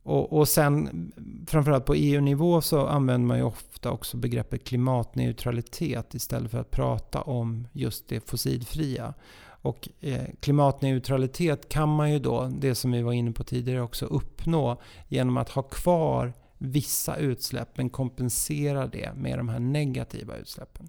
och, 0.02 0.32
och 0.32 0.48
sen 0.48 1.12
framförallt 1.46 1.86
på 1.86 1.94
EU-nivå 1.94 2.60
så 2.60 2.86
använder 2.86 3.26
man 3.26 3.36
ju 3.36 3.44
ofta 3.44 3.90
också 3.90 4.16
begreppet 4.16 4.64
klimatneutralitet 4.64 6.14
istället 6.14 6.50
för 6.50 6.58
att 6.58 6.70
prata 6.70 7.20
om 7.20 7.68
just 7.72 8.08
det 8.08 8.28
fossilfria. 8.30 9.14
Och 9.62 9.88
eh, 10.00 10.24
klimatneutralitet 10.40 11.68
kan 11.68 11.88
man 11.88 12.12
ju 12.12 12.18
då, 12.18 12.46
det 12.46 12.74
som 12.74 12.92
vi 12.92 13.02
var 13.02 13.12
inne 13.12 13.32
på 13.32 13.44
tidigare 13.44 13.82
också, 13.82 14.06
uppnå 14.06 14.80
genom 15.08 15.36
att 15.36 15.48
ha 15.48 15.62
kvar 15.62 16.32
vissa 16.58 17.16
utsläpp 17.16 17.76
men 17.76 17.90
kompensera 17.90 18.86
det 18.86 19.14
med 19.14 19.38
de 19.38 19.48
här 19.48 19.58
negativa 19.58 20.36
utsläppen. 20.36 20.88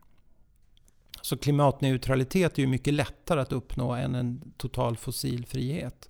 Så 1.21 1.38
klimatneutralitet 1.38 2.57
är 2.57 2.61
ju 2.61 2.67
mycket 2.67 2.93
lättare 2.93 3.41
att 3.41 3.51
uppnå 3.51 3.93
än 3.93 4.15
en 4.15 4.53
total 4.57 4.97
fossilfrihet. 4.97 6.09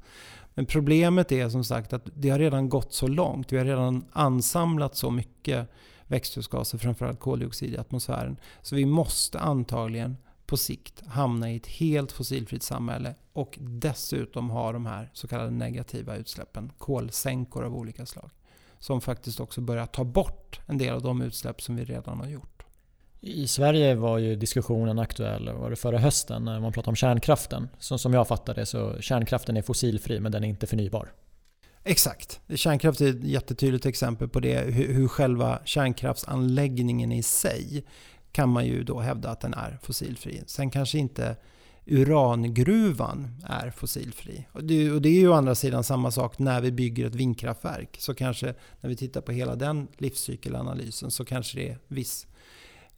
Men 0.54 0.66
problemet 0.66 1.32
är 1.32 1.50
som 1.50 1.64
sagt 1.64 1.94
att 1.94 2.10
det 2.14 2.30
har 2.30 2.40
redan 2.40 2.70
gått 2.70 2.94
så 2.94 3.08
långt. 3.08 3.54
Vi 3.54 3.58
har 3.58 3.66
redan 3.66 4.06
ansamlat 4.12 4.96
så 4.96 5.12
mycket 5.12 5.70
växthusgaser, 6.08 6.78
framförallt 6.78 7.20
koldioxid 7.20 7.74
i 7.74 7.78
atmosfären. 7.78 8.38
Så 8.62 8.76
vi 8.76 8.86
måste 8.86 9.40
antagligen 9.40 10.18
på 10.54 10.58
sikt 10.58 11.04
hamna 11.08 11.52
i 11.52 11.56
ett 11.56 11.68
helt 11.68 12.12
fossilfritt 12.12 12.64
samhälle 12.64 13.16
och 13.34 13.58
dessutom 13.60 14.50
ha 14.50 14.72
de 14.72 14.86
här 14.86 15.10
så 15.14 15.28
kallade 15.28 15.52
negativa 15.52 16.16
utsläppen, 16.16 16.72
kolsänkor 16.78 17.64
av 17.64 17.76
olika 17.76 18.06
slag. 18.06 18.30
Som 18.80 19.02
faktiskt 19.02 19.40
också 19.40 19.62
börjar 19.62 19.86
ta 19.86 20.04
bort 20.04 20.60
en 20.66 20.78
del 20.78 20.94
av 20.94 21.02
de 21.02 21.22
utsläpp 21.22 21.62
som 21.62 21.76
vi 21.76 21.86
redan 21.86 22.20
har 22.20 22.28
gjort. 22.28 22.64
I 23.22 23.48
Sverige 23.48 23.96
var 23.96 24.18
ju 24.18 24.36
diskussionen 24.36 25.00
aktuell 25.00 25.50
var 25.54 25.70
det 25.70 25.76
förra 25.76 25.98
hösten 25.98 26.46
när 26.46 26.60
man 26.60 26.72
pratade 26.72 26.90
om 26.90 26.96
kärnkraften. 26.96 27.70
Så 27.80 27.98
som 27.98 28.14
jag 28.14 28.28
fattade 28.28 28.62
det 28.62 28.66
så 28.66 29.02
kärnkraften 29.02 29.58
är 29.58 29.62
fossilfri 29.62 30.20
men 30.20 30.32
den 30.32 30.44
är 30.44 30.48
inte 30.48 30.68
förnybar. 30.68 31.12
Exakt. 31.84 32.42
Kärnkraft 32.56 33.02
är 33.02 33.10
ett 33.10 33.24
jättetydligt 33.24 33.86
exempel 33.86 34.28
på 34.30 34.40
det. 34.40 34.60
Hur 34.72 35.08
själva 35.08 35.60
kärnkraftsanläggningen 35.66 37.12
i 37.12 37.24
sig 37.24 37.86
kan 38.34 38.50
man 38.50 38.66
ju 38.66 38.84
då 38.84 39.00
hävda 39.00 39.30
att 39.30 39.40
den 39.40 39.54
är 39.54 39.78
fossilfri. 39.82 40.44
Sen 40.46 40.70
kanske 40.70 40.98
inte 40.98 41.36
urangruvan 41.86 43.42
är 43.46 43.70
fossilfri. 43.70 44.48
Och 44.52 44.64
det, 44.64 44.92
och 44.92 45.02
det 45.02 45.10
är 45.10 45.20
ju 45.20 45.30
å 45.30 45.34
andra 45.34 45.56
sidan 45.56 45.84
samma 45.84 46.12
sak 46.12 46.40
när 46.40 46.62
vi 46.62 46.72
bygger 46.72 47.08
ett 47.08 47.16
vindkraftverk. 47.16 47.98
Så 48.00 48.14
kanske 48.14 48.54
när 48.82 48.90
vi 48.90 48.96
tittar 48.96 49.22
på 49.22 49.32
hela 49.32 49.56
den 49.56 49.88
livscykelanalysen 49.98 51.12
så 51.12 51.26
kanske 51.26 51.58
det 51.58 51.70
är 51.70 51.78
viss 51.88 52.28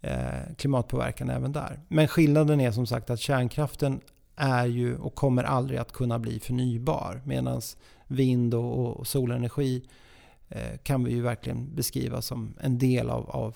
eh, 0.02 0.54
klimatpåverkan 0.58 1.30
även 1.30 1.52
där. 1.52 1.80
Men 1.88 2.08
skillnaden 2.08 2.62
är 2.62 2.72
som 2.72 2.88
sagt 2.88 3.10
att 3.10 3.20
kärnkraften 3.20 4.02
är 4.36 4.66
ju 4.66 4.98
och 4.98 5.16
kommer 5.16 5.44
aldrig 5.44 5.80
att 5.80 5.92
kunna 5.92 6.20
bli 6.20 6.40
förnybar. 6.40 7.22
Medan 7.26 7.62
vind 8.08 8.54
och, 8.54 8.98
och 8.98 9.08
solenergi 9.08 9.84
eh, 10.50 10.78
kan 10.84 11.04
vi 11.04 11.12
ju 11.12 11.22
verkligen 11.22 11.76
beskriva 11.76 12.22
som 12.22 12.54
en 12.62 12.78
del 12.78 13.10
av, 13.10 13.30
av 13.30 13.56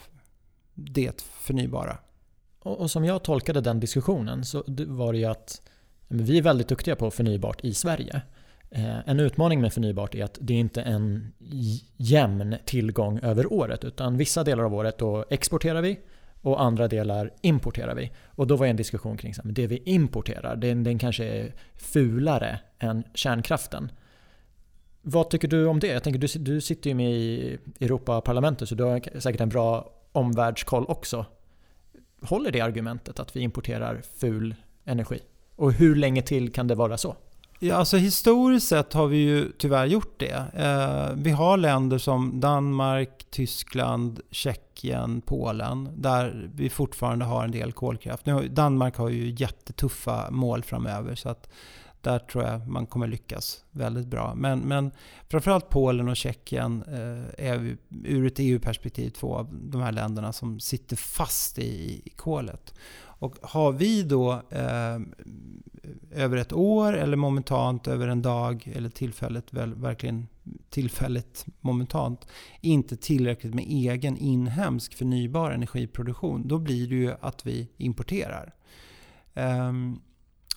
det 0.79 1.21
förnybara. 1.21 1.97
Och, 2.59 2.79
och 2.79 2.91
som 2.91 3.05
jag 3.05 3.23
tolkade 3.23 3.61
den 3.61 3.79
diskussionen 3.79 4.45
så 4.45 4.63
var 4.67 5.13
det 5.13 5.19
ju 5.19 5.25
att 5.25 5.61
vi 6.07 6.37
är 6.37 6.41
väldigt 6.41 6.67
duktiga 6.67 6.95
på 6.95 7.11
förnybart 7.11 7.63
i 7.63 7.73
Sverige. 7.73 8.21
Eh, 8.71 9.09
en 9.09 9.19
utmaning 9.19 9.61
med 9.61 9.73
förnybart 9.73 10.15
är 10.15 10.23
att 10.23 10.37
det 10.41 10.53
inte 10.53 10.81
är 10.81 10.91
en 10.91 11.33
jämn 11.97 12.55
tillgång 12.65 13.19
över 13.19 13.53
året 13.53 13.83
utan 13.83 14.17
vissa 14.17 14.43
delar 14.43 14.63
av 14.63 14.73
året 14.73 14.97
då 14.97 15.25
exporterar 15.29 15.81
vi 15.81 15.99
och 16.41 16.61
andra 16.61 16.87
delar 16.87 17.33
importerar 17.41 17.95
vi. 17.95 18.11
Och 18.25 18.47
då 18.47 18.55
var 18.55 18.65
en 18.65 18.75
diskussion 18.75 19.17
kring 19.17 19.31
att 19.31 19.55
det 19.55 19.67
vi 19.67 19.81
importerar 19.85 20.55
den, 20.55 20.83
den 20.83 20.99
kanske 20.99 21.25
är 21.25 21.53
fulare 21.75 22.59
än 22.79 23.03
kärnkraften. 23.13 23.91
Vad 25.01 25.29
tycker 25.29 25.47
du 25.47 25.65
om 25.65 25.79
det? 25.79 25.87
Jag 25.87 26.03
tänker, 26.03 26.19
du, 26.19 26.27
du 26.39 26.61
sitter 26.61 26.89
ju 26.89 26.93
med 26.93 27.11
i 27.11 27.57
Europaparlamentet 27.79 28.69
så 28.69 28.75
du 28.75 28.83
har 28.83 29.19
säkert 29.19 29.41
en 29.41 29.49
bra 29.49 29.91
omvärldskoll 30.11 30.85
också. 30.87 31.25
håller 32.21 32.51
det 32.51 32.61
argumentet 32.61 33.19
att 33.19 33.35
vi 33.35 33.39
importerar 33.39 34.01
ful 34.17 34.55
energi? 34.85 35.19
Och 35.55 35.73
hur 35.73 35.95
länge 35.95 36.21
till 36.21 36.53
kan 36.53 36.67
det 36.67 36.75
vara 36.75 36.97
så? 36.97 37.15
Ja, 37.61 37.75
alltså 37.75 37.97
historiskt 37.97 38.67
sett 38.67 38.93
har 38.93 39.07
vi 39.07 39.17
ju 39.17 39.51
tyvärr 39.57 39.85
gjort 39.85 40.19
det. 40.19 40.43
Eh, 40.53 41.15
vi 41.15 41.31
har 41.31 41.57
länder 41.57 41.97
som 41.97 42.39
Danmark, 42.39 43.25
Tyskland, 43.29 44.19
Tjeckien, 44.31 45.21
Polen 45.21 45.89
där 45.95 46.49
vi 46.55 46.69
fortfarande 46.69 47.25
har 47.25 47.43
en 47.43 47.51
del 47.51 47.71
kolkraft. 47.71 48.25
Nu, 48.25 48.47
Danmark 48.47 48.95
har 48.95 49.09
ju 49.09 49.35
jättetuffa 49.37 50.31
mål 50.31 50.63
framöver 50.63 51.15
så 51.15 51.29
att 51.29 51.49
där 52.01 52.19
tror 52.19 52.43
jag 52.43 52.67
man 52.67 52.85
kommer 52.85 53.07
lyckas 53.07 53.63
väldigt 53.71 54.07
bra. 54.07 54.35
Men, 54.35 54.59
men 54.59 54.91
framförallt 55.29 55.69
Polen 55.69 56.07
och 56.07 56.17
Tjeckien 56.17 56.83
eh, 56.87 57.45
är 57.47 57.77
ur 58.03 58.25
ett 58.25 58.39
EU-perspektiv 58.39 59.09
två 59.09 59.35
av 59.35 59.59
de 59.61 59.81
här 59.81 59.91
länderna 59.91 60.33
som 60.33 60.59
sitter 60.59 60.95
fast 60.95 61.59
i, 61.59 62.01
i 62.05 62.09
kolet. 62.09 62.73
Och 63.19 63.35
har 63.41 63.71
vi 63.71 64.03
då 64.03 64.33
eh, 64.49 64.99
över 66.11 66.37
ett 66.37 66.53
år 66.53 66.97
eller 66.97 67.17
momentant 67.17 67.87
över 67.87 68.07
en 68.07 68.21
dag 68.21 68.71
eller 68.75 68.89
tillfälligt, 68.89 69.53
väl, 69.53 69.73
verkligen 69.73 70.27
tillfälligt 70.69 71.45
momentant, 71.61 72.27
inte 72.61 72.97
tillräckligt 72.97 73.53
med 73.53 73.65
egen 73.67 74.17
inhemsk 74.17 74.93
förnybar 74.93 75.51
energiproduktion, 75.51 76.47
då 76.47 76.59
blir 76.59 76.87
det 76.87 76.95
ju 76.95 77.13
att 77.21 77.45
vi 77.45 77.69
importerar. 77.77 78.53
Um, 79.33 80.01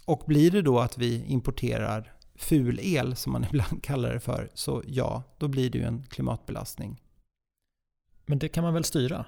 och 0.05 0.22
blir 0.26 0.50
det 0.50 0.62
då 0.62 0.78
att 0.78 0.98
vi 0.98 1.24
importerar 1.26 2.12
fulel, 2.34 3.16
som 3.16 3.32
man 3.32 3.44
ibland 3.50 3.82
kallar 3.82 4.12
det 4.12 4.20
för, 4.20 4.50
så 4.55 4.82
ja, 4.86 5.22
då 5.38 5.48
blir 5.48 5.70
det 5.70 5.78
ju 5.78 5.84
en 5.84 6.05
klimatbelastning. 6.09 7.00
Men 8.26 8.38
det 8.38 8.48
kan 8.48 8.64
man 8.64 8.74
väl 8.74 8.84
styra? 8.84 9.24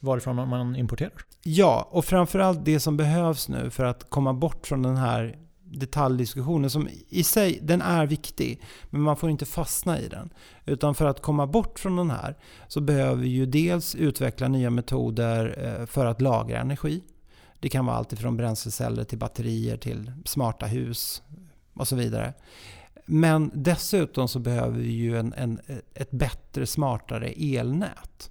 Varifrån 0.00 0.48
man 0.48 0.76
importerar? 0.76 1.12
Ja, 1.42 1.88
och 1.90 2.04
framförallt 2.04 2.64
det 2.64 2.80
som 2.80 2.96
behövs 2.96 3.48
nu 3.48 3.70
för 3.70 3.84
att 3.84 4.10
komma 4.10 4.32
bort 4.32 4.66
från 4.66 4.82
den 4.82 4.96
här 4.96 5.38
detaljdiskussionen 5.64 6.70
som 6.70 6.88
i 7.08 7.24
sig, 7.24 7.58
den 7.62 7.82
är 7.82 8.06
viktig, 8.06 8.62
men 8.90 9.00
man 9.00 9.16
får 9.16 9.30
inte 9.30 9.46
fastna 9.46 10.00
i 10.00 10.08
den. 10.08 10.30
Utan 10.64 10.94
för 10.94 11.06
att 11.06 11.22
komma 11.22 11.46
bort 11.46 11.78
från 11.78 11.96
den 11.96 12.10
här 12.10 12.36
så 12.68 12.80
behöver 12.80 13.22
vi 13.22 13.28
ju 13.28 13.46
dels 13.46 13.94
utveckla 13.94 14.48
nya 14.48 14.70
metoder 14.70 15.58
eh, 15.80 15.86
för 15.86 16.06
att 16.06 16.20
lagra 16.20 16.60
energi. 16.60 17.02
Det 17.60 17.68
kan 17.68 17.86
vara 17.86 17.96
allt 17.96 18.12
ifrån 18.12 18.36
bränsleceller 18.36 19.04
till 19.04 19.18
batterier 19.18 19.76
till 19.76 20.12
smarta 20.24 20.66
hus 20.66 21.22
och 21.74 21.88
så 21.88 21.96
vidare. 21.96 22.32
Men 23.06 23.50
dessutom 23.54 24.28
så 24.28 24.38
behöver 24.38 24.78
vi 24.78 24.92
ju 24.92 25.18
en, 25.18 25.32
en, 25.32 25.60
ett 25.94 26.10
bättre, 26.10 26.66
smartare 26.66 27.28
elnät. 27.28 28.30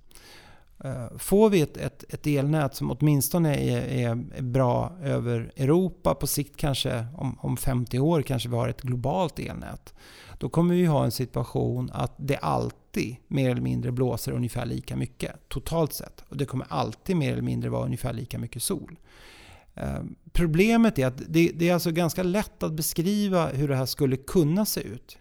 Eh, 0.84 1.18
får 1.18 1.50
vi 1.50 1.62
ett, 1.62 1.78
ett, 1.78 2.04
ett 2.10 2.28
elnät 2.28 2.76
som 2.76 2.92
åtminstone 2.92 3.56
är, 3.56 3.82
är, 3.82 4.42
bra 4.42 4.98
över 5.04 5.52
Europa, 5.56 6.16
på 6.16 6.28
sikt 6.28 6.58
kanske 6.58 7.06
om, 7.18 7.40
om 7.40 7.58
50 7.58 8.00
år 8.00 8.22
kanske 8.22 8.50
vi 8.50 8.56
har 8.56 8.68
ett 8.68 8.82
globalt 8.82 9.40
elnät. 9.40 9.94
Då 10.38 10.50
kommer 10.50 10.76
vi 10.76 10.86
ha 10.86 11.06
en 11.06 11.12
situation 11.12 11.90
att 11.94 12.14
det 12.18 12.38
alltid 12.38 13.16
mer 13.28 13.50
eller 13.50 13.62
mindre 13.62 13.92
blåser 13.92 14.32
ungefär 14.32 14.66
lika 14.66 14.96
mycket 14.96 15.50
totalt 15.50 15.94
sett. 15.94 16.24
Och 16.30 16.38
det 16.38 16.46
kommer 16.46 16.68
alltid 16.70 17.16
mer 17.16 17.32
eller 17.32 17.42
mindre 17.42 17.70
vara 17.70 17.86
ungefär 17.86 18.14
lika 18.14 18.40
mycket 18.40 18.64
sol. 18.64 19.00
Ehm, 19.76 20.16
problemet 20.32 21.00
är 21.00 21.08
att 21.08 21.18
det, 21.28 21.52
det 21.56 21.70
är 21.70 21.74
alltså 21.74 21.92
ganska 21.92 22.24
lätt 22.24 22.64
att 22.64 22.74
beskriva 22.74 23.48
hur 23.48 23.68
det 23.68 23.76
här 23.76 23.86
skulle 23.86 24.18
kunna 24.18 24.66
se 24.66 24.82
ut. 24.82 25.18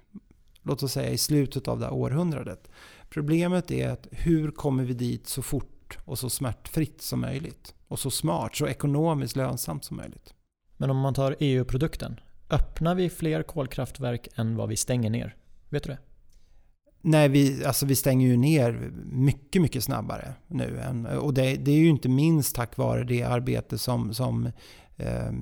Låt 0.62 0.82
oss 0.82 0.92
säga 0.92 1.10
i 1.10 1.18
slutet 1.18 1.68
av 1.68 1.78
det 1.78 1.84
här 1.84 1.92
århundradet. 1.92 2.68
Problemet 3.10 3.70
är 3.70 3.88
att 3.88 4.06
hur 4.10 4.50
kommer 4.50 4.84
vi 4.84 4.94
dit 4.94 5.28
så 5.28 5.42
fort 5.42 5.98
och 6.04 6.18
så 6.18 6.30
smärtfritt 6.30 7.02
som 7.02 7.20
möjligt? 7.20 7.74
Och 7.88 7.98
så 7.98 8.10
smart, 8.10 8.56
så 8.56 8.66
ekonomiskt 8.66 9.36
lönsamt 9.36 9.84
som 9.84 9.96
möjligt. 9.96 10.34
Men 10.76 10.90
om 10.90 10.96
man 10.96 11.14
tar 11.14 11.36
EU-produkten, 11.38 12.20
öppnar 12.50 12.94
vi 12.94 13.10
fler 13.10 13.42
kolkraftverk 13.42 14.28
än 14.36 14.56
vad 14.56 14.68
vi 14.68 14.76
stänger 14.76 15.10
ner? 15.10 15.36
Vet 15.68 15.82
du 15.82 15.90
det? 15.90 15.98
Nej, 17.06 17.28
vi, 17.28 17.64
alltså 17.64 17.86
vi 17.86 17.96
stänger 17.96 18.28
ju 18.28 18.36
ner 18.36 18.90
mycket, 19.04 19.62
mycket 19.62 19.84
snabbare 19.84 20.34
nu. 20.46 20.80
Än, 20.80 21.06
och 21.06 21.34
det, 21.34 21.56
det, 21.56 21.70
är 21.70 21.76
ju 21.76 21.88
inte 21.88 22.08
minst 22.08 22.56
tack 22.56 22.76
vare 22.76 23.04
det 23.04 23.22
arbete 23.22 23.78
som, 23.78 24.14
som 24.14 24.50
eh, 24.96 25.32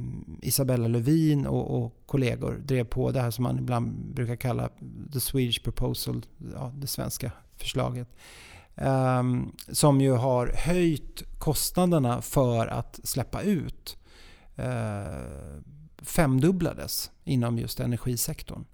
Isabella 0.43 0.89
Lövin 0.89 1.47
och, 1.47 1.83
och, 1.83 2.03
kollegor 2.07 2.53
drev 2.53 2.85
på. 2.85 3.11
Det 3.11 3.21
här 3.21 3.31
som 3.31 3.43
man 3.43 3.59
ibland 3.59 4.15
brukar 4.15 4.37
kalla 4.37 4.69
the 5.13 5.21
Swedish 5.21 5.65
proposal, 5.65 6.23
ja, 6.55 6.73
det 6.77 6.87
svenska 6.87 7.33
förslaget. 7.57 8.09
Eh, 8.75 9.23
som 9.69 10.01
ju 10.01 10.13
har 10.13 10.47
höjt 10.47 11.23
kostnaderna 11.39 12.23
för 12.23 12.67
att 12.67 13.01
släppa 13.05 13.43
ut. 13.43 13.97
Eh, 14.57 15.63
femdubblades 16.05 17.11
inom 17.25 17.59
just 17.59 17.81
energisektorn. 17.81 18.65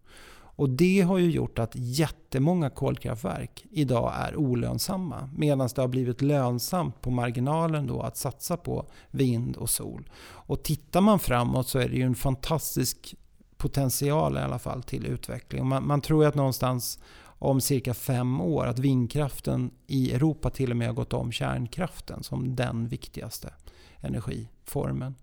Och 0.58 0.70
det 0.70 1.00
har 1.00 1.18
ju 1.18 1.30
gjort 1.30 1.58
att 1.58 1.72
jättemånga 1.74 2.70
kolkraftverk 2.70 3.66
idag 3.70 4.12
är 4.16 4.36
olönsamma. 4.36 5.30
Medan 5.36 5.68
det 5.74 5.80
har 5.80 5.88
blivit 5.88 6.22
lönsamt 6.22 7.00
på 7.00 7.10
marginalen 7.10 7.86
då 7.86 8.00
att 8.00 8.16
satsa 8.16 8.56
på 8.56 8.86
vind 9.10 9.56
och 9.56 9.70
sol. 9.70 10.10
Och 10.20 10.62
tittar 10.62 11.00
man 11.00 11.18
framåt 11.18 11.68
så 11.68 11.78
är 11.78 11.88
det 11.88 11.96
ju 11.96 12.02
en 12.02 12.14
fantastisk 12.14 13.14
potential 13.56 14.36
i 14.36 14.40
alla 14.40 14.58
fall 14.58 14.82
till 14.82 15.06
utveckling. 15.06 15.66
Man, 15.66 15.86
man 15.86 16.00
tror 16.00 16.22
ju 16.22 16.28
att 16.28 16.34
någonstans 16.34 16.98
om 17.24 17.60
cirka 17.60 17.94
fem 17.94 18.40
år 18.40 18.66
att 18.66 18.78
vindkraften 18.78 19.70
i 19.86 20.12
Europa 20.12 20.50
till 20.50 20.70
och 20.70 20.76
med 20.76 20.88
har 20.88 20.94
gått 20.94 21.12
om 21.12 21.32
kärnkraften 21.32 22.22
som 22.22 22.56
den 22.56 22.88
viktigaste 22.88 23.52
energiformen. 24.00 25.14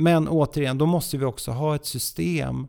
Men 0.00 0.28
återigen, 0.28 0.78
då 0.78 0.86
måste 0.86 1.18
vi 1.18 1.24
också 1.24 1.50
ha 1.50 1.74
ett 1.74 1.86
system 1.86 2.66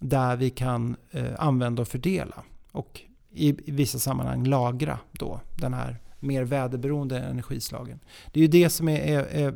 där 0.00 0.36
vi 0.36 0.50
kan 0.50 0.96
eh, 1.10 1.24
använda 1.38 1.82
och 1.82 1.88
fördela. 1.88 2.42
Och 2.72 3.00
i, 3.30 3.48
i, 3.48 3.70
vissa 3.70 3.98
sammanhang 3.98 4.44
lagra 4.44 4.98
då 5.12 5.40
den 5.54 5.74
här 5.74 6.00
mer 6.20 6.44
väderberoende 6.44 7.18
energislagen. 7.18 8.00
Det 8.32 8.40
är 8.40 8.42
ju 8.42 8.48
det 8.48 8.70
som 8.70 8.88
är, 8.88 9.00
är, 9.00 9.24
är, 9.24 9.54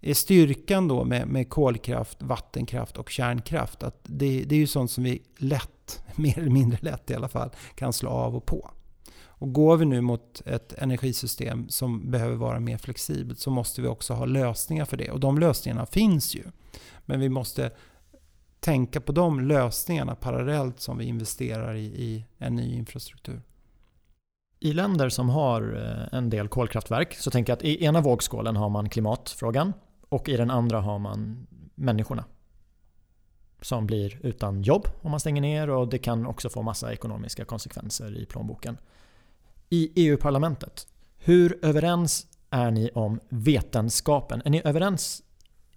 är 0.00 0.14
styrkan 0.14 0.88
då 0.88 1.04
med, 1.04 1.28
med 1.28 1.48
kolkraft, 1.48 2.22
vattenkraft 2.22 2.96
och 2.96 3.10
kärnkraft. 3.10 3.82
Att 3.82 4.00
det, 4.02 4.42
det 4.42 4.54
är 4.54 4.60
ju 4.60 4.66
sånt 4.66 4.90
som 4.90 5.04
vi 5.04 5.22
lätt, 5.38 6.02
mer 6.14 6.38
eller 6.38 6.50
mindre 6.50 6.78
lätt 6.82 7.10
i 7.10 7.14
alla 7.14 7.28
fall, 7.28 7.50
kan 7.74 7.92
slå 7.92 8.10
av 8.10 8.36
och 8.36 8.46
på. 8.46 8.70
Och 9.38 9.52
går 9.52 9.76
vi 9.76 9.84
nu 9.84 10.00
mot 10.00 10.42
ett 10.46 10.72
energisystem 10.72 11.68
som 11.68 12.10
behöver 12.10 12.36
vara 12.36 12.60
mer 12.60 12.78
flexibelt 12.78 13.38
så 13.38 13.50
måste 13.50 13.82
vi 13.82 13.88
också 13.88 14.14
ha 14.14 14.24
lösningar 14.24 14.84
för 14.84 14.96
det. 14.96 15.10
Och 15.10 15.20
de 15.20 15.38
lösningarna 15.38 15.86
finns 15.86 16.34
ju. 16.34 16.44
Men 17.04 17.20
vi 17.20 17.28
måste 17.28 17.70
tänka 18.60 19.00
på 19.00 19.12
de 19.12 19.40
lösningarna 19.40 20.14
parallellt 20.14 20.80
som 20.80 20.98
vi 20.98 21.04
investerar 21.04 21.74
i, 21.74 21.84
i 21.84 22.24
en 22.38 22.56
ny 22.56 22.74
infrastruktur. 22.74 23.42
I 24.60 24.72
länder 24.72 25.08
som 25.08 25.28
har 25.28 25.76
eh, 25.76 26.18
en 26.18 26.30
del 26.30 26.48
kolkraftverk 26.48 27.14
så 27.14 27.30
tänker 27.30 27.50
jag 27.50 27.56
att 27.56 27.64
i 27.64 27.84
ena 27.84 28.00
vågskålen 28.00 28.56
har 28.56 28.68
man 28.68 28.88
klimatfrågan 28.88 29.72
och 30.08 30.28
i 30.28 30.36
den 30.36 30.50
andra 30.50 30.80
har 30.80 30.98
man 30.98 31.46
människorna. 31.74 32.24
Som 33.60 33.86
blir 33.86 34.18
utan 34.22 34.62
jobb 34.62 34.88
om 35.02 35.10
man 35.10 35.20
stänger 35.20 35.42
ner 35.42 35.70
och 35.70 35.88
det 35.88 35.98
kan 35.98 36.26
också 36.26 36.48
få 36.48 36.62
massa 36.62 36.92
ekonomiska 36.92 37.44
konsekvenser 37.44 38.16
i 38.16 38.26
plånboken. 38.26 38.78
I 39.70 39.92
EU-parlamentet, 39.94 40.86
hur 41.18 41.58
överens 41.62 42.26
är 42.50 42.70
ni 42.70 42.90
om 42.94 43.20
vetenskapen? 43.28 44.42
Är 44.44 44.50
ni 44.50 44.62
överens 44.64 45.22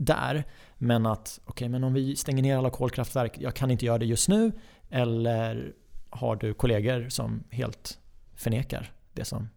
där. 0.06 0.44
Men 0.78 1.06
att 1.06 1.40
okej, 1.44 1.52
okay, 1.52 1.70
men 1.70 1.84
om 1.84 1.94
vi 1.94 2.16
stänger 2.16 2.44
ner 2.44 2.58
alla 2.58 2.70
kolkraftverk, 2.70 3.38
jag 3.40 3.54
kan 3.54 3.72
inte 3.72 3.86
göra 3.86 3.98
det 3.98 4.06
just 4.06 4.30
nu. 4.30 4.52
Eller 4.90 5.74
har 6.10 6.36
du 6.36 6.54
kollegor 6.54 7.10
som 7.10 7.44
helt 7.50 8.00
förnekar 8.36 8.92
det 9.14 9.26
som 9.26 9.50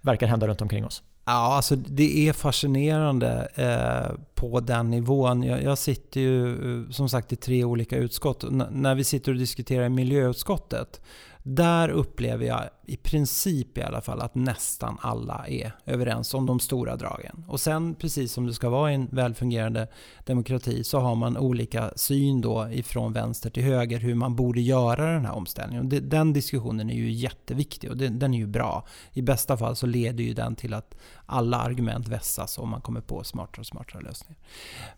verkar 0.00 0.26
hända 0.26 0.46
runt 0.46 0.62
omkring 0.62 0.84
oss? 0.84 1.02
Ja, 1.24 1.32
alltså 1.32 1.76
det 1.76 2.28
är 2.28 2.32
fascinerande 2.32 3.48
eh, 3.54 4.16
på 4.34 4.60
den 4.60 4.90
nivån. 4.90 5.42
Jag, 5.42 5.62
jag, 5.62 5.78
sitter 5.78 6.20
ju 6.20 6.52
eh, 6.84 6.90
som 6.90 7.08
sagt 7.08 7.32
i 7.32 7.36
tre 7.36 7.64
olika 7.64 7.96
utskott. 7.96 8.44
N 8.44 8.64
när 8.70 8.94
vi 8.94 9.04
sitter 9.04 9.32
och 9.32 9.38
diskuterar 9.38 9.86
i 9.86 9.88
miljöutskottet 9.88 11.00
där 11.42 11.88
upplever 11.88 12.46
jag 12.46 12.62
i 12.90 12.96
princip 12.96 13.78
i 13.78 13.82
alla 13.82 14.00
fall 14.00 14.20
att 14.20 14.34
nästan 14.34 14.98
alla 15.00 15.46
är 15.48 15.72
överens 15.86 16.34
om 16.34 16.46
de 16.46 16.60
stora 16.60 16.96
dragen. 16.96 17.44
Och 17.48 17.60
sen 17.60 17.94
precis 17.94 18.32
som 18.32 18.46
det 18.46 18.54
ska 18.54 18.68
vara 18.68 18.92
i 18.92 18.94
en 18.94 19.08
välfungerande 19.10 19.88
demokrati 20.24 20.84
så 20.84 20.98
har 20.98 21.14
man 21.14 21.36
olika 21.36 21.92
syn 21.96 22.40
då 22.40 22.68
ifrån 22.72 23.12
vänster 23.12 23.50
till 23.50 23.62
höger 23.62 23.98
hur 23.98 24.14
man 24.14 24.36
borde 24.36 24.60
göra 24.60 25.12
den 25.12 25.26
här 25.26 25.32
omställningen. 25.32 25.84
Och 25.84 26.02
den 26.02 26.32
diskussionen 26.32 26.90
är 26.90 26.94
ju 26.94 27.10
jätteviktig 27.10 27.90
och 27.90 27.96
den 27.96 28.34
är 28.34 28.38
ju 28.38 28.46
bra. 28.46 28.86
I 29.12 29.22
bästa 29.22 29.56
fall 29.56 29.76
så 29.76 29.86
leder 29.86 30.24
ju 30.24 30.34
den 30.34 30.56
till 30.56 30.74
att 30.74 30.94
alla 31.26 31.60
argument 31.60 32.08
vässas 32.08 32.58
och 32.58 32.68
man 32.68 32.80
kommer 32.80 33.00
på 33.00 33.24
smartare 33.24 33.60
och 33.60 33.66
smartare 33.66 34.02
lösningar. 34.02 34.42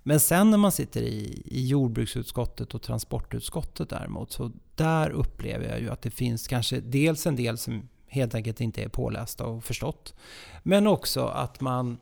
Men 0.02 0.20
sen 0.20 0.50
när 0.50 0.58
man 0.58 0.72
sitter 0.72 1.02
i, 1.02 1.42
i 1.44 1.66
jordbruksutskottet 1.66 2.74
och 2.74 2.82
transportutskottet 2.82 3.88
däremot 3.88 4.32
så 4.32 4.50
där 4.74 5.10
upplever 5.10 5.68
jag 5.68 5.80
ju 5.80 5.90
att 5.90 6.02
det 6.02 6.10
finns 6.10 6.48
kanske 6.48 6.80
dels 6.80 7.26
en 7.26 7.36
del 7.36 7.58
som 7.58 7.81
helt 8.12 8.34
enkelt 8.34 8.60
inte 8.60 8.82
är 8.82 8.88
pålästa 8.88 9.44
och 9.44 9.64
förstått. 9.64 10.14
Men 10.62 10.86
också 10.86 11.26
att 11.26 11.60
man 11.60 11.98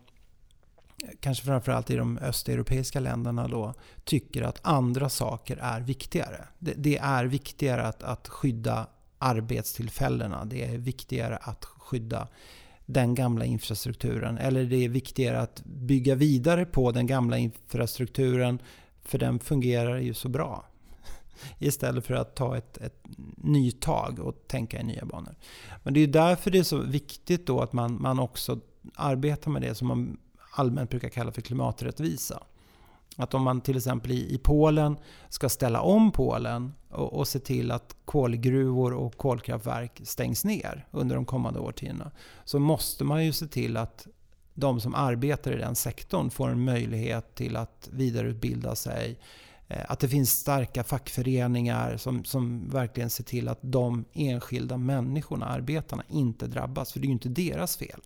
kanske 1.21 1.45
framförallt 1.45 1.91
i 1.91 1.97
de 1.97 2.19
östeuropeiska 2.19 3.01
länderna 3.01 3.49
då, 3.49 3.75
tycker 4.05 4.43
att 4.43 4.59
andra 4.63 5.09
saker 5.09 5.57
är 5.57 5.81
viktigare. 5.81 6.45
Det, 6.59 6.75
det 6.77 6.99
är 6.99 7.25
viktigare 7.25 7.83
att, 7.83 8.03
att 8.03 8.29
skydda 8.29 8.87
arbetstillfällena. 9.19 10.45
Det 10.45 10.65
är 10.65 10.79
viktigare 10.79 11.37
att 11.37 11.65
skydda 11.65 12.29
den 12.87 13.15
gamla 13.15 13.45
infrastrukturen. 13.45 14.39
Eller 14.39 14.65
det 14.65 14.85
är 14.85 14.89
viktigare 14.89 15.41
att 15.41 15.63
bygga 15.65 16.15
vidare 16.15 16.65
på 16.65 16.93
den 16.93 17.07
gamla 17.07 17.39
infrastrukturen 17.39 18.59
för 19.03 19.19
den 19.19 19.39
fungerar 19.39 19.97
ju 19.97 20.15
så 20.15 20.29
bra. 20.29 20.70
Istället 21.59 22.07
för 22.07 22.14
att 22.14 22.34
ta 22.34 22.57
ett, 22.57 22.76
ett 22.76 23.07
nytag 23.36 24.18
och 24.18 24.34
tänka 24.47 24.80
i 24.80 24.84
nya 24.84 25.05
banor. 25.05 25.34
Men 25.82 25.95
det 25.95 26.01
är 26.01 26.07
därför 26.07 26.51
det 26.51 26.59
är 26.59 26.62
så 26.62 26.78
viktigt 26.78 27.47
då 27.47 27.61
att 27.61 27.72
man, 27.72 28.03
man 28.03 28.18
också 28.18 28.61
arbetar 28.95 29.51
med 29.51 29.62
det 29.62 29.74
som 29.74 29.88
man 29.88 30.18
allmänt 30.53 30.91
brukar 30.91 31.09
kalla 31.09 31.32
för 31.32 31.43
klimaträttvisa. 31.43 32.43
Att 33.16 33.34
om 33.34 33.43
man 33.43 33.61
till 33.61 33.76
exempel 33.76 34.11
i, 34.11 34.34
i 34.34 34.38
Polen 34.38 34.97
ska 35.28 35.49
ställa 35.49 35.80
om 35.80 36.12
Polen 36.12 36.74
och, 36.91 37.12
och 37.12 37.28
se 37.28 37.38
till 37.38 37.70
att 37.70 37.97
kolgruvor 38.05 38.93
och 38.93 39.16
kolkraftverk 39.16 40.01
stängs 40.05 40.45
ner 40.45 40.86
under 40.91 41.14
de 41.14 41.24
kommande 41.24 41.61
årtiondena. 41.61 42.11
Så 42.45 42.59
måste 42.59 43.05
man 43.05 43.24
ju 43.24 43.32
se 43.32 43.47
till 43.47 43.76
att 43.76 44.07
de 44.55 44.80
som 44.80 44.95
arbetar 44.95 45.53
i 45.53 45.57
den 45.57 45.74
sektorn 45.74 46.30
får 46.30 46.49
en 46.49 46.64
möjlighet 46.64 47.34
till 47.34 47.57
att 47.57 47.88
vidareutbilda 47.93 48.74
sig. 48.74 49.18
Eh, 49.71 49.85
att 49.89 50.01
det 50.01 50.09
finns 50.09 50.31
starka 50.31 50.85
fackföreningar 50.85 51.97
som, 51.97 52.25
som 52.25 52.68
verkligen 52.68 53.11
ser 53.11 53.25
till 53.25 53.49
att 53.49 53.59
de 53.62 54.05
enskilda 54.12 54.77
människorna, 54.77 55.47
arbetarna, 55.47 56.03
inte 56.09 56.47
drabbas. 56.47 56.93
För 56.93 57.01
det 57.01 57.05
är 57.05 57.09
ju 57.09 57.12
inte 57.12 57.29
deras 57.29 57.77
fel. 57.77 58.01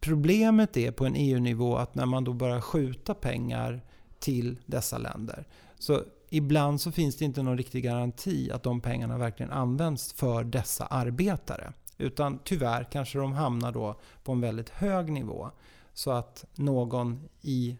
Problemet 0.00 0.76
är 0.76 0.90
på 0.90 1.06
en 1.06 1.14
EU-nivå 1.16 1.76
att 1.76 1.94
när 1.94 2.06
man 2.06 2.24
då 2.24 2.32
börjar 2.32 2.60
skjuta 2.60 3.14
pengar 3.14 3.80
till 4.18 4.58
dessa 4.66 4.98
länder. 4.98 5.46
Så 5.78 6.02
ibland 6.28 6.80
så 6.80 6.92
finns 6.92 7.16
det 7.16 7.24
inte 7.24 7.42
någon 7.42 7.56
riktig 7.56 7.84
garanti 7.84 8.50
att 8.50 8.62
de 8.62 8.80
pengarna 8.80 9.18
verkligen 9.18 9.52
används 9.52 10.12
för 10.12 10.44
dessa 10.44 10.86
arbetare. 10.86 11.72
Utan 11.98 12.38
tyvärr 12.44 12.88
kanske 12.92 13.18
de 13.18 13.32
hamnar 13.32 13.72
då 13.72 14.00
på 14.24 14.32
en 14.32 14.40
väldigt 14.40 14.68
hög 14.68 15.12
nivå. 15.12 15.50
Så 15.94 16.10
att 16.10 16.44
någon 16.54 17.28
i 17.40 17.76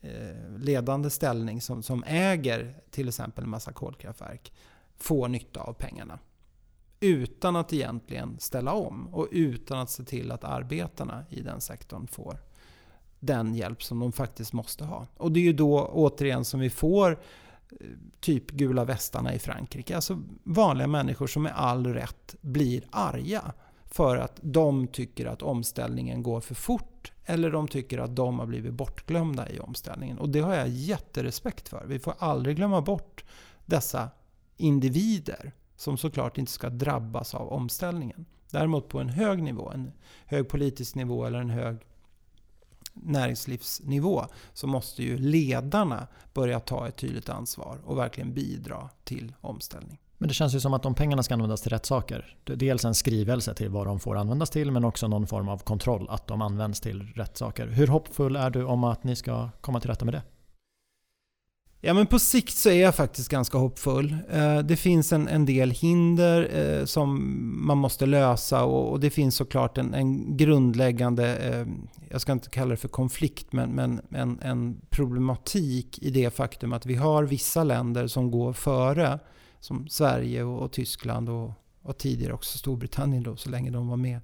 Eh, 0.00 0.58
ledande 0.58 1.10
ställning 1.10 1.60
som, 1.60 1.82
som 1.82 2.04
äger 2.06 2.74
till 2.90 3.08
exempel 3.08 3.44
en 3.44 3.50
massa 3.50 3.72
kolkraftverk 3.72 4.52
får 4.96 5.28
nytta 5.28 5.60
av 5.60 5.72
pengarna. 5.72 6.18
Utan 7.00 7.56
att 7.56 7.72
egentligen 7.72 8.36
ställa 8.38 8.72
om 8.72 9.14
och 9.14 9.28
utan 9.30 9.78
att 9.78 9.90
se 9.90 10.04
till 10.04 10.32
att 10.32 10.44
arbetarna 10.44 11.24
i 11.30 11.40
den 11.40 11.60
sektorn 11.60 12.06
får 12.06 12.38
den 13.20 13.54
hjälp 13.54 13.82
som 13.82 14.00
de 14.00 14.12
faktiskt 14.12 14.52
måste 14.52 14.84
ha. 14.84 15.06
Och 15.16 15.32
det 15.32 15.40
är 15.40 15.44
ju 15.44 15.52
då 15.52 15.86
återigen 15.92 16.44
som 16.44 16.60
vi 16.60 16.70
får 16.70 17.10
eh, 17.10 17.86
typ 18.20 18.50
gula 18.50 18.84
västarna 18.84 19.34
i 19.34 19.38
Frankrike. 19.38 19.94
Alltså 19.96 20.22
vanliga 20.44 20.86
människor 20.86 21.26
som 21.26 21.42
med 21.42 21.52
all 21.56 21.86
rätt 21.86 22.36
blir 22.40 22.84
arga 22.90 23.52
för 23.84 24.16
att 24.16 24.38
de 24.42 24.86
tycker 24.86 25.26
att 25.26 25.42
omställningen 25.42 26.22
går 26.22 26.40
för 26.40 26.54
fort 26.54 26.97
eller 27.30 27.50
de 27.50 27.68
tycker 27.68 27.98
att 27.98 28.16
de 28.16 28.38
har 28.38 28.46
blivit 28.46 28.72
bortglömda 28.72 29.48
i 29.48 29.60
omställningen. 29.60 30.18
Och 30.18 30.28
det 30.28 30.40
har 30.40 30.54
jag 30.54 30.68
jätterespekt 30.68 31.68
för. 31.68 31.84
Vi 31.86 31.98
får 31.98 32.14
aldrig 32.18 32.56
glömma 32.56 32.80
bort 32.80 33.24
dessa 33.66 34.10
individer 34.56 35.52
som 35.76 35.98
såklart 35.98 36.38
inte 36.38 36.52
ska 36.52 36.70
drabbas 36.70 37.34
av 37.34 37.52
omställningen. 37.52 38.26
Däremot 38.50 38.88
på 38.88 39.00
en 39.00 39.08
hög 39.08 39.42
nivå, 39.42 39.70
en 39.70 39.92
hög 40.26 40.48
politisk 40.48 40.94
nivå 40.94 41.24
eller 41.24 41.38
en 41.40 41.50
hög 41.50 41.76
näringslivsnivå 42.92 44.24
så 44.52 44.66
måste 44.66 45.02
ju 45.02 45.18
ledarna 45.18 46.06
börja 46.34 46.60
ta 46.60 46.88
ett 46.88 46.96
tydligt 46.96 47.28
ansvar 47.28 47.78
och 47.84 47.98
verkligen 47.98 48.34
bidra 48.34 48.88
till 49.04 49.34
omställning. 49.40 49.98
Men 50.18 50.28
det 50.28 50.34
känns 50.34 50.54
ju 50.54 50.60
som 50.60 50.74
att 50.74 50.82
de 50.82 50.94
pengarna 50.94 51.22
ska 51.22 51.34
användas 51.34 51.62
till 51.62 51.70
rätt 51.70 51.86
saker. 51.86 52.36
Dels 52.44 52.84
en 52.84 52.94
skrivelse 52.94 53.54
till 53.54 53.68
vad 53.68 53.86
de 53.86 54.00
får 54.00 54.16
användas 54.16 54.50
till 54.50 54.70
men 54.70 54.84
också 54.84 55.08
någon 55.08 55.26
form 55.26 55.48
av 55.48 55.58
kontroll 55.58 56.06
att 56.10 56.26
de 56.26 56.42
används 56.42 56.80
till 56.80 57.02
rätt 57.02 57.36
saker. 57.36 57.66
Hur 57.66 57.86
hoppfull 57.86 58.36
är 58.36 58.50
du 58.50 58.64
om 58.64 58.84
att 58.84 59.04
ni 59.04 59.16
ska 59.16 59.50
komma 59.60 59.80
till 59.80 59.90
rätta 59.90 60.04
med 60.04 60.14
det? 60.14 60.22
Ja, 61.80 61.94
men 61.94 62.06
på 62.06 62.18
sikt 62.18 62.56
så 62.56 62.70
är 62.70 62.82
jag 62.82 62.94
faktiskt 62.94 63.28
ganska 63.28 63.58
hoppfull. 63.58 64.16
Eh, 64.30 64.58
det 64.58 64.76
finns 64.76 65.12
en, 65.12 65.28
en 65.28 65.46
del 65.46 65.70
hinder 65.70 66.48
eh, 66.52 66.84
som 66.84 67.20
man 67.66 67.78
måste 67.78 68.06
lösa 68.06 68.64
och, 68.64 68.92
och 68.92 69.00
det 69.00 69.10
finns 69.10 69.36
såklart 69.36 69.78
en, 69.78 69.94
en 69.94 70.36
grundläggande, 70.36 71.36
eh, 71.36 71.66
jag 72.10 72.20
ska 72.20 72.32
inte 72.32 72.50
kalla 72.50 72.70
det 72.70 72.76
för 72.76 72.88
konflikt, 72.88 73.52
men, 73.52 73.70
men 73.70 74.00
en, 74.10 74.40
en, 74.42 74.80
problematik 74.90 75.98
i 75.98 76.10
det 76.10 76.34
faktum 76.34 76.72
att 76.72 76.86
vi 76.86 76.94
har 76.94 77.24
vissa 77.24 77.64
länder 77.64 78.06
som 78.06 78.30
går 78.30 78.52
före, 78.52 79.18
som 79.60 79.88
Sverige 79.88 80.44
och, 80.44 80.62
och 80.62 80.72
Tyskland 80.72 81.28
och, 81.28 81.52
och, 81.82 81.98
tidigare 81.98 82.32
också 82.32 82.58
Storbritannien 82.58 83.22
då, 83.22 83.36
så 83.36 83.50
länge 83.50 83.70
de 83.70 83.88
var 83.88 83.96
med 83.96 84.20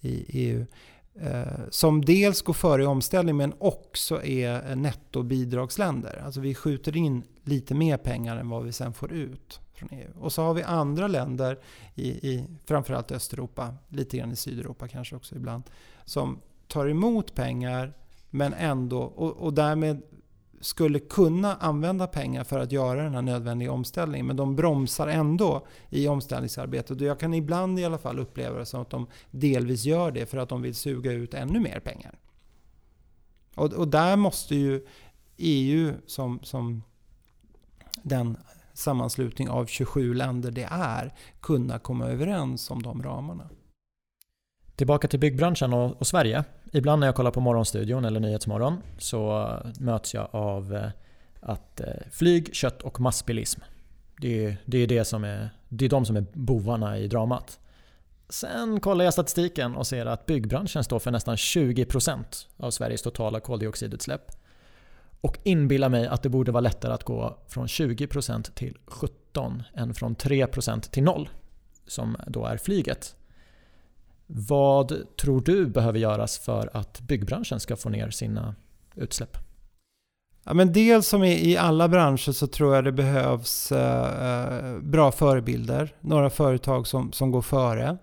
i 0.00 0.24
EU. 0.28 0.66
Eh, 1.14 1.60
som 1.70 2.04
dels 2.04 2.42
går 2.42 2.52
före 2.52 2.82
i 2.82 2.86
omställning 2.86 3.36
men 3.36 3.54
också 3.58 4.22
är 4.24 4.76
nettobidragsländer. 4.76 6.22
Alltså 6.24 6.40
vi 6.40 6.54
skjuter 6.54 6.96
in 6.96 7.22
lite 7.44 7.74
mer 7.74 7.96
pengar 7.96 8.36
än 8.36 8.48
vad 8.48 8.64
vi 8.64 8.72
sen 8.72 8.92
får 8.92 9.12
ut 9.12 9.60
från 9.74 9.88
EU. 9.92 10.10
Och 10.20 10.32
så 10.32 10.42
har 10.42 10.54
vi 10.54 10.62
andra 10.62 11.08
länder 11.08 11.58
i, 11.94 12.08
i 12.08 12.46
framförallt 12.64 13.12
Östeuropa, 13.12 13.74
lite 13.88 14.16
grann 14.16 14.32
i 14.32 14.36
Sydeuropa 14.36 14.88
kanske 14.88 15.16
också 15.16 15.34
ibland, 15.34 15.62
som 16.04 16.40
tar 16.68 16.88
emot 16.88 17.34
pengar 17.34 17.92
men 18.30 18.54
ändå, 18.54 19.02
och, 19.02 19.36
och 19.36 19.54
därmed 19.54 20.02
skulle 20.60 20.98
kunna 20.98 21.56
använda 21.56 22.06
pengar 22.06 22.44
för 22.44 22.58
att 22.60 22.72
göra 22.72 23.02
den 23.02 23.14
här 23.14 23.22
nödvändiga 23.22 23.72
omställningen. 23.72 24.26
Men 24.26 24.36
de 24.36 24.56
bromsar 24.56 25.08
ändå 25.08 25.66
i 25.90 26.08
omställningsarbetet. 26.08 27.00
Och 27.00 27.06
jag 27.06 27.20
kan 27.20 27.34
ibland 27.34 27.78
i 27.78 27.84
alla 27.84 27.98
fall 27.98 28.18
uppleva 28.18 28.58
det 28.58 28.66
som 28.66 28.82
att 28.82 28.90
de 28.90 29.06
delvis 29.30 29.84
gör 29.84 30.10
det 30.10 30.26
för 30.26 30.38
att 30.38 30.48
de 30.48 30.62
vill 30.62 30.74
suga 30.74 31.12
ut 31.12 31.34
ännu 31.34 31.60
mer 31.60 31.80
pengar. 31.80 32.18
Och, 33.54 33.72
och 33.72 33.88
där 33.88 34.16
måste 34.16 34.54
ju 34.54 34.86
EU 35.36 35.92
som, 36.06 36.40
som 36.42 36.82
den 38.02 38.36
sammanslutning 38.72 39.48
av 39.48 39.66
27 39.66 40.14
länder 40.14 40.50
det 40.50 40.68
är 40.70 41.14
kunna 41.40 41.78
komma 41.78 42.06
överens 42.06 42.70
om 42.70 42.82
de 42.82 43.02
ramarna. 43.02 43.50
Tillbaka 44.76 45.08
till 45.08 45.20
byggbranschen 45.20 45.72
och, 45.72 46.00
och, 46.00 46.06
Sverige. 46.06 46.44
Ibland 46.72 47.00
när 47.00 47.06
jag 47.06 47.14
kollar 47.14 47.30
på 47.30 47.40
Morgonstudion 47.40 48.04
eller 48.04 48.20
Nyhetsmorgon 48.20 48.82
så 48.98 49.48
möts 49.80 50.14
jag 50.14 50.28
av 50.30 50.74
eh, 50.74 50.90
att 51.40 51.80
eh, 51.80 51.86
flyg, 52.10 52.54
kött 52.54 52.82
och 52.82 53.00
massbilism. 53.00 53.60
Det 54.20 54.44
är, 54.44 54.56
det 54.64 54.78
är, 54.78 54.86
det 54.86 55.04
som 55.04 55.24
är, 55.24 55.50
det 55.68 55.84
är 55.84 55.88
de 55.88 56.04
som 56.04 56.16
är 56.16 56.24
bovarna 56.32 56.98
i 56.98 57.08
dramat. 57.08 57.58
Sen 58.28 58.80
kollar 58.80 59.04
jag 59.04 59.12
statistiken 59.12 59.76
och 59.76 59.86
ser 59.86 60.06
att 60.06 60.26
byggbranschen 60.26 60.84
står 60.84 60.98
för 60.98 61.10
nästan 61.10 61.36
20% 61.36 62.46
av 62.56 62.70
Sveriges 62.70 63.02
totala 63.02 63.40
koldioxidutsläpp. 63.40 64.32
Och 65.20 65.38
inbillar 65.42 65.88
mig 65.88 66.06
att 66.06 66.22
det 66.22 66.28
borde 66.28 66.52
vara 66.52 66.60
lättare 66.60 66.92
att 66.92 67.04
gå 67.04 67.38
från 67.48 67.66
20% 67.66 68.52
till 68.54 68.76
17% 68.86 69.62
än 69.74 69.94
från 69.94 70.16
3% 70.16 70.80
till 70.80 71.04
0% 71.04 71.28
som 71.86 72.16
då 72.26 72.46
är 72.46 72.56
flyget. 72.56 73.16
Vad 74.32 75.16
tror 75.20 75.40
du 75.40 75.66
behöver 75.66 75.98
göras 75.98 76.38
för 76.38 76.70
att 76.72 77.00
byggbranschen 77.00 77.60
ska 77.60 77.76
få 77.76 77.88
ner 77.88 78.10
sina 78.10 78.54
utsläpp? 78.94 79.36
Ja, 80.44 80.54
men 80.54 80.72
dels 80.72 81.08
som 81.08 81.24
i, 81.24 81.56
alla 81.56 81.88
branscher 81.88 82.32
så 82.32 82.46
tror 82.46 82.74
jag 82.74 82.84
det 82.84 82.92
behövs 82.92 83.72
eh, 83.72 84.78
bra 84.78 85.12
förebilder. 85.12 85.94
Några 86.00 86.30
företag 86.30 86.86
som, 86.86 87.12
som 87.12 87.30
går 87.30 87.42
före. 87.42 87.98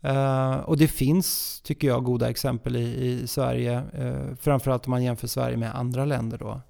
Eh, 0.00 0.54
och 0.54 0.76
det 0.76 0.88
finns, 0.88 1.60
tycker 1.60 1.88
jag, 1.88 2.04
goda 2.04 2.30
exempel 2.30 2.76
i, 2.76 3.20
i 3.22 3.26
Sverige. 3.26 3.82
Eh, 3.92 4.36
framförallt 4.40 4.86
om 4.86 4.90
man 4.90 5.04
jämför 5.04 5.26
Sverige 5.26 5.56
med 5.56 5.74
andra 5.74 6.04
länder 6.04 6.38
då. 6.38 6.60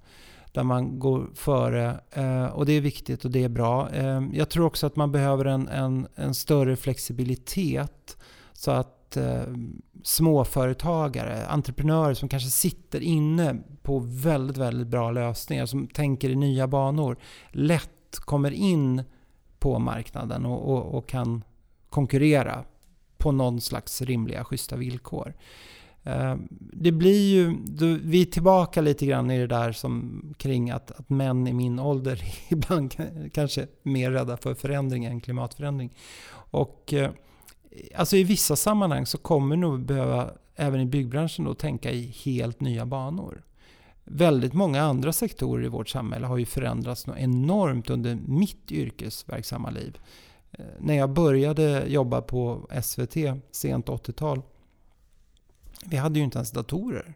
Där 0.52 0.62
man 0.62 0.98
går 0.98 1.30
före. 1.34 2.00
Eh, 2.10 2.44
och 2.44 2.66
det 2.66 2.72
är 2.72 2.80
viktigt 2.80 3.24
och 3.24 3.30
det 3.30 3.44
är 3.44 3.48
bra. 3.48 3.88
Jag 4.32 4.48
tror 4.48 4.66
också 4.66 4.86
att 4.86 4.96
man 4.96 5.12
behöver 5.12 5.44
en, 5.44 5.68
en, 5.68 6.06
en 6.14 6.34
större 6.34 6.76
flexibilitet 6.76 8.16
så 8.64 8.70
att 8.70 9.16
eh, 9.16 9.42
småföretagare, 10.02 11.46
entreprenörer 11.46 12.14
som 12.14 12.28
kanske 12.28 12.50
sitter 12.50 13.00
inne 13.00 13.56
på 13.82 13.98
väldigt, 13.98 14.56
väldigt 14.56 14.88
bra 14.88 15.10
lösningar, 15.10 15.66
som 15.66 15.86
tänker 15.86 16.30
i 16.30 16.34
nya 16.34 16.66
banor, 16.66 17.16
lätt 17.50 18.18
kommer 18.20 18.50
in 18.50 19.02
på 19.58 19.78
marknaden 19.78 20.46
och, 20.46 20.72
och, 20.72 20.98
och 20.98 21.08
kan 21.08 21.44
konkurrera 21.90 22.64
på 23.18 23.32
någon 23.32 23.60
slags 23.60 24.02
rimliga, 24.02 24.44
schyssta 24.44 24.76
villkor. 24.76 25.34
Eh, 26.02 26.36
det 26.72 26.92
blir 26.92 27.30
ju, 27.34 27.56
vi 28.02 28.22
är 28.22 28.26
tillbaka 28.26 28.80
lite 28.80 29.06
grann 29.06 29.30
i 29.30 29.38
det 29.38 29.46
där 29.46 29.72
som 29.72 30.22
kring 30.38 30.70
att, 30.70 30.90
att 30.90 31.10
män 31.10 31.46
i 31.46 31.52
min 31.52 31.78
ålder 31.78 32.22
ibland 32.48 32.94
kanske 33.32 33.62
är 33.62 33.68
mer 33.82 34.10
rädda 34.10 34.36
för 34.36 34.54
förändring 34.54 35.04
än 35.04 35.20
klimatförändring. 35.20 35.94
Och 36.34 36.92
eh, 36.92 37.10
alltså 37.94 38.16
i 38.16 38.24
vissa 38.24 38.56
sammanhang 38.56 39.06
så 39.06 39.18
kommer 39.18 39.56
nog 39.56 39.84
behöva, 39.84 40.30
även 40.56 40.80
i 40.80 40.86
byggbranschen, 40.86 41.44
då, 41.44 41.54
tänka 41.54 41.90
i 41.90 42.06
helt 42.24 42.60
nya 42.60 42.86
banor. 42.86 43.42
väldigt 44.04 44.52
många 44.52 44.82
andra 44.82 45.12
sektorer 45.12 45.64
i 45.64 45.68
vårt 45.68 45.88
samhälle 45.88 46.26
har 46.26 46.38
ju 46.38 46.46
förändrats 46.46 47.06
enormt 47.16 47.90
under 47.90 48.14
mitt 48.14 48.72
yrkesverksamma 48.72 49.70
liv. 49.70 49.98
Eh, 50.52 50.64
när 50.80 50.94
jag 50.94 51.10
började 51.10 51.84
jobba 51.86 52.22
på 52.22 52.70
SVT 52.82 53.16
sent 53.50 53.86
80-tal, 53.86 54.42
vi 55.84 55.96
hade 55.96 56.18
ju 56.18 56.24
inte 56.24 56.38
ens 56.38 56.50
datorer. 56.50 57.14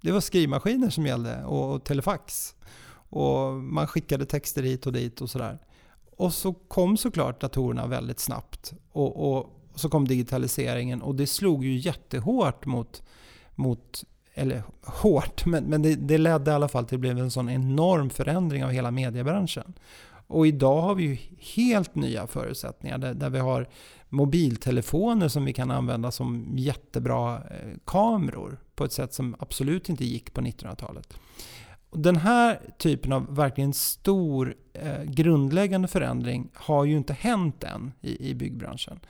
Det 0.00 0.12
var 0.12 0.20
skrivmaskiner 0.20 0.90
som 0.90 1.06
gällde 1.06 1.44
och 1.44 1.84
telefax. 1.84 2.54
Och 3.08 3.52
man 3.52 3.86
skickade 3.86 4.26
texter 4.26 4.62
hit 4.62 4.86
och 4.86 4.92
dit 4.92 5.20
och 5.20 5.30
sådär. 5.30 5.58
Och 6.16 6.32
så 6.32 6.52
kom 6.52 6.96
såklart 6.96 7.40
datorerna 7.40 7.86
väldigt 7.86 8.20
snabbt. 8.20 8.72
Och, 8.92 9.16
och, 9.16 9.38
och, 9.72 9.80
så 9.80 9.88
kom 9.88 10.08
digitaliseringen 10.08 11.02
och 11.02 11.14
det 11.14 11.26
slog 11.26 11.64
ju 11.64 11.76
jättehårt 11.76 12.66
mot, 12.66 13.02
mot 13.54 14.04
eller 14.34 14.62
hårt, 14.82 15.46
men, 15.46 15.64
men 15.64 15.82
det, 15.82 15.94
det 15.94 16.18
ledde 16.18 16.50
i 16.50 16.54
alla 16.54 16.68
fall 16.68 16.84
till 16.84 16.86
att 16.86 16.90
det 16.90 16.98
blev 16.98 17.18
en 17.18 17.30
sån 17.30 17.50
enorm 17.50 18.10
förändring 18.10 18.64
av 18.64 18.70
hela 18.70 18.90
mediebranschen. 18.90 19.74
Och 20.26 20.46
idag 20.46 20.82
har 20.82 20.94
vi 20.94 21.04
ju 21.04 21.18
helt 21.38 21.94
nya 21.94 22.26
förutsättningar 22.26 22.98
där, 22.98 23.14
där 23.14 23.30
vi 23.30 23.38
har 23.38 23.68
mobiltelefoner 24.08 25.28
som 25.28 25.44
vi 25.44 25.52
kan 25.52 25.70
använda 25.70 26.10
som 26.10 26.46
jättebra 26.56 27.34
eh, 27.34 27.78
kameror 27.84 28.58
på 28.74 28.84
ett 28.84 28.92
sätt 28.92 29.14
som 29.14 29.36
absolut 29.38 29.88
inte 29.88 30.04
gick 30.04 30.34
på 30.34 30.40
1900-talet. 30.40 31.14
Den 31.92 32.16
här 32.16 32.60
typen 32.78 33.12
av 33.12 33.34
verkligen 33.34 33.72
stor 33.72 34.54
eh, 34.72 35.02
grundläggande 35.04 35.88
förändring 35.88 36.50
har 36.54 36.84
ju 36.84 36.96
inte 36.96 37.12
hänt 37.12 37.64
än 37.64 37.92
i, 38.00 38.30
i 38.30 38.34
byggbranschen. 38.34 39.00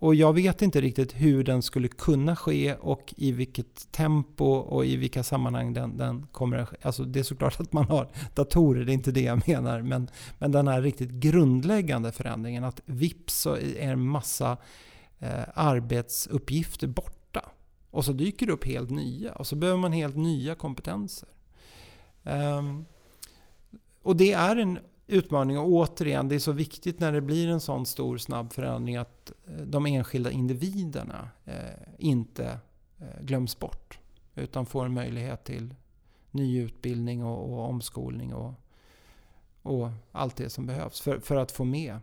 Och 0.00 0.14
jag 0.14 0.32
vet 0.32 0.62
inte 0.62 0.80
riktigt 0.80 1.12
hur 1.14 1.44
den 1.44 1.62
skulle 1.62 1.88
kunna 1.88 2.36
ske 2.36 2.74
och 2.74 3.14
i 3.16 3.32
vilket 3.32 3.92
tempo 3.92 4.44
och 4.44 4.86
i 4.86 4.96
vilka 4.96 5.22
sammanhang 5.22 5.72
den, 5.72 5.96
den 5.96 6.26
kommer 6.26 6.56
att 6.56 6.68
ske. 6.68 6.76
Alltså 6.82 7.04
det 7.04 7.18
är 7.18 7.24
såklart 7.24 7.60
att 7.60 7.72
man 7.72 7.84
har 7.84 8.08
datorer, 8.34 8.84
det 8.84 8.92
är 8.92 8.94
inte 8.94 9.12
det 9.12 9.20
jag 9.20 9.48
menar. 9.48 9.82
Men, 9.82 10.08
men 10.38 10.52
den 10.52 10.68
här 10.68 10.82
riktigt 10.82 11.10
grundläggande 11.10 12.12
förändringen 12.12 12.64
att 12.64 12.80
vips 12.84 13.40
så 13.40 13.56
är 13.56 13.92
en 13.92 14.08
massa 14.08 14.56
eh, 15.18 15.44
arbetsuppgifter 15.54 16.86
borta. 16.86 17.50
Och 17.90 18.04
så 18.04 18.12
dyker 18.12 18.46
det 18.46 18.52
upp 18.52 18.66
helt 18.66 18.90
nya 18.90 19.32
och 19.32 19.46
så 19.46 19.56
behöver 19.56 19.80
man 19.80 19.92
helt 19.92 20.16
nya 20.16 20.54
kompetenser. 20.54 21.28
Ehm, 22.28 22.84
och 24.02 24.16
det 24.16 24.32
är 24.32 24.56
en 24.56 24.78
utmaning. 25.06 25.58
Och 25.58 25.68
återigen, 25.68 26.28
det 26.28 26.34
är 26.34 26.38
så 26.38 26.52
viktigt 26.52 27.00
när 27.00 27.12
det 27.12 27.20
blir 27.20 27.48
en 27.48 27.60
sån 27.60 27.86
stor 27.86 28.18
snabb 28.18 28.52
förändring 28.52 28.96
att 28.96 29.32
eh, 29.46 29.62
de 29.62 29.86
enskilda 29.86 30.30
individerna 30.30 31.28
eh, 31.44 31.54
inte 31.98 32.58
eh, 32.98 33.22
glöms 33.22 33.58
bort. 33.58 33.98
Utan 34.34 34.66
får 34.66 34.84
en 34.84 34.94
möjlighet 34.94 35.44
till 35.44 35.74
ny 36.30 36.60
utbildning 36.60 37.24
och, 37.24 37.52
och 37.52 37.68
omskolning 37.68 38.34
och, 38.34 38.54
och, 39.62 39.90
allt 40.12 40.36
det 40.36 40.50
som 40.50 40.66
behövs 40.66 41.00
för, 41.00 41.20
för 41.20 41.36
att 41.36 41.52
få 41.52 41.64
med. 41.64 41.98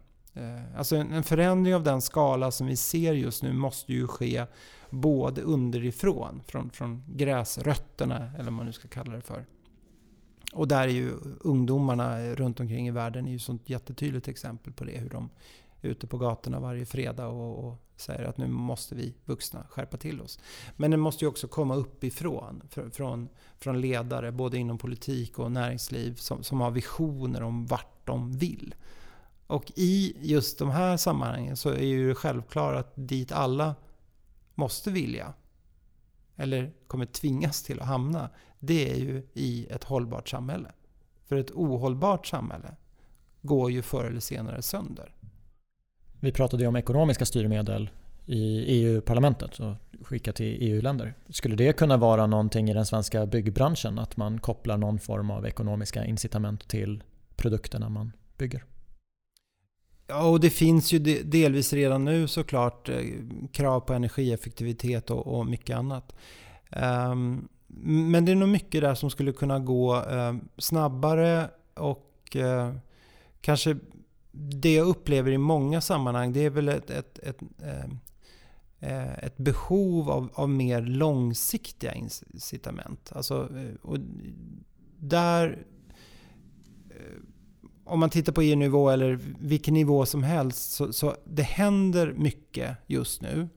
Alltså 0.78 0.96
en, 0.96 1.14
en, 1.14 1.24
förändring 1.24 1.76
av 1.76 1.84
den 1.84 2.02
skala 2.02 2.52
som 2.52 2.68
vi 2.68 2.76
ser 2.76 3.14
just 3.14 3.44
nu 3.44 3.54
måste 3.54 3.94
ju 3.94 4.08
ske 4.08 4.46
både 4.90 5.42
underifrån, 5.42 6.42
från, 6.48 6.70
från 6.70 7.04
gräsrötterna 7.08 8.32
eller 8.34 8.44
vad 8.44 8.54
man 8.54 8.66
nu 8.66 8.74
ska 8.74 8.88
kalla 8.88 9.16
det 9.16 9.22
för. 9.22 9.46
Och 10.54 10.68
där 10.68 10.82
är 10.82 10.92
ju 10.92 11.12
ungdomarna 11.40 12.20
runt 12.20 12.60
omkring 12.60 12.88
i 12.88 12.92
världen 12.92 13.28
är 13.28 13.32
ju 13.32 13.56
ett 13.56 13.70
jättetydligt 13.70 14.28
exempel 14.28 14.74
på 14.74 14.84
det. 14.84 14.98
Hur 14.98 15.10
de 15.10 15.30
är 15.82 15.90
ute 15.90 16.08
på 16.08 16.18
gatorna 16.18 16.60
varje 16.60 16.86
fredag 16.86 17.28
och, 17.28 17.68
och 17.68 17.82
säger 17.96 18.24
att 18.24 18.38
nu 18.38 18.48
måste 18.48 18.96
vi 18.96 19.16
vuxna 19.26 19.66
skärpa 19.70 19.98
till 19.98 20.22
oss. 20.22 20.40
Men 20.76 20.92
det 20.92 20.98
måste 20.98 21.26
ju 21.26 21.30
också 21.30 21.48
komma 21.48 21.76
uppifrån. 21.76 22.62
Från, 22.92 23.30
från 23.60 23.82
ledare, 23.82 24.32
både 24.32 24.58
inom 24.58 24.78
politik 24.78 25.40
och 25.40 25.52
näringsliv, 25.52 26.16
som, 26.16 26.44
som 26.44 26.62
har 26.62 26.72
visioner 26.72 27.44
om 27.44 27.66
vart 27.66 28.06
de 28.06 28.38
vill. 28.38 28.76
Och 29.48 29.72
i 29.76 30.16
just 30.22 30.60
de 30.60 30.70
här 30.70 30.98
sammanhangen 30.98 31.58
så 31.58 31.70
är 31.70 31.84
ju 31.84 32.08
det 32.08 32.16
självklart 32.16 32.76
att 32.76 32.94
dit 32.96 33.32
alla 33.32 33.76
måste 34.56 34.92
vilja, 34.92 35.34
eller 36.36 36.74
kommer 36.88 37.06
tvingas 37.06 37.64
till 37.64 37.80
att 37.80 37.88
hamna, 37.88 38.30
det 38.66 38.92
är 38.92 38.96
ju 38.96 39.24
i 39.34 39.68
ett 39.70 39.84
hållbart 39.84 40.30
samhälle. 40.30 40.72
För 41.26 41.36
ett 41.36 41.52
ohållbart 41.52 42.28
samhälle 42.28 42.76
går 43.42 43.72
ju 43.72 43.82
förr 43.82 44.06
eller 44.06 44.20
senare 44.20 44.62
sönder. 44.62 45.16
Vi 46.20 46.32
pratade 46.32 46.64
ju 46.64 46.68
om 46.68 46.76
ekonomiska 46.76 47.26
styrmedel 47.26 47.90
i 48.26 48.66
EU-parlamentet 48.68 49.60
och 49.60 49.76
skicka 50.02 50.34
till 50.34 50.58
EU-länder. 50.60 51.14
Skulle 51.30 51.56
det 51.56 51.74
kunna 51.74 51.98
vara 51.98 52.28
någonting 52.28 52.70
i 52.70 52.74
den 52.74 52.86
svenska 52.86 53.26
byggbranschen? 53.26 54.00
Att 54.00 54.18
man 54.18 54.40
kopplar 54.40 54.78
någon 54.78 55.00
form 55.00 55.32
av 55.32 55.46
ekonomiska 55.46 56.06
incitament 56.06 56.68
till 56.68 57.04
produkterna 57.36 57.90
man 57.90 58.12
bygger? 58.38 58.64
Ja, 60.08 60.28
och 60.30 60.40
det 60.40 60.50
finns 60.50 60.94
ju 60.94 61.00
delvis 61.24 61.74
redan 61.74 62.06
nu 62.06 62.28
såklart 62.28 62.90
eh, 62.90 62.98
krav 63.52 63.80
på 63.80 63.94
energieffektivitet 63.94 65.10
och, 65.10 65.46
mycket 65.46 65.78
annat. 65.78 66.16
Um, 66.72 67.48
men 67.68 68.26
det 68.26 68.32
är 68.32 68.36
nog 68.36 68.50
mycket 68.50 68.82
där 68.82 68.96
som 68.96 69.10
skulle 69.10 69.32
kunna 69.32 69.60
gå 69.60 70.04
eh, 70.04 70.36
snabbare 70.58 71.50
och 71.74 72.36
eh, 72.36 72.74
kanske 73.42 73.78
det 74.32 74.74
jag 74.74 74.88
upplever 74.88 75.32
i 75.32 75.38
många 75.38 75.82
sammanhang 75.82 76.34
det 76.34 76.46
är 76.46 76.50
väl 76.50 76.70
ett, 76.70 76.90
ett, 76.90 77.20
ett, 77.20 77.42
eh, 77.64 77.86
eh 78.80 79.24
ett 79.24 79.38
behov 79.38 80.10
av, 80.10 80.30
av, 80.34 80.50
mer 80.50 80.82
långsiktiga 80.82 81.94
incitament. 81.94 83.12
Alltså, 83.16 83.50
eh, 83.58 83.76
och 83.82 83.98
där 85.00 85.66
eh, 86.90 87.22
om 87.84 88.00
man 88.00 88.10
tittar 88.10 88.34
på 88.34 88.42
EU-nivå 88.42 88.90
eller 88.90 89.20
vilken 89.40 89.74
nivå 89.74 90.06
som 90.06 90.24
helst 90.24 90.72
så, 90.72 90.94
så 90.94 91.16
det 91.26 91.44
händer 91.44 92.14
mycket 92.14 92.78
just 92.88 93.22
nu. 93.22 93.50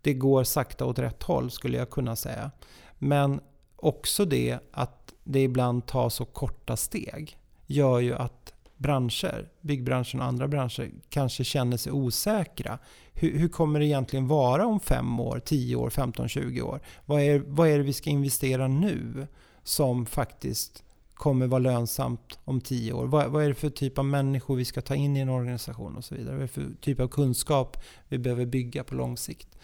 Det 0.00 0.14
går 0.14 0.44
sakta 0.44 0.84
åt 0.84 0.98
rätt 0.98 1.22
håll 1.22 1.50
skulle 1.50 1.78
jag 1.78 1.90
kunna 1.90 2.16
säga. 2.16 2.50
Men 2.98 3.40
också 3.76 4.24
det 4.24 4.58
att 4.70 5.14
det 5.24 5.42
ibland 5.42 5.86
tar 5.86 6.08
så 6.08 6.24
korta 6.24 6.76
steg 6.76 7.38
gör 7.66 8.00
ju 8.00 8.14
att 8.14 8.52
branscher, 8.76 9.48
byggbranschen 9.60 10.20
och 10.20 10.26
andra 10.26 10.48
branscher 10.48 10.90
kanske 11.08 11.44
känner 11.44 11.76
sig 11.76 11.92
osäkra. 11.92 12.78
Hur, 13.12 13.38
hur 13.38 13.48
kommer 13.48 13.80
det 13.80 13.86
egentligen 13.86 14.28
vara 14.28 14.66
om 14.66 14.80
5 14.80 15.20
år, 15.20 15.40
10 15.44 15.76
år, 15.76 15.90
15, 15.90 16.28
20 16.28 16.62
år? 16.62 16.80
Vad 17.06 17.20
är, 17.20 17.38
vad 17.46 17.68
är 17.68 17.78
det 17.78 17.84
vi 17.84 17.92
ska 17.92 18.10
investera 18.10 18.68
nu 18.68 19.26
som 19.62 20.06
faktiskt 20.06 20.82
kommer 21.14 21.46
vara 21.46 21.58
lönsamt 21.58 22.38
om 22.44 22.60
10 22.60 22.92
år? 22.92 23.06
Vad, 23.06 23.30
vad, 23.30 23.44
är 23.44 23.48
det 23.48 23.54
för 23.54 23.70
typ 23.70 23.98
av 23.98 24.04
människor 24.04 24.56
vi 24.56 24.64
ska 24.64 24.80
ta 24.80 24.94
in 24.94 25.16
i 25.16 25.20
en 25.20 25.28
organisation 25.28 25.96
och 25.96 26.04
så 26.04 26.14
vidare? 26.14 26.34
Vad 26.34 26.42
är 26.42 26.46
det 26.46 26.52
för 26.52 26.66
typ 26.80 27.00
av 27.00 27.08
kunskap 27.08 27.76
vi 28.08 28.18
behöver 28.18 28.46
bygga 28.46 28.84
på 28.84 28.94
lång 28.94 29.16
sikt? 29.16 29.58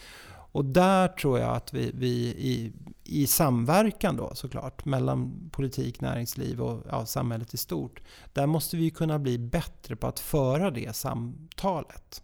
Och 0.53 0.65
där 0.65 1.09
tror 1.09 1.39
jag 1.39 1.57
att 1.57 1.75
vi, 1.75 1.91
vi 1.95 2.13
i, 2.27 2.73
i 3.05 3.27
samverkan 3.27 4.17
då 4.17 4.35
såklart 4.35 4.85
mellan 4.85 5.51
politik, 5.53 6.01
näringsliv 6.01 6.61
och 6.63 6.83
ja, 6.91 7.07
samhället 7.07 7.55
i 7.55 7.57
stort. 7.57 8.01
Där 8.33 8.47
måste 8.47 8.77
vi 8.77 8.91
kunna 8.91 9.19
bli 9.19 9.39
bättre 9.39 9.97
på 9.97 10.07
att 10.07 10.21
föra 10.21 10.71
det 10.71 10.97
samtalet. 10.97 12.23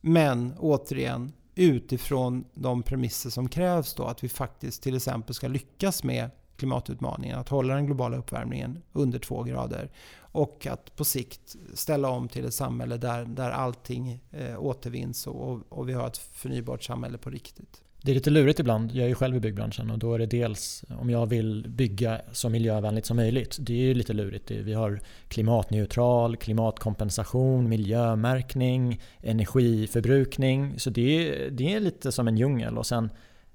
Men 0.00 0.54
återigen 0.58 1.32
utifrån 1.54 2.44
de 2.54 2.82
premisser 2.82 3.30
som 3.30 3.48
krävs 3.48 3.94
då 3.94 4.04
att 4.04 4.24
vi 4.24 4.28
faktiskt 4.28 4.82
till 4.82 4.96
exempel 4.96 5.34
ska 5.34 5.48
lyckas 5.48 6.04
med 6.04 6.30
klimatutmaningen, 6.56 7.38
att 7.38 7.48
hålla 7.48 7.74
den 7.74 7.86
globala 7.86 8.16
uppvärmningen 8.16 8.82
under 8.92 9.18
två 9.18 9.42
grader 9.42 9.90
och 10.34 10.66
att 10.66 10.96
på 10.96 11.04
sikt 11.04 11.56
ställa 11.74 12.08
om 12.08 12.28
till 12.28 12.44
ett 12.44 12.54
samhälle 12.54 12.96
där, 12.96 13.24
där 13.24 13.50
allting 13.50 14.20
eh, 14.30 14.64
återvinns 14.64 15.26
och, 15.26 15.60
och 15.68 15.88
vi 15.88 15.92
har 15.92 16.06
ett 16.06 16.16
förnybart 16.16 16.82
samhälle 16.82 17.18
på 17.18 17.30
riktigt. 17.30 17.82
Det 18.02 18.10
är 18.10 18.14
lite 18.14 18.30
lurigt 18.30 18.60
ibland. 18.60 18.92
Jag 18.92 19.04
är 19.04 19.08
ju 19.08 19.14
själv 19.14 19.36
i 19.36 19.40
byggbranschen 19.40 19.90
och 19.90 19.98
då 19.98 20.14
är 20.14 20.18
det 20.18 20.26
dels 20.26 20.84
om 21.00 21.10
jag 21.10 21.26
vill 21.26 21.66
bygga 21.68 22.20
så 22.32 22.48
miljövänligt 22.48 23.06
som 23.06 23.16
möjligt. 23.16 23.56
Det 23.60 23.72
är 23.72 23.82
ju 23.82 23.94
lite 23.94 24.12
lurigt. 24.12 24.50
Vi 24.50 24.72
har 24.72 25.00
klimatneutral, 25.28 26.36
klimatkompensation, 26.36 27.68
miljömärkning, 27.68 29.00
energiförbrukning. 29.20 30.78
Så 30.78 30.90
det 30.90 31.28
är, 31.28 31.50
det 31.50 31.74
är 31.74 31.80
lite 31.80 32.12
som 32.12 32.28
en 32.28 32.36
djungel. 32.36 32.78
Och 32.78 32.86
sen, 32.86 33.10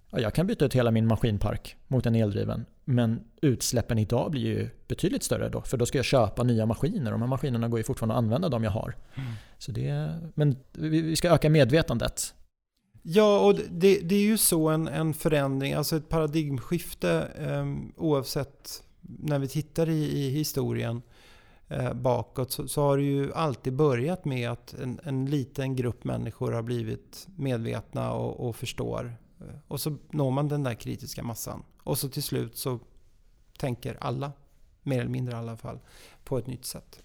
ja, 0.10 0.20
jag 0.20 0.34
kan 0.34 0.48
byta 0.48 0.66
ut 0.66 0.76
hela 0.76 0.92
min 0.92 1.08
maskinpark 1.08 1.76
mot 1.88 2.06
en 2.06 2.16
eldriven. 2.16 2.66
Men 2.92 3.22
utsläppen 3.42 4.00
idag 4.00 4.32
blir 4.32 4.42
ju 4.42 4.70
betydligt 4.88 5.24
större 5.24 5.50
då. 5.50 5.62
För 5.62 5.78
då 5.78 5.86
ska 5.86 5.98
jag 5.98 6.06
köpa 6.06 6.44
nya 6.44 6.66
maskiner. 6.66 7.06
och 7.06 7.12
De 7.12 7.22
här 7.22 7.30
maskinerna 7.30 7.68
går 7.68 7.80
ju 7.80 7.84
fortfarande 7.84 8.16
att 8.16 8.18
använda 8.18 8.50
de 8.50 8.64
jag 8.64 8.72
har. 8.72 8.96
Mm. 9.16 9.32
Så 9.58 9.72
det, 9.72 10.14
men 10.34 10.58
vi 10.72 11.16
ska 11.16 11.30
öka 11.30 11.50
medvetandet. 11.50 12.34
Ja, 13.02 13.40
och 13.40 13.56
det, 13.56 14.00
det 14.00 14.16
är 14.16 14.22
ju 14.22 14.38
så 14.38 14.70
en, 14.70 14.88
en 14.88 15.14
förändring, 15.14 15.74
alltså 15.74 15.96
ett 15.96 16.10
paradigmskifte 16.10 17.28
eh, 17.40 17.66
oavsett 17.98 18.84
när 19.02 19.40
vi 19.40 19.48
tittar 19.48 19.90
i, 19.90 20.26
i 20.26 20.30
historien 20.30 21.02
eh, 21.68 21.94
bakåt 21.94 22.52
så, 22.52 22.68
så, 22.68 22.82
har 22.82 22.98
det 22.98 23.04
ju 23.04 23.34
alltid 23.34 23.74
börjat 23.74 24.26
med 24.26 24.50
att 24.50 24.74
en, 24.74 25.00
en 25.04 25.26
liten 25.26 25.76
grupp 25.76 26.04
människor 26.04 26.52
har 26.52 26.62
blivit 26.62 27.28
medvetna 27.36 28.12
och, 28.12 28.50
och 28.50 28.56
förstår 28.56 29.16
Och 29.68 29.80
så 29.80 29.98
når 30.12 30.32
man 30.32 30.48
den 30.48 30.64
där 30.64 30.74
kritiska 30.74 31.24
massan. 31.24 31.64
Och 31.84 31.98
så 31.98 32.10
till 32.10 32.24
slut 32.24 32.58
så 32.58 32.80
tänker 33.58 33.98
alla, 34.02 34.32
mer 34.84 35.00
eller 35.00 35.10
mindre 35.10 35.34
i 35.34 35.38
alla 35.38 35.58
fall, 35.58 35.80
på 36.24 36.38
ett 36.38 36.48
nytt 36.48 36.66
sätt. 36.66 37.00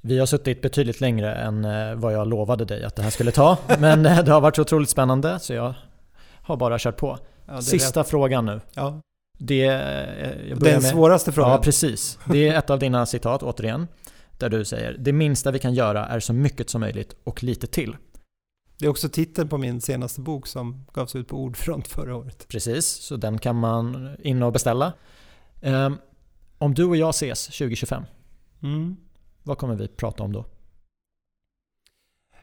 Vi 0.00 0.18
har 0.18 0.26
suttit 0.26 0.62
betydligt 0.62 1.00
längre 1.00 1.34
än 1.34 1.64
eh, 1.64 1.94
vad 1.94 2.12
jag 2.12 2.28
lovade 2.28 2.64
dig 2.64 2.84
att 2.84 2.96
det 2.96 3.02
här 3.02 3.10
skulle 3.10 3.30
ta. 3.32 3.58
Men 3.78 4.06
eh, 4.06 4.24
det 4.24 4.32
har 4.32 4.40
varit 4.40 4.56
så 4.56 4.62
otroligt 4.62 4.90
spännande 4.90 5.38
så 5.40 5.52
jag 5.52 5.74
har 6.42 6.56
bara 6.56 6.78
kört 6.78 6.96
på. 6.96 7.18
Ja, 7.46 7.62
Sista 7.62 8.00
rätt. 8.00 8.08
frågan 8.08 8.46
nu. 8.46 8.60
Ja. 8.74 9.00
Det, 9.38 9.64
eh, 9.66 10.56
Den 10.58 10.58
med. 10.58 10.82
svåraste 10.82 11.32
frågan. 11.32 11.50
Ja, 11.50 11.58
precis. 11.58 12.18
Det 12.24 12.48
är 12.48 12.58
ett 12.58 12.70
av 12.70 12.78
dina 12.78 13.06
citat 13.06 13.42
återigen. 13.42 13.88
Där 14.38 14.48
du 14.48 14.64
säger 14.64 14.96
“Det 14.98 15.12
minsta 15.12 15.50
vi 15.50 15.58
kan 15.58 15.74
göra 15.74 16.06
är 16.06 16.20
så 16.20 16.32
mycket 16.32 16.70
som 16.70 16.80
möjligt 16.80 17.16
och 17.24 17.42
lite 17.42 17.66
till”. 17.66 17.96
Det 18.78 18.86
är 18.86 18.90
också 18.90 19.08
titeln 19.08 19.48
på 19.48 19.58
min 19.58 19.80
senaste 19.80 20.20
bok 20.20 20.46
som 20.46 20.84
gavs 20.92 21.16
ut 21.16 21.28
på 21.28 21.36
Ordfront 21.36 21.88
förra 21.88 22.16
året. 22.16 22.48
Precis, 22.48 22.86
så 22.86 23.16
den 23.16 23.38
kan 23.38 23.56
man 23.56 24.16
in 24.22 24.42
och 24.42 24.52
beställa. 24.52 24.92
Um, 25.60 25.98
om 26.58 26.74
du 26.74 26.84
och 26.84 26.96
jag 26.96 27.10
ses 27.10 27.46
2025, 27.46 28.02
mm. 28.62 28.96
vad 29.42 29.58
kommer 29.58 29.74
vi 29.74 29.88
prata 29.88 30.22
om 30.22 30.32
då? 30.32 30.44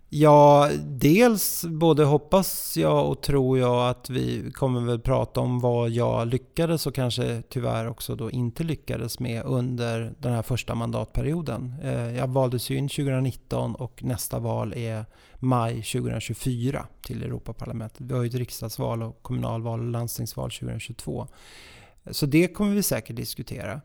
Ja, 0.10 0.70
dels 0.84 1.66
både 1.66 2.04
hoppas 2.04 2.78
jag 2.78 3.10
och 3.10 3.22
tror 3.22 3.60
jag 3.60 3.90
att 3.90 4.10
vi 4.10 4.52
kommer 4.52 4.82
väl 4.82 5.00
prata 5.00 5.40
om 5.40 5.60
vad 5.60 5.90
jag 5.90 6.28
lyckades 6.28 6.88
och 6.88 6.96
kanske 6.96 7.44
tyvärr 7.50 7.88
också 7.88 8.16
då 8.16 8.32
inte 8.32 8.64
lyckades 8.64 9.20
med 9.20 9.44
under 9.46 10.14
den 10.20 10.34
här 10.34 10.42
första 10.42 10.76
mandatperioden. 10.76 11.76
Eh, 11.84 12.16
jag 12.16 12.28
valdes 12.28 12.70
ju 12.70 12.78
in 12.78 12.90
2019 12.90 13.76
och 13.76 14.04
nästa 14.04 14.40
val 14.40 14.74
är 14.78 15.06
maj 15.40 15.74
2024 15.74 16.88
till 17.02 17.24
Europaparlamentet. 17.24 18.02
Vi 18.02 18.14
har 18.14 18.22
ju 18.22 18.28
ett 18.28 18.36
riksdagsval 18.36 19.04
och 19.04 19.24
kommunalval 19.24 19.80
och 19.80 19.92
landstingsval 19.92 20.52
2022. 20.52 21.28
Så 22.12 22.26
det 22.26 22.48
kommer 22.48 22.76
vi 22.76 22.84
säkert 22.84 23.16
diskutera. 23.16 23.82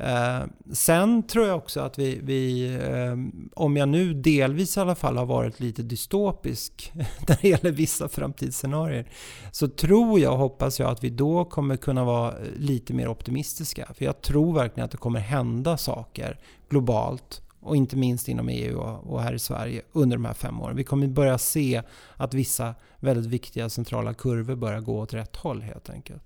Eh, 0.00 0.40
sen 0.72 1.22
tror 1.22 1.46
jag 1.46 1.56
också 1.56 1.80
att 1.80 1.98
vi, 1.98 2.20
vi 2.22 2.66
eh, 2.74 3.16
om 3.54 3.76
jag 3.76 3.88
nu 3.88 4.14
delvis 4.14 4.76
i 4.76 4.80
alla 4.80 4.94
fall 4.94 5.16
har 5.16 5.26
varit 5.26 5.60
lite 5.60 5.82
dystopisk 5.82 6.92
när 7.28 7.42
det 7.42 7.48
gäller 7.48 7.70
vissa 7.70 8.08
framtidsscenarier, 8.08 9.06
så 9.52 9.68
tror 9.68 10.20
jag 10.20 10.32
och 10.32 10.38
hoppas 10.38 10.80
jag 10.80 10.90
att 10.90 11.04
vi 11.04 11.10
då 11.10 11.44
kommer 11.44 11.76
kunna 11.76 12.04
vara 12.04 12.34
lite 12.56 12.94
mer 12.94 13.08
optimistiska. 13.08 13.88
För 13.94 14.04
jag 14.04 14.22
tror 14.22 14.54
verkligen 14.54 14.84
att 14.84 14.90
det 14.90 14.96
kommer 14.96 15.20
hända 15.20 15.76
saker 15.76 16.38
globalt 16.68 17.42
och 17.60 17.76
inte 17.76 17.96
minst 17.96 18.28
inom 18.28 18.48
EU 18.48 18.78
och 18.80 19.22
här 19.22 19.32
i 19.32 19.38
Sverige 19.38 19.82
under 19.92 20.16
de 20.16 20.24
här 20.24 20.34
fem 20.34 20.60
åren. 20.60 20.76
Vi 20.76 20.84
kommer 20.84 21.06
börja 21.06 21.38
se 21.38 21.82
att 22.16 22.34
vissa 22.34 22.74
väldigt 23.00 23.26
viktiga 23.26 23.68
centrala 23.68 24.14
kurvor 24.14 24.54
börjar 24.54 24.80
gå 24.80 24.98
åt 24.98 25.14
rätt 25.14 25.36
håll 25.36 25.62
helt 25.62 25.90
enkelt. 25.90 26.22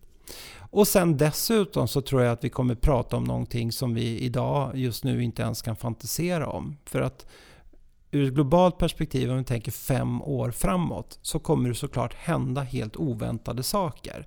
Och 0.70 0.89
sen 0.89 1.16
dessutom 1.16 1.89
så 1.89 2.01
tror 2.01 2.23
jag 2.23 2.32
att 2.32 2.44
vi 2.44 2.51
kommer 2.51 2.74
prata 2.74 3.16
om 3.16 3.24
någonting 3.24 3.73
som 3.73 3.94
vi 3.94 4.19
idag 4.19 4.77
just 4.77 5.05
nu 5.05 5.23
inte 5.23 5.43
ens 5.43 5.62
kan 5.62 5.77
fantisera 5.77 6.47
om. 6.47 6.77
För 6.85 7.01
att 7.01 7.27
ur 8.11 8.28
ett 8.28 8.35
globalt 8.35 8.78
perspektiv, 8.78 9.31
om 9.31 9.39
vi 9.39 9.44
tänker 9.44 9.73
fem 9.73 10.23
år 10.23 10.51
framåt, 10.51 11.19
så 11.23 11.39
kommer 11.39 11.69
det 11.69 11.74
såklart 11.74 12.15
hända 12.15 12.61
helt 12.61 12.97
oväntade 12.97 13.62
saker. 13.62 14.27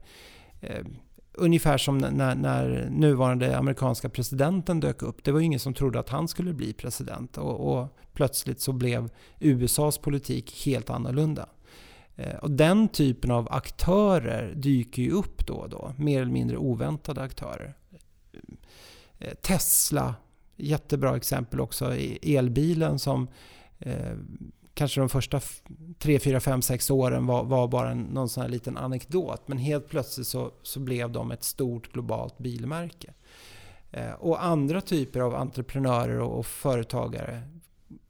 Eh, 0.61 0.85
ungefär 1.33 1.77
som 1.77 1.97
när, 1.97 2.35
när, 2.35 2.89
nuvarande 2.91 3.57
amerikanska 3.57 4.09
presidenten 4.09 4.79
dök 4.79 5.01
upp. 5.01 5.23
Det 5.23 5.31
var 5.31 5.39
ingen 5.39 5.59
som 5.59 5.73
trodde 5.73 5.99
att 5.99 6.09
han 6.09 6.27
skulle 6.27 6.53
bli 6.53 6.73
president. 6.73 7.37
Och, 7.37 7.73
och 7.73 7.97
plötsligt 8.13 8.61
så 8.61 8.73
blev 8.73 9.09
USAs 9.39 9.97
politik 9.97 10.65
helt 10.65 10.89
annorlunda. 10.89 11.49
Eh, 12.15 12.35
och 12.35 12.51
den 12.51 12.87
typen 12.87 13.31
av 13.31 13.47
aktörer 13.51 14.53
dyker 14.55 15.01
ju 15.01 15.11
upp 15.11 15.47
då 15.47 15.53
och 15.53 15.69
då. 15.69 15.93
Mer 15.97 16.21
eller 16.21 16.31
mindre 16.31 16.57
oväntade 16.57 17.21
aktörer. 17.21 17.77
Eh, 19.19 19.33
Tesla, 19.33 20.15
jättebra 20.55 21.15
exempel 21.15 21.59
också. 21.59 21.95
Elbilen 22.21 22.99
som 22.99 23.27
eh, 23.79 24.17
kanske 24.73 25.01
de 25.01 25.09
första 25.09 25.41
3, 25.99 26.19
4, 26.19 26.39
5, 26.39 26.61
6 26.61 26.91
åren 26.91 27.25
var, 27.25 27.43
var 27.43 27.67
bara 27.67 27.91
en, 27.91 28.01
någon 28.01 28.29
sån 28.29 28.41
här 28.41 28.49
liten 28.49 28.77
anekdot. 28.77 29.47
Men 29.47 29.57
helt 29.57 29.89
plötsligt 29.89 30.27
så, 30.27 30.51
så 30.61 30.79
blev 30.79 31.11
de 31.11 31.31
ett 31.31 31.43
stort 31.43 31.91
globalt 31.93 32.37
bilmärke. 32.37 33.13
Eh, 33.91 34.11
och 34.11 34.45
andra 34.45 34.81
typer 34.81 35.19
av 35.19 35.35
entreprenörer 35.35 36.19
och, 36.19 36.39
och 36.39 36.45
företagare 36.45 37.41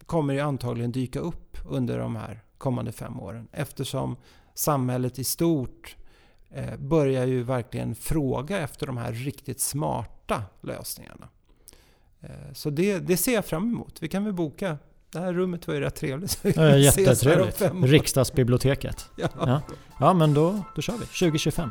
kommer 0.05 0.33
ju 0.33 0.39
antagligen 0.39 0.91
dyka 0.91 1.19
upp 1.19 1.57
under 1.65 1.99
de 1.99 2.15
här 2.15 2.44
kommande 2.57 2.91
fem 2.91 3.19
åren. 3.19 3.47
Eftersom 3.51 4.17
samhället 4.53 5.19
i 5.19 5.23
stort 5.23 5.95
eh, 6.49 6.77
börjar 6.77 7.25
ju 7.25 7.43
verkligen 7.43 7.95
fråga 7.95 8.57
efter 8.57 8.87
de 8.87 8.97
här 8.97 9.11
riktigt 9.11 9.59
smarta 9.59 10.43
lösningarna. 10.61 11.29
Eh, 12.21 12.53
så 12.53 12.69
det, 12.69 12.99
det 12.99 13.17
ser 13.17 13.33
jag 13.33 13.45
fram 13.45 13.69
emot. 13.69 13.97
Vi 14.01 14.07
kan 14.07 14.23
väl 14.23 14.33
boka 14.33 14.77
det 15.15 15.21
här 15.21 15.33
rummet 15.33 15.67
var 15.67 15.73
ju 15.73 15.79
rätt 15.79 15.95
trevligt. 15.95 16.39
Ja, 16.55 16.77
jättetrevligt. 16.77 17.61
Riksdagsbiblioteket. 17.83 19.09
Ja. 19.15 19.27
ja. 19.39 19.61
Ja. 19.99 20.13
men 20.13 20.33
då, 20.33 20.63
då 20.75 20.81
kör 20.81 20.93
vi. 20.93 21.05
2025. 21.05 21.69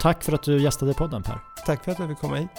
Tack 0.00 0.24
för 0.24 0.32
att 0.32 0.42
du 0.42 0.62
gästade 0.62 0.94
podden 0.94 1.22
Per. 1.22 1.38
Tack 1.66 1.84
för 1.84 1.92
att 1.92 1.98
jag 1.98 2.08
fick 2.08 2.18
komma 2.18 2.36
hit. 2.36 2.50